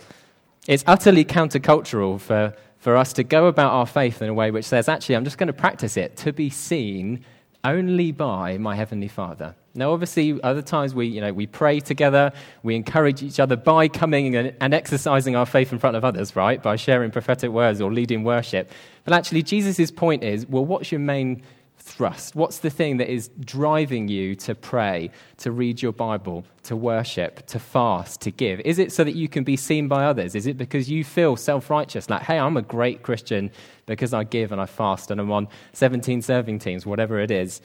It's 0.68 0.84
utterly 0.88 1.26
countercultural 1.26 2.20
for, 2.20 2.56
for 2.80 2.98
us 2.98 3.14
to 3.14 3.24
go 3.24 3.46
about 3.46 3.72
our 3.72 3.86
faith 3.86 4.22
in 4.22 4.30
a 4.30 4.34
way 4.34 4.50
which 4.50 4.66
says, 4.66 4.90
actually, 4.90 5.16
I'm 5.16 5.26
just 5.26 5.38
going 5.38 5.48
to 5.48 5.54
practice 5.54 5.96
it 5.96 6.18
to 6.18 6.34
be 6.34 6.50
seen 6.50 7.24
only 7.64 8.12
by 8.12 8.58
my 8.58 8.76
Heavenly 8.76 9.08
Father. 9.08 9.56
Now, 9.74 9.94
obviously, 9.94 10.42
other 10.44 10.62
times 10.62 10.94
we, 10.94 11.08
you 11.08 11.22
know, 11.22 11.32
we 11.32 11.48
pray 11.48 11.80
together, 11.80 12.34
we 12.62 12.76
encourage 12.76 13.24
each 13.24 13.40
other 13.40 13.56
by 13.56 13.88
coming 13.88 14.36
and, 14.36 14.54
and 14.60 14.74
exercising 14.74 15.36
our 15.36 15.46
faith 15.46 15.72
in 15.72 15.80
front 15.80 15.96
of 15.96 16.04
others, 16.04 16.36
right? 16.36 16.62
By 16.62 16.76
sharing 16.76 17.12
prophetic 17.12 17.52
words 17.52 17.80
or 17.80 17.92
leading 17.92 18.24
worship. 18.24 18.70
But 19.06 19.14
actually, 19.14 19.44
Jesus' 19.44 19.90
point 19.90 20.24
is 20.24 20.46
well, 20.46 20.66
what's 20.66 20.92
your 20.92 21.00
main 21.00 21.42
thrust? 21.78 22.36
What's 22.36 22.60
the 22.60 22.70
thing 22.70 22.98
that 22.98 23.12
is 23.12 23.30
driving 23.40 24.08
you 24.08 24.36
to 24.36 24.56
pray, 24.56 25.10
to 25.38 25.52
read 25.52 25.82
your 25.82 25.92
Bible, 25.92 26.46
to 26.64 26.76
worship, 26.76 27.46
to 27.48 27.60
fast, 27.60 28.22
to 28.22 28.32
give? 28.32 28.60
Is 28.62 28.78
it 28.78 28.92
so 28.92 29.04
that 29.04 29.16
you 29.16 29.28
can 29.28 29.44
be 29.44 29.56
seen 29.56 29.88
by 29.88 30.06
others? 30.06 30.36
Is 30.36 30.48
it 30.48 30.58
because 30.58 30.90
you 30.90 31.04
feel 31.04 31.36
self 31.36 31.70
righteous, 31.70 32.10
like, 32.10 32.24
hey, 32.24 32.38
I'm 32.38 32.58
a 32.58 32.62
great 32.62 33.04
Christian 33.04 33.52
because 33.86 34.14
I 34.14 34.24
give 34.24 34.52
and 34.52 34.62
I 34.62 34.66
fast 34.66 35.12
and 35.12 35.20
I'm 35.20 35.32
on 35.32 35.48
17 35.74 36.22
serving 36.22 36.60
teams, 36.60 36.86
whatever 36.86 37.20
it 37.20 37.32
is? 37.32 37.62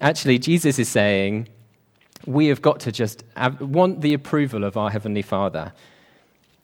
Actually, 0.00 0.38
Jesus 0.38 0.78
is 0.78 0.88
saying 0.88 1.48
we 2.24 2.46
have 2.46 2.62
got 2.62 2.78
to 2.80 2.92
just 2.92 3.24
want 3.60 4.00
the 4.00 4.14
approval 4.14 4.62
of 4.62 4.76
our 4.76 4.90
Heavenly 4.90 5.22
Father. 5.22 5.72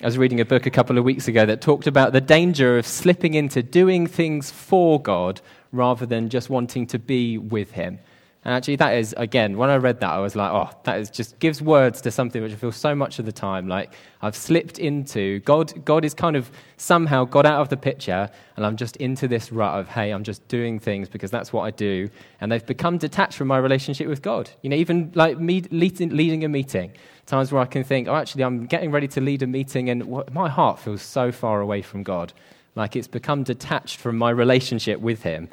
I 0.00 0.06
was 0.06 0.16
reading 0.18 0.38
a 0.38 0.44
book 0.44 0.66
a 0.66 0.70
couple 0.70 0.98
of 0.98 1.04
weeks 1.04 1.26
ago 1.26 1.44
that 1.46 1.60
talked 1.60 1.88
about 1.88 2.12
the 2.12 2.20
danger 2.20 2.78
of 2.78 2.86
slipping 2.86 3.34
into 3.34 3.60
doing 3.62 4.06
things 4.06 4.52
for 4.52 5.00
God 5.00 5.40
rather 5.72 6.06
than 6.06 6.28
just 6.28 6.48
wanting 6.48 6.86
to 6.88 6.98
be 6.98 7.36
with 7.36 7.72
Him. 7.72 7.98
And 8.44 8.52
actually, 8.52 8.76
that 8.76 8.94
is, 8.94 9.14
again, 9.16 9.56
when 9.56 9.70
I 9.70 9.76
read 9.76 10.00
that, 10.00 10.10
I 10.10 10.18
was 10.18 10.36
like, 10.36 10.52
oh, 10.52 10.68
that 10.84 10.98
is 11.00 11.08
just 11.08 11.38
gives 11.38 11.62
words 11.62 12.02
to 12.02 12.10
something 12.10 12.42
which 12.42 12.52
I 12.52 12.56
feel 12.56 12.72
so 12.72 12.94
much 12.94 13.18
of 13.18 13.24
the 13.24 13.32
time. 13.32 13.68
Like 13.68 13.94
I've 14.20 14.36
slipped 14.36 14.78
into, 14.78 15.40
God, 15.40 15.84
God 15.86 16.04
is 16.04 16.12
kind 16.12 16.36
of 16.36 16.50
somehow 16.76 17.24
got 17.24 17.46
out 17.46 17.62
of 17.62 17.70
the 17.70 17.78
picture, 17.78 18.28
and 18.56 18.66
I'm 18.66 18.76
just 18.76 18.96
into 18.96 19.28
this 19.28 19.50
rut 19.50 19.80
of, 19.80 19.88
hey, 19.88 20.10
I'm 20.10 20.24
just 20.24 20.46
doing 20.48 20.78
things 20.78 21.08
because 21.08 21.30
that's 21.30 21.54
what 21.54 21.62
I 21.62 21.70
do. 21.70 22.10
And 22.42 22.52
they've 22.52 22.64
become 22.64 22.98
detached 22.98 23.38
from 23.38 23.48
my 23.48 23.56
relationship 23.56 24.08
with 24.08 24.20
God. 24.20 24.50
You 24.60 24.68
know, 24.68 24.76
even 24.76 25.10
like 25.14 25.38
me 25.38 25.62
leading, 25.70 26.14
leading 26.14 26.44
a 26.44 26.48
meeting, 26.48 26.92
times 27.24 27.50
where 27.50 27.62
I 27.62 27.66
can 27.66 27.82
think, 27.82 28.08
oh, 28.08 28.14
actually, 28.14 28.44
I'm 28.44 28.66
getting 28.66 28.90
ready 28.90 29.08
to 29.08 29.22
lead 29.22 29.42
a 29.42 29.46
meeting, 29.46 29.88
and 29.88 30.06
my 30.32 30.50
heart 30.50 30.78
feels 30.78 31.00
so 31.00 31.32
far 31.32 31.62
away 31.62 31.80
from 31.80 32.02
God. 32.02 32.34
Like 32.74 32.94
it's 32.94 33.08
become 33.08 33.42
detached 33.42 34.00
from 34.00 34.18
my 34.18 34.30
relationship 34.30 35.00
with 35.00 35.22
Him. 35.22 35.48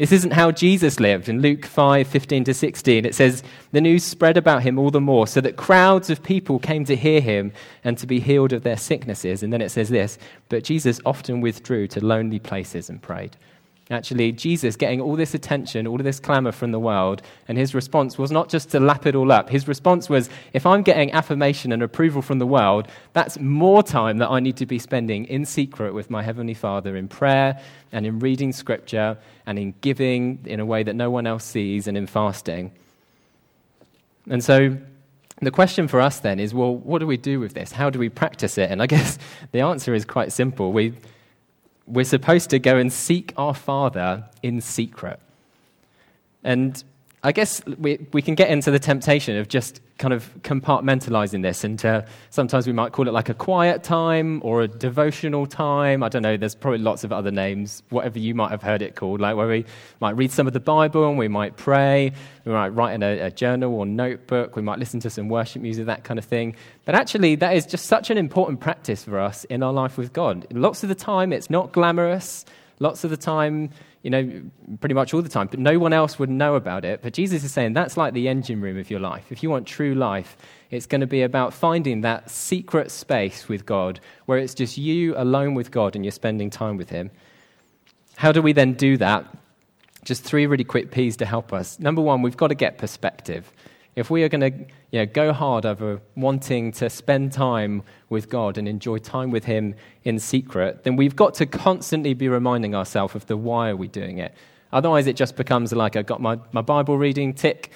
This 0.00 0.12
isn't 0.12 0.32
how 0.32 0.50
Jesus 0.50 0.98
lived. 0.98 1.28
In 1.28 1.42
Luke 1.42 1.66
5 1.66 2.06
15 2.06 2.44
to 2.44 2.54
16, 2.54 3.04
it 3.04 3.14
says, 3.14 3.42
The 3.72 3.82
news 3.82 4.02
spread 4.02 4.38
about 4.38 4.62
him 4.62 4.78
all 4.78 4.90
the 4.90 4.98
more, 4.98 5.26
so 5.26 5.42
that 5.42 5.58
crowds 5.58 6.08
of 6.08 6.22
people 6.22 6.58
came 6.58 6.86
to 6.86 6.96
hear 6.96 7.20
him 7.20 7.52
and 7.84 7.98
to 7.98 8.06
be 8.06 8.18
healed 8.18 8.54
of 8.54 8.62
their 8.62 8.78
sicknesses. 8.78 9.42
And 9.42 9.52
then 9.52 9.60
it 9.60 9.68
says 9.68 9.90
this, 9.90 10.16
But 10.48 10.64
Jesus 10.64 11.02
often 11.04 11.42
withdrew 11.42 11.86
to 11.88 12.02
lonely 12.02 12.38
places 12.38 12.88
and 12.88 13.02
prayed. 13.02 13.36
Actually, 13.90 14.30
Jesus 14.30 14.76
getting 14.76 15.00
all 15.00 15.16
this 15.16 15.34
attention, 15.34 15.86
all 15.88 15.96
of 15.96 16.04
this 16.04 16.20
clamor 16.20 16.52
from 16.52 16.70
the 16.70 16.78
world, 16.78 17.22
and 17.48 17.58
his 17.58 17.74
response 17.74 18.16
was 18.16 18.30
not 18.30 18.48
just 18.48 18.70
to 18.70 18.78
lap 18.78 19.04
it 19.04 19.16
all 19.16 19.32
up. 19.32 19.50
His 19.50 19.66
response 19.66 20.08
was, 20.08 20.30
if 20.52 20.64
I'm 20.64 20.82
getting 20.82 21.10
affirmation 21.12 21.72
and 21.72 21.82
approval 21.82 22.22
from 22.22 22.38
the 22.38 22.46
world, 22.46 22.86
that's 23.14 23.40
more 23.40 23.82
time 23.82 24.18
that 24.18 24.30
I 24.30 24.38
need 24.38 24.56
to 24.58 24.66
be 24.66 24.78
spending 24.78 25.24
in 25.24 25.44
secret 25.44 25.92
with 25.92 26.08
my 26.08 26.22
Heavenly 26.22 26.54
Father 26.54 26.96
in 26.96 27.08
prayer 27.08 27.60
and 27.90 28.06
in 28.06 28.20
reading 28.20 28.52
scripture 28.52 29.18
and 29.44 29.58
in 29.58 29.74
giving 29.80 30.38
in 30.44 30.60
a 30.60 30.66
way 30.66 30.84
that 30.84 30.94
no 30.94 31.10
one 31.10 31.26
else 31.26 31.44
sees 31.44 31.88
and 31.88 31.96
in 31.96 32.06
fasting. 32.06 32.70
And 34.28 34.44
so 34.44 34.76
the 35.42 35.50
question 35.50 35.88
for 35.88 36.00
us 36.00 36.20
then 36.20 36.38
is 36.38 36.54
well, 36.54 36.76
what 36.76 37.00
do 37.00 37.08
we 37.08 37.16
do 37.16 37.40
with 37.40 37.54
this? 37.54 37.72
How 37.72 37.90
do 37.90 37.98
we 37.98 38.08
practice 38.08 38.56
it? 38.56 38.70
And 38.70 38.80
I 38.80 38.86
guess 38.86 39.18
the 39.50 39.62
answer 39.62 39.94
is 39.94 40.04
quite 40.04 40.30
simple. 40.30 40.72
We 40.72 40.94
we're 41.90 42.04
supposed 42.04 42.50
to 42.50 42.58
go 42.58 42.76
and 42.76 42.92
seek 42.92 43.32
our 43.36 43.54
Father 43.54 44.24
in 44.42 44.60
secret. 44.60 45.18
And 46.44 46.82
I 47.22 47.32
guess 47.32 47.64
we, 47.66 48.06
we 48.12 48.22
can 48.22 48.34
get 48.34 48.50
into 48.50 48.70
the 48.70 48.78
temptation 48.78 49.36
of 49.36 49.48
just 49.48 49.80
kind 50.00 50.14
of 50.14 50.34
compartmentalizing 50.42 51.42
this 51.42 51.62
into 51.62 52.04
sometimes 52.30 52.66
we 52.66 52.72
might 52.72 52.90
call 52.92 53.06
it 53.06 53.12
like 53.12 53.28
a 53.28 53.34
quiet 53.34 53.84
time 53.84 54.40
or 54.42 54.62
a 54.62 54.66
devotional 54.66 55.46
time. 55.46 56.02
I 56.02 56.08
don't 56.08 56.22
know, 56.22 56.38
there's 56.38 56.54
probably 56.54 56.78
lots 56.78 57.04
of 57.04 57.12
other 57.12 57.30
names, 57.30 57.82
whatever 57.90 58.18
you 58.18 58.34
might 58.34 58.50
have 58.50 58.62
heard 58.62 58.80
it 58.80 58.96
called, 58.96 59.20
like 59.20 59.36
where 59.36 59.46
we 59.46 59.66
might 60.00 60.16
read 60.16 60.32
some 60.32 60.46
of 60.46 60.54
the 60.54 60.60
Bible 60.60 61.06
and 61.06 61.18
we 61.18 61.28
might 61.28 61.58
pray, 61.58 62.12
we 62.46 62.52
might 62.52 62.70
write 62.70 62.94
in 62.94 63.02
a, 63.02 63.26
a 63.26 63.30
journal 63.30 63.74
or 63.74 63.84
notebook, 63.84 64.56
we 64.56 64.62
might 64.62 64.78
listen 64.78 65.00
to 65.00 65.10
some 65.10 65.28
worship 65.28 65.60
music, 65.60 65.84
that 65.84 66.02
kind 66.02 66.18
of 66.18 66.24
thing. 66.24 66.56
But 66.86 66.94
actually, 66.94 67.34
that 67.36 67.54
is 67.54 67.66
just 67.66 67.84
such 67.84 68.08
an 68.08 68.16
important 68.16 68.58
practice 68.58 69.04
for 69.04 69.18
us 69.18 69.44
in 69.44 69.62
our 69.62 69.72
life 69.72 69.98
with 69.98 70.14
God. 70.14 70.46
Lots 70.50 70.82
of 70.82 70.88
the 70.88 70.94
time, 70.94 71.30
it's 71.30 71.50
not 71.50 71.72
glamorous. 71.72 72.46
Lots 72.78 73.04
of 73.04 73.10
the 73.10 73.18
time, 73.18 73.68
you 74.02 74.10
know, 74.10 74.42
pretty 74.80 74.94
much 74.94 75.12
all 75.12 75.20
the 75.20 75.28
time, 75.28 75.46
but 75.48 75.58
no 75.58 75.78
one 75.78 75.92
else 75.92 76.18
would 76.18 76.30
know 76.30 76.54
about 76.54 76.84
it. 76.84 77.02
But 77.02 77.12
Jesus 77.12 77.44
is 77.44 77.52
saying 77.52 77.74
that's 77.74 77.96
like 77.96 78.14
the 78.14 78.28
engine 78.28 78.60
room 78.60 78.78
of 78.78 78.90
your 78.90 79.00
life. 79.00 79.30
If 79.30 79.42
you 79.42 79.50
want 79.50 79.66
true 79.66 79.94
life, 79.94 80.36
it's 80.70 80.86
going 80.86 81.02
to 81.02 81.06
be 81.06 81.22
about 81.22 81.52
finding 81.52 82.00
that 82.00 82.30
secret 82.30 82.90
space 82.90 83.48
with 83.48 83.66
God 83.66 84.00
where 84.24 84.38
it's 84.38 84.54
just 84.54 84.78
you 84.78 85.14
alone 85.16 85.54
with 85.54 85.70
God 85.70 85.94
and 85.96 86.04
you're 86.04 86.12
spending 86.12 86.48
time 86.48 86.78
with 86.78 86.88
Him. 86.88 87.10
How 88.16 88.32
do 88.32 88.40
we 88.40 88.52
then 88.52 88.72
do 88.72 88.96
that? 88.96 89.26
Just 90.02 90.24
three 90.24 90.46
really 90.46 90.64
quick 90.64 90.90
P's 90.90 91.16
to 91.18 91.26
help 91.26 91.52
us. 91.52 91.78
Number 91.78 92.00
one, 92.00 92.22
we've 92.22 92.36
got 92.36 92.48
to 92.48 92.54
get 92.54 92.78
perspective. 92.78 93.52
if 93.96 94.08
we 94.08 94.22
are 94.22 94.28
going 94.30 94.40
to 94.40 94.66
know, 94.98 95.06
go 95.06 95.32
hard 95.32 95.64
over 95.64 96.00
wanting 96.16 96.72
to 96.72 96.90
spend 96.90 97.32
time 97.32 97.82
with 98.08 98.28
God 98.28 98.58
and 98.58 98.66
enjoy 98.66 98.98
time 98.98 99.30
with 99.30 99.44
Him 99.44 99.74
in 100.02 100.18
secret, 100.18 100.82
then 100.82 100.96
we've 100.96 101.14
got 101.14 101.34
to 101.34 101.46
constantly 101.46 102.12
be 102.12 102.28
reminding 102.28 102.74
ourselves 102.74 103.14
of 103.14 103.26
the 103.26 103.36
why 103.36 103.70
are 103.70 103.76
we 103.76 103.86
doing 103.86 104.18
it. 104.18 104.34
Otherwise, 104.72 105.06
it 105.06 105.16
just 105.16 105.36
becomes 105.36 105.72
like 105.72 105.96
I've 105.96 106.06
got 106.06 106.20
my, 106.20 106.38
my 106.52 106.62
Bible 106.62 106.96
reading, 106.96 107.34
tick, 107.34 107.70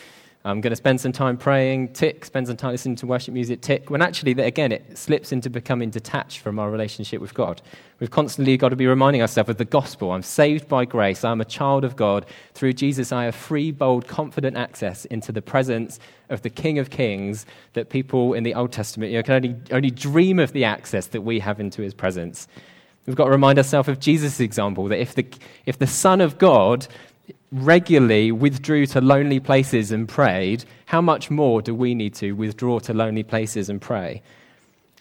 I'm 0.46 0.60
going 0.60 0.72
to 0.72 0.76
spend 0.76 1.00
some 1.00 1.12
time 1.12 1.38
praying, 1.38 1.94
tick, 1.94 2.22
spend 2.22 2.48
some 2.48 2.58
time 2.58 2.72
listening 2.72 2.96
to 2.96 3.06
worship 3.06 3.32
music, 3.32 3.62
tick. 3.62 3.88
When 3.88 4.02
actually, 4.02 4.32
again, 4.32 4.72
it 4.72 4.98
slips 4.98 5.32
into 5.32 5.48
becoming 5.48 5.88
detached 5.88 6.40
from 6.40 6.58
our 6.58 6.70
relationship 6.70 7.22
with 7.22 7.32
God. 7.32 7.62
We've 7.98 8.10
constantly 8.10 8.58
got 8.58 8.68
to 8.68 8.76
be 8.76 8.86
reminding 8.86 9.22
ourselves 9.22 9.48
of 9.48 9.56
the 9.56 9.64
gospel. 9.64 10.12
I'm 10.12 10.22
saved 10.22 10.68
by 10.68 10.84
grace. 10.84 11.24
I'm 11.24 11.40
a 11.40 11.46
child 11.46 11.82
of 11.82 11.96
God. 11.96 12.26
Through 12.52 12.74
Jesus, 12.74 13.10
I 13.10 13.24
have 13.24 13.34
free, 13.34 13.70
bold, 13.70 14.06
confident 14.06 14.54
access 14.54 15.06
into 15.06 15.32
the 15.32 15.40
presence 15.40 15.98
of 16.28 16.42
the 16.42 16.50
King 16.50 16.78
of 16.78 16.90
Kings 16.90 17.46
that 17.72 17.88
people 17.88 18.34
in 18.34 18.42
the 18.42 18.52
Old 18.52 18.70
Testament 18.70 19.12
you 19.12 19.18
know, 19.18 19.22
can 19.22 19.36
only, 19.36 19.56
only 19.70 19.90
dream 19.90 20.38
of 20.38 20.52
the 20.52 20.64
access 20.64 21.06
that 21.06 21.22
we 21.22 21.38
have 21.38 21.58
into 21.58 21.80
his 21.80 21.94
presence. 21.94 22.48
We've 23.06 23.16
got 23.16 23.26
to 23.26 23.30
remind 23.30 23.58
ourselves 23.58 23.88
of 23.88 23.98
Jesus' 23.98 24.40
example 24.40 24.88
that 24.88 24.98
if 24.98 25.14
the, 25.14 25.26
if 25.64 25.78
the 25.78 25.86
Son 25.86 26.20
of 26.20 26.36
God 26.36 26.86
regularly 27.52 28.32
withdrew 28.32 28.86
to 28.86 29.00
lonely 29.00 29.40
places 29.40 29.92
and 29.92 30.08
prayed, 30.08 30.64
how 30.86 31.00
much 31.00 31.30
more 31.30 31.62
do 31.62 31.74
we 31.74 31.94
need 31.94 32.14
to 32.14 32.32
withdraw 32.32 32.78
to 32.80 32.92
lonely 32.92 33.22
places 33.22 33.68
and 33.68 33.80
pray? 33.80 34.22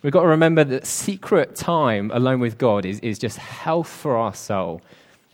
We've 0.03 0.13
got 0.13 0.21
to 0.21 0.27
remember 0.27 0.63
that 0.65 0.85
secret 0.85 1.55
time 1.55 2.11
alone 2.13 2.39
with 2.39 2.57
God 2.57 2.85
is, 2.85 2.99
is 2.99 3.17
just 3.17 3.37
health 3.37 3.87
for 3.87 4.17
our 4.17 4.33
soul. 4.33 4.81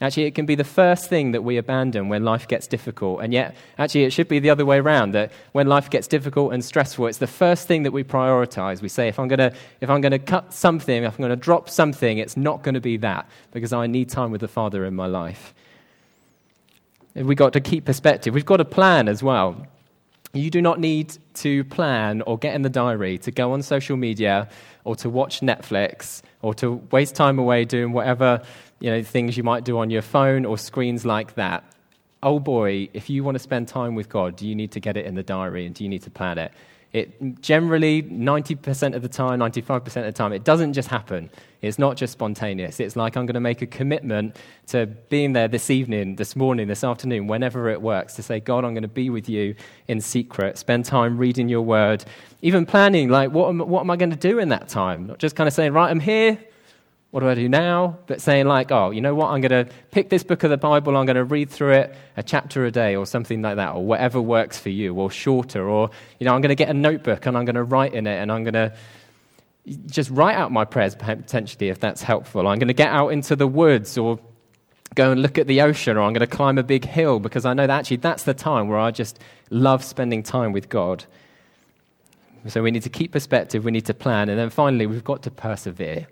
Actually, 0.01 0.25
it 0.25 0.35
can 0.35 0.45
be 0.45 0.55
the 0.55 0.63
first 0.63 1.09
thing 1.09 1.33
that 1.33 1.43
we 1.43 1.57
abandon 1.57 2.07
when 2.07 2.23
life 2.23 2.47
gets 2.47 2.67
difficult. 2.67 3.21
And 3.21 3.33
yet, 3.33 3.53
actually, 3.77 4.05
it 4.05 4.13
should 4.13 4.29
be 4.29 4.39
the 4.39 4.49
other 4.49 4.65
way 4.65 4.77
around 4.77 5.11
that 5.11 5.33
when 5.51 5.67
life 5.67 5.89
gets 5.89 6.07
difficult 6.07 6.53
and 6.53 6.63
stressful, 6.63 7.07
it's 7.07 7.17
the 7.17 7.27
first 7.27 7.67
thing 7.67 7.83
that 7.83 7.91
we 7.91 8.05
prioritize. 8.05 8.81
We 8.81 8.87
say, 8.87 9.09
if 9.09 9.19
I'm 9.19 9.27
going 9.27 9.39
to, 9.39 9.53
if 9.81 9.89
I'm 9.89 9.99
going 9.99 10.13
to 10.13 10.19
cut 10.19 10.53
something, 10.53 11.03
if 11.03 11.13
I'm 11.13 11.17
going 11.17 11.31
to 11.31 11.35
drop 11.35 11.69
something, 11.69 12.17
it's 12.17 12.37
not 12.37 12.63
going 12.63 12.75
to 12.75 12.81
be 12.81 12.95
that 12.97 13.27
because 13.51 13.73
I 13.73 13.87
need 13.87 14.07
time 14.07 14.31
with 14.31 14.39
the 14.39 14.47
Father 14.47 14.85
in 14.85 14.95
my 14.95 15.07
life. 15.07 15.53
We've 17.15 17.37
got 17.37 17.53
to 17.53 17.59
keep 17.59 17.85
perspective. 17.85 18.33
We've 18.33 18.45
got 18.45 18.57
to 18.57 18.65
plan 18.65 19.07
as 19.07 19.23
well. 19.23 19.65
You 20.33 20.51
do 20.51 20.61
not 20.61 20.79
need 20.79 21.17
to 21.35 21.63
plan 21.65 22.21
or 22.21 22.37
get 22.37 22.53
in 22.53 22.61
the 22.61 22.69
diary 22.69 23.17
to 23.19 23.31
go 23.31 23.53
on 23.53 23.63
social 23.63 23.97
media 23.97 24.47
or 24.83 24.95
to 24.97 25.09
watch 25.09 25.41
Netflix 25.41 26.21
or 26.43 26.53
to 26.55 26.73
waste 26.91 27.15
time 27.15 27.39
away 27.39 27.65
doing 27.65 27.93
whatever 27.93 28.41
you 28.79 28.91
know, 28.91 29.01
things 29.01 29.37
you 29.37 29.43
might 29.43 29.63
do 29.63 29.79
on 29.79 29.89
your 29.89 30.03
phone 30.03 30.45
or 30.45 30.57
screens 30.57 31.05
like 31.05 31.33
that. 31.35 31.63
Oh 32.21 32.39
boy, 32.39 32.89
if 32.93 33.09
you 33.09 33.23
want 33.23 33.35
to 33.35 33.39
spend 33.39 33.67
time 33.67 33.95
with 33.95 34.07
God, 34.07 34.35
do 34.35 34.47
you 34.47 34.53
need 34.53 34.71
to 34.73 34.79
get 34.79 34.95
it 34.97 35.05
in 35.05 35.15
the 35.15 35.23
diary 35.23 35.65
and 35.65 35.73
do 35.73 35.83
you 35.83 35.89
need 35.89 36.03
to 36.03 36.11
plan 36.11 36.37
it? 36.37 36.51
It 36.91 37.39
generally, 37.41 38.01
90% 38.01 38.95
of 38.95 39.03
the 39.03 39.07
time, 39.07 39.39
95% 39.39 39.85
of 39.85 39.93
the 39.93 40.11
time, 40.11 40.33
it 40.33 40.43
doesn't 40.43 40.73
just 40.73 40.87
happen. 40.87 41.29
It's 41.61 41.77
not 41.77 41.97
just 41.97 42.13
spontaneous. 42.13 42.79
It's 42.79 42.95
like 42.95 43.15
I'm 43.15 43.27
going 43.27 43.35
to 43.35 43.39
make 43.39 43.61
a 43.61 43.67
commitment 43.67 44.37
to 44.67 44.87
being 44.87 45.33
there 45.33 45.47
this 45.47 45.69
evening, 45.69 46.15
this 46.15 46.35
morning, 46.35 46.67
this 46.67 46.83
afternoon, 46.83 47.27
whenever 47.27 47.69
it 47.69 47.79
works, 47.79 48.15
to 48.15 48.23
say, 48.23 48.39
God, 48.39 48.65
I'm 48.65 48.73
going 48.73 48.81
to 48.81 48.87
be 48.87 49.11
with 49.11 49.29
you 49.29 49.53
in 49.87 50.01
secret, 50.01 50.57
spend 50.57 50.85
time 50.85 51.17
reading 51.19 51.47
your 51.47 51.61
word, 51.61 52.05
even 52.41 52.65
planning, 52.65 53.09
like, 53.09 53.29
what 53.29 53.49
am, 53.49 53.59
what 53.59 53.81
am 53.81 53.91
I 53.91 53.95
going 53.95 54.11
to 54.11 54.15
do 54.15 54.39
in 54.39 54.49
that 54.49 54.67
time? 54.67 55.05
Not 55.05 55.19
just 55.19 55.35
kind 55.35 55.47
of 55.47 55.53
saying, 55.53 55.73
right, 55.73 55.91
I'm 55.91 55.99
here, 55.99 56.39
what 57.11 57.21
do 57.21 57.29
I 57.29 57.33
do 57.33 57.49
now? 57.49 57.97
But 58.05 58.21
saying, 58.21 58.45
like, 58.45 58.71
oh, 58.71 58.91
you 58.91 59.01
know 59.01 59.15
what? 59.15 59.31
I'm 59.31 59.41
going 59.41 59.65
to 59.65 59.73
pick 59.89 60.09
this 60.09 60.23
book 60.23 60.43
of 60.43 60.51
the 60.51 60.57
Bible, 60.57 60.95
I'm 60.95 61.07
going 61.07 61.15
to 61.15 61.23
read 61.23 61.49
through 61.49 61.71
it 61.71 61.95
a 62.15 62.21
chapter 62.21 62.65
a 62.65 62.71
day 62.71 62.95
or 62.95 63.05
something 63.05 63.41
like 63.41 63.55
that, 63.55 63.73
or 63.73 63.83
whatever 63.83 64.21
works 64.21 64.59
for 64.59 64.69
you, 64.69 64.93
or 64.93 65.09
shorter. 65.09 65.67
Or, 65.67 65.89
you 66.19 66.25
know, 66.25 66.35
I'm 66.35 66.41
going 66.41 66.49
to 66.49 66.55
get 66.55 66.69
a 66.69 66.73
notebook 66.73 67.25
and 67.25 67.35
I'm 67.35 67.45
going 67.45 67.55
to 67.55 67.63
write 67.63 67.93
in 67.93 68.05
it 68.05 68.17
and 68.17 68.31
I'm 68.31 68.43
going 68.43 68.53
to 68.53 68.73
just 69.87 70.11
write 70.11 70.35
out 70.35 70.51
my 70.51 70.65
prayers 70.65 70.95
potentially 70.95 71.69
if 71.69 71.79
that's 71.79 72.03
helpful. 72.03 72.47
I'm 72.47 72.59
going 72.59 72.67
to 72.67 72.73
get 72.73 72.89
out 72.89 73.09
into 73.09 73.35
the 73.35 73.47
woods 73.47 73.97
or 73.97 74.19
go 74.95 75.11
and 75.11 75.21
look 75.21 75.37
at 75.37 75.47
the 75.47 75.61
ocean 75.61 75.97
or 75.97 76.01
I'm 76.01 76.13
going 76.13 76.27
to 76.27 76.35
climb 76.35 76.57
a 76.57 76.63
big 76.63 76.85
hill 76.85 77.19
because 77.19 77.45
I 77.45 77.53
know 77.53 77.65
that 77.67 77.79
actually 77.79 77.97
that's 77.97 78.23
the 78.23 78.33
time 78.33 78.67
where 78.67 78.79
I 78.79 78.91
just 78.91 79.19
love 79.49 79.83
spending 79.83 80.23
time 80.23 80.51
with 80.51 80.69
God. 80.69 81.05
So 82.47 82.63
we 82.63 82.71
need 82.71 82.83
to 82.83 82.89
keep 82.89 83.11
perspective, 83.11 83.65
we 83.65 83.71
need 83.71 83.85
to 83.87 83.93
plan, 83.93 84.29
and 84.29 84.39
then 84.39 84.49
finally, 84.49 84.85
we've 84.85 85.03
got 85.03 85.23
to 85.23 85.31
persevere 85.31 86.07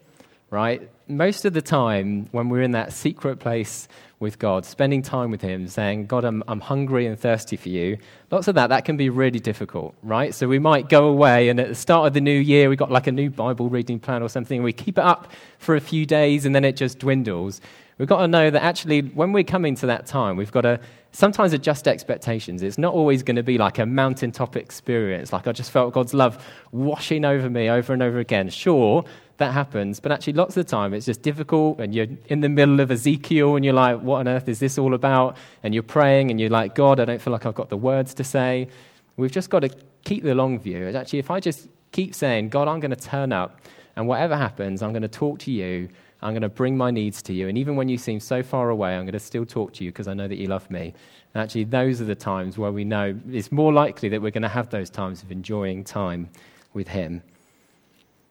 right? 0.50 0.89
Most 1.08 1.45
of 1.45 1.54
the 1.54 1.62
time, 1.62 2.28
when 2.32 2.50
we're 2.50 2.62
in 2.62 2.72
that 2.72 2.93
secret 2.93 3.39
place 3.39 3.88
with 4.20 4.39
God, 4.39 4.66
spending 4.66 5.02
time 5.02 5.30
with 5.30 5.41
Him, 5.41 5.68
saying, 5.68 6.08
God, 6.08 6.24
I'm, 6.24 6.43
I'm 6.48 6.60
hungry 6.60 7.06
and 7.06 7.20
thirsty 7.20 7.56
for 7.56 7.70
you, 7.70 7.98
lots 8.32 8.48
of 8.48 8.56
that, 8.56 8.68
that 8.68 8.86
can 8.86 8.98
be 8.98 9.10
really 9.10 9.39
difficult, 9.39 9.93
right? 10.02 10.34
So 10.34 10.48
we 10.48 10.60
might 10.60 10.89
go 10.89 11.08
away, 11.08 11.50
and 11.50 11.60
at 11.60 11.68
the 11.68 11.76
start 11.76 12.08
of 12.08 12.14
the 12.14 12.22
new 12.22 12.38
year, 12.38 12.70
we've 12.70 12.80
got 12.80 12.91
like 12.91 13.08
a 13.08 13.12
new 13.12 13.30
Bible 13.30 13.70
reading 13.70 14.00
plan 14.00 14.24
or 14.24 14.30
something, 14.30 14.58
and 14.58 14.66
we 14.66 14.74
keep 14.74 14.98
it 14.98 15.04
up 15.04 15.32
for 15.60 15.76
a 15.76 15.82
few 15.82 16.06
days, 16.06 16.45
and 16.45 16.56
then 16.56 16.66
it 16.66 16.76
just 16.76 17.00
dwindles. 17.00 17.62
We've 17.98 18.08
got 18.08 18.22
to 18.22 18.28
know 18.28 18.50
that 18.50 18.64
actually, 18.64 19.02
when 19.02 19.34
we're 19.34 19.43
coming 19.43 19.76
to 19.76 19.88
that 19.88 20.06
time, 20.06 20.38
we've 20.38 20.52
got 20.52 20.62
to 20.62 20.80
sometimes 21.12 21.54
adjust 21.54 21.88
expectations. 21.88 22.62
It's 22.62 22.78
not 22.78 22.93
always 22.93 23.24
going 23.24 23.38
to 23.38 23.43
be 23.43 23.58
like 23.58 23.80
a 23.80 23.86
mountaintop 23.86 24.56
experience, 24.56 25.34
like 25.34 25.48
I 25.48 25.52
just 25.52 25.72
felt 25.72 25.93
God's 25.93 26.14
love 26.14 26.43
washing 26.72 27.26
over 27.26 27.50
me 27.50 27.70
over 27.70 27.93
and 27.93 28.04
over 28.04 28.20
again. 28.20 28.50
Sure, 28.50 29.04
that 29.38 29.53
happens. 29.53 29.99
But 29.99 30.11
actually, 30.11 30.33
lots 30.33 30.57
of 30.57 30.65
the 30.65 30.69
time, 30.69 30.93
it's 30.93 31.05
just 31.05 31.21
difficult, 31.21 31.79
and 31.79 31.93
you're 31.93 32.07
in 32.27 32.41
the 32.41 32.49
middle 32.49 32.79
of 32.79 32.91
Ezekiel, 32.91 33.55
and 33.55 33.63
you're 33.63 33.73
like, 33.73 34.01
what 34.01 34.19
on 34.19 34.27
earth 34.27 34.47
is 34.49 34.59
this 34.59 34.77
all 34.77 34.93
about? 34.93 35.38
And 35.63 35.73
you're 35.73 35.83
praying, 35.83 36.31
and 36.31 36.39
you're 36.39 36.49
like, 36.49 36.75
God, 36.75 36.99
I 36.99 37.05
don't 37.05 37.21
feel 37.21 37.33
like 37.33 37.45
I've 37.45 37.55
got 37.55 37.69
the 37.69 37.77
words 37.77 38.13
to 38.15 38.23
say. 38.23 38.67
We've 39.15 39.31
just 39.31 39.49
got 39.49 39.59
to 39.59 39.69
keep 40.03 40.23
the 40.23 40.35
long 40.35 40.59
view. 40.59 40.88
Actually, 40.89 41.19
if 41.19 41.31
I 41.31 41.39
just 41.39 41.67
keep 41.91 42.13
saying, 42.13 42.49
God, 42.49 42.67
I'm 42.67 42.79
going 42.79 42.91
to 42.91 42.95
turn 42.95 43.31
up, 43.31 43.61
and 43.95 44.07
whatever 44.07 44.35
happens, 44.35 44.81
I'm 44.81 44.91
going 44.91 45.01
to 45.01 45.07
talk 45.07 45.39
to 45.39 45.51
you, 45.51 45.89
I'm 46.21 46.33
going 46.33 46.41
to 46.41 46.49
bring 46.49 46.75
my 46.75 46.89
needs 46.89 47.21
to 47.23 47.33
you. 47.33 47.47
And 47.47 47.57
even 47.57 47.75
when 47.75 47.89
you 47.89 47.97
seem 47.97 48.19
so 48.19 48.41
far 48.41 48.69
away, 48.69 48.95
I'm 48.95 49.05
going 49.05 49.13
to 49.13 49.19
still 49.19 49.45
talk 49.45 49.73
to 49.73 49.83
you 49.83 49.91
because 49.91 50.07
I 50.07 50.15
know 50.15 50.27
that 50.27 50.38
you 50.38 50.47
love 50.47 50.69
me. 50.71 50.93
And 51.33 51.43
actually, 51.43 51.65
those 51.65 52.01
are 52.01 52.05
the 52.05 52.15
times 52.15 52.57
where 52.57 52.71
we 52.71 52.83
know 52.83 53.15
it's 53.31 53.51
more 53.51 53.71
likely 53.71 54.09
that 54.09 54.21
we're 54.21 54.31
going 54.31 54.41
to 54.41 54.49
have 54.49 54.69
those 54.69 54.89
times 54.89 55.21
of 55.21 55.31
enjoying 55.31 55.83
time 55.83 56.29
with 56.73 56.88
Him. 56.88 57.21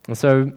And 0.09 0.19
so 0.19 0.53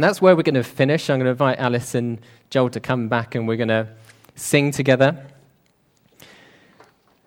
and 0.00 0.04
that's 0.04 0.22
where 0.22 0.34
we're 0.34 0.42
going 0.42 0.54
to 0.54 0.64
finish. 0.64 1.10
I'm 1.10 1.18
going 1.18 1.26
to 1.26 1.32
invite 1.32 1.58
Alice 1.58 1.94
and 1.94 2.22
Joel 2.48 2.70
to 2.70 2.80
come 2.80 3.10
back 3.10 3.34
and 3.34 3.46
we're 3.46 3.58
going 3.58 3.68
to 3.68 3.86
sing 4.34 4.70
together. 4.70 5.26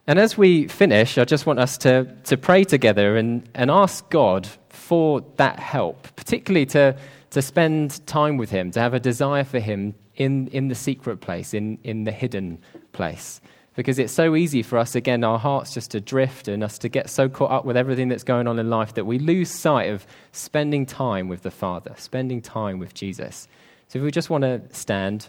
And 0.07 0.17
as 0.17 0.39
we 0.39 0.67
finish, 0.67 1.19
I 1.19 1.23
just 1.23 1.45
want 1.45 1.59
us 1.59 1.77
to, 1.77 2.11
to 2.23 2.35
pray 2.35 2.63
together 2.63 3.15
and, 3.15 3.47
and 3.53 3.69
ask 3.69 4.09
God 4.09 4.47
for 4.69 5.23
that 5.37 5.59
help, 5.59 6.07
particularly 6.15 6.65
to, 6.65 6.97
to 7.29 7.43
spend 7.43 8.03
time 8.07 8.37
with 8.37 8.49
Him, 8.49 8.71
to 8.71 8.79
have 8.79 8.95
a 8.95 8.99
desire 8.99 9.43
for 9.43 9.59
Him 9.59 9.93
in, 10.15 10.47
in 10.47 10.67
the 10.67 10.73
secret 10.73 11.21
place, 11.21 11.53
in, 11.53 11.77
in 11.83 12.05
the 12.05 12.11
hidden 12.11 12.57
place 12.91 13.39
because 13.75 13.97
it's 13.97 14.13
so 14.13 14.35
easy 14.35 14.61
for 14.61 14.77
us, 14.77 14.95
again, 14.95 15.23
our 15.23 15.39
hearts 15.39 15.73
just 15.73 15.91
to 15.91 15.99
drift 15.99 16.47
and 16.47 16.63
us 16.63 16.77
to 16.79 16.89
get 16.89 17.09
so 17.09 17.27
caught 17.27 17.51
up 17.51 17.65
with 17.65 17.75
everything 17.75 18.07
that's 18.07 18.23
going 18.23 18.47
on 18.47 18.59
in 18.59 18.69
life 18.69 18.93
that 18.93 19.05
we 19.05 19.17
lose 19.17 19.49
sight 19.49 19.89
of 19.89 20.05
spending 20.31 20.85
time 20.85 21.27
with 21.27 21.41
the 21.41 21.51
Father, 21.51 21.93
spending 21.97 22.41
time 22.41 22.77
with 22.77 22.93
Jesus. 22.93 23.47
So 23.87 23.99
if 23.99 24.05
we 24.05 24.11
just 24.11 24.29
want 24.29 24.43
to 24.43 24.61
stand, 24.71 25.27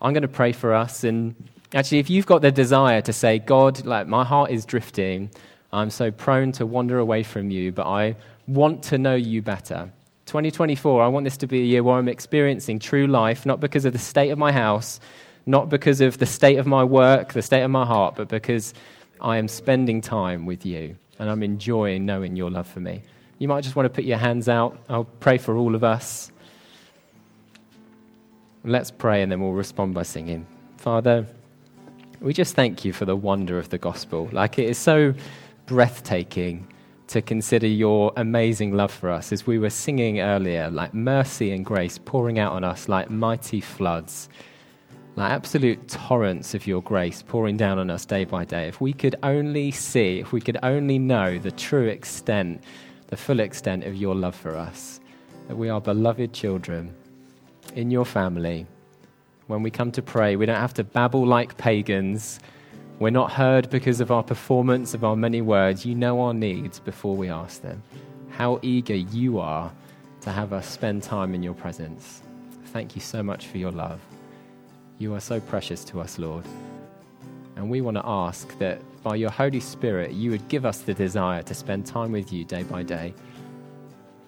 I'm 0.00 0.12
going 0.12 0.22
to 0.22 0.28
pray 0.28 0.52
for 0.52 0.72
us. 0.72 1.04
And 1.04 1.34
actually, 1.74 1.98
if 1.98 2.08
you've 2.08 2.26
got 2.26 2.40
the 2.40 2.50
desire 2.50 3.02
to 3.02 3.12
say, 3.12 3.38
God, 3.38 3.84
like 3.84 4.06
my 4.06 4.24
heart 4.24 4.50
is 4.50 4.64
drifting, 4.64 5.30
I'm 5.72 5.90
so 5.90 6.10
prone 6.10 6.52
to 6.52 6.66
wander 6.66 6.98
away 6.98 7.22
from 7.22 7.50
you, 7.50 7.72
but 7.72 7.86
I 7.86 8.16
want 8.46 8.82
to 8.84 8.98
know 8.98 9.14
you 9.14 9.42
better. 9.42 9.90
2024, 10.26 11.02
I 11.02 11.08
want 11.08 11.24
this 11.24 11.36
to 11.38 11.46
be 11.46 11.60
a 11.60 11.64
year 11.64 11.82
where 11.82 11.96
I'm 11.96 12.08
experiencing 12.08 12.78
true 12.78 13.06
life, 13.06 13.44
not 13.44 13.60
because 13.60 13.84
of 13.84 13.92
the 13.92 13.98
state 13.98 14.30
of 14.30 14.38
my 14.38 14.52
house 14.52 15.00
not 15.46 15.68
because 15.68 16.00
of 16.00 16.18
the 16.18 16.26
state 16.26 16.56
of 16.56 16.66
my 16.66 16.84
work, 16.84 17.32
the 17.32 17.42
state 17.42 17.62
of 17.62 17.70
my 17.70 17.84
heart, 17.84 18.14
but 18.16 18.28
because 18.28 18.74
I 19.20 19.36
am 19.36 19.48
spending 19.48 20.00
time 20.00 20.46
with 20.46 20.64
you 20.64 20.96
and 21.18 21.30
I'm 21.30 21.42
enjoying 21.42 22.06
knowing 22.06 22.36
your 22.36 22.50
love 22.50 22.66
for 22.66 22.80
me. 22.80 23.02
You 23.38 23.48
might 23.48 23.62
just 23.62 23.76
want 23.76 23.86
to 23.86 23.90
put 23.90 24.04
your 24.04 24.18
hands 24.18 24.48
out. 24.48 24.78
I'll 24.88 25.04
pray 25.04 25.38
for 25.38 25.56
all 25.56 25.74
of 25.74 25.84
us. 25.84 26.30
Let's 28.64 28.90
pray 28.90 29.22
and 29.22 29.30
then 29.30 29.40
we'll 29.40 29.52
respond 29.52 29.94
by 29.94 30.04
singing. 30.04 30.46
Father, 30.78 31.26
we 32.20 32.32
just 32.32 32.54
thank 32.54 32.84
you 32.84 32.92
for 32.92 33.04
the 33.04 33.16
wonder 33.16 33.58
of 33.58 33.68
the 33.68 33.78
gospel. 33.78 34.28
Like 34.32 34.58
it 34.58 34.68
is 34.68 34.78
so 34.78 35.12
breathtaking 35.66 36.66
to 37.08 37.20
consider 37.20 37.66
your 37.66 38.12
amazing 38.16 38.74
love 38.74 38.90
for 38.90 39.10
us 39.10 39.30
as 39.30 39.46
we 39.46 39.58
were 39.58 39.70
singing 39.70 40.20
earlier, 40.20 40.70
like 40.70 40.94
mercy 40.94 41.50
and 41.50 41.64
grace 41.64 41.98
pouring 41.98 42.38
out 42.38 42.52
on 42.52 42.64
us 42.64 42.88
like 42.88 43.10
mighty 43.10 43.60
floods 43.60 44.30
like 45.16 45.30
absolute 45.30 45.88
torrents 45.88 46.54
of 46.54 46.66
your 46.66 46.82
grace 46.82 47.22
pouring 47.22 47.56
down 47.56 47.78
on 47.78 47.90
us 47.90 48.04
day 48.04 48.24
by 48.24 48.44
day, 48.44 48.66
if 48.66 48.80
we 48.80 48.92
could 48.92 49.16
only 49.22 49.70
see, 49.70 50.18
if 50.18 50.32
we 50.32 50.40
could 50.40 50.58
only 50.62 50.98
know 50.98 51.38
the 51.38 51.52
true 51.52 51.86
extent, 51.86 52.62
the 53.08 53.16
full 53.16 53.40
extent 53.40 53.84
of 53.84 53.94
your 53.94 54.14
love 54.14 54.34
for 54.34 54.56
us, 54.56 55.00
that 55.48 55.56
we 55.56 55.68
are 55.68 55.80
beloved 55.80 56.32
children 56.32 56.94
in 57.74 57.90
your 57.90 58.04
family, 58.04 58.66
when 59.46 59.62
we 59.62 59.70
come 59.70 59.92
to 59.92 60.02
pray, 60.02 60.36
we 60.36 60.46
don't 60.46 60.56
have 60.56 60.74
to 60.74 60.84
babble 60.84 61.26
like 61.26 61.58
pagans. 61.58 62.40
We're 62.98 63.10
not 63.10 63.30
heard 63.30 63.68
because 63.68 64.00
of 64.00 64.10
our 64.10 64.22
performance, 64.22 64.94
of 64.94 65.04
our 65.04 65.16
many 65.16 65.42
words. 65.42 65.84
You 65.84 65.94
know 65.94 66.20
our 66.22 66.32
needs 66.32 66.80
before 66.80 67.14
we 67.14 67.28
ask 67.28 67.60
them. 67.60 67.82
How 68.30 68.58
eager 68.62 68.94
you 68.94 69.38
are 69.38 69.70
to 70.22 70.32
have 70.32 70.54
us 70.54 70.66
spend 70.66 71.02
time 71.02 71.34
in 71.34 71.42
your 71.42 71.54
presence. 71.54 72.22
Thank 72.66 72.96
you 72.96 73.02
so 73.02 73.22
much 73.22 73.46
for 73.46 73.58
your 73.58 73.70
love. 73.70 74.00
You 75.04 75.12
are 75.12 75.20
so 75.20 75.38
precious 75.38 75.84
to 75.84 76.00
us, 76.00 76.18
Lord. 76.18 76.46
And 77.56 77.68
we 77.68 77.82
want 77.82 77.98
to 77.98 78.02
ask 78.06 78.58
that 78.58 78.80
by 79.02 79.16
your 79.16 79.28
Holy 79.28 79.60
Spirit, 79.60 80.12
you 80.12 80.30
would 80.30 80.48
give 80.48 80.64
us 80.64 80.78
the 80.78 80.94
desire 80.94 81.42
to 81.42 81.52
spend 81.52 81.84
time 81.84 82.10
with 82.10 82.32
you 82.32 82.46
day 82.46 82.62
by 82.62 82.84
day. 82.84 83.12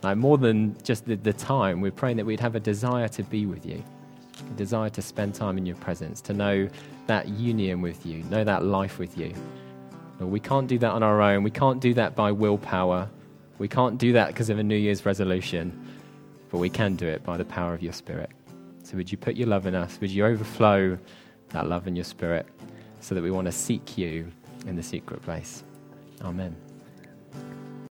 Like 0.03 0.18
more 0.18 0.37
than 0.37 0.77
just 0.83 1.07
the, 1.07 1.16
the 1.16 1.33
time, 1.33 1.81
we're 1.81 1.93
praying 1.93 2.18
that 2.18 2.27
we'd 2.27 2.41
have 2.41 2.57
a 2.57 2.61
desire 2.61 3.09
to 3.09 3.22
be 3.22 3.47
with 3.47 3.64
you, 3.64 3.83
a 4.39 4.53
desire 4.59 4.91
to 4.91 5.01
spend 5.01 5.35
time 5.35 5.57
in 5.57 5.64
your 5.64 5.77
presence, 5.77 6.20
to 6.20 6.35
know 6.35 6.68
that 7.07 7.27
union 7.27 7.81
with 7.81 8.05
you, 8.05 8.22
know 8.24 8.45
that 8.45 8.62
life 8.62 8.99
with 8.99 9.16
you. 9.16 9.33
Lord, 10.20 10.31
we 10.31 10.41
can't 10.41 10.68
do 10.68 10.79
that 10.81 10.91
on 10.91 11.03
our 11.03 11.22
own. 11.22 11.43
We 11.43 11.51
can't 11.51 11.81
do 11.81 11.95
that 11.95 12.14
by 12.14 12.33
willpower. 12.33 13.09
We 13.57 13.66
can't 13.66 13.97
do 13.97 14.12
that 14.12 14.27
because 14.27 14.51
of 14.51 14.59
a 14.59 14.62
New 14.62 14.77
Year's 14.77 15.07
resolution, 15.07 15.72
but 16.51 16.59
we 16.59 16.68
can 16.68 16.97
do 16.97 17.07
it 17.07 17.24
by 17.24 17.39
the 17.39 17.47
power 17.47 17.72
of 17.72 17.83
your 17.83 17.95
Spirit. 17.95 18.29
So 18.87 18.97
would 18.97 19.11
you 19.11 19.18
put 19.18 19.34
your 19.34 19.49
love 19.49 19.66
in 19.66 19.74
us? 19.74 20.01
Would 20.01 20.12
you 20.12 20.24
overflow 20.24 20.97
that 21.49 21.66
love 21.66 21.89
in 21.89 21.97
your 21.97 22.05
Spirit 22.05 22.47
so 23.01 23.16
that 23.16 23.22
we 23.22 23.32
want 23.32 23.47
to 23.47 23.53
seek 23.53 23.99
you 23.99 24.30
in 24.64 24.76
the 24.76 24.82
secret 24.82 25.22
place? 25.22 25.64
Amen. 26.22 26.55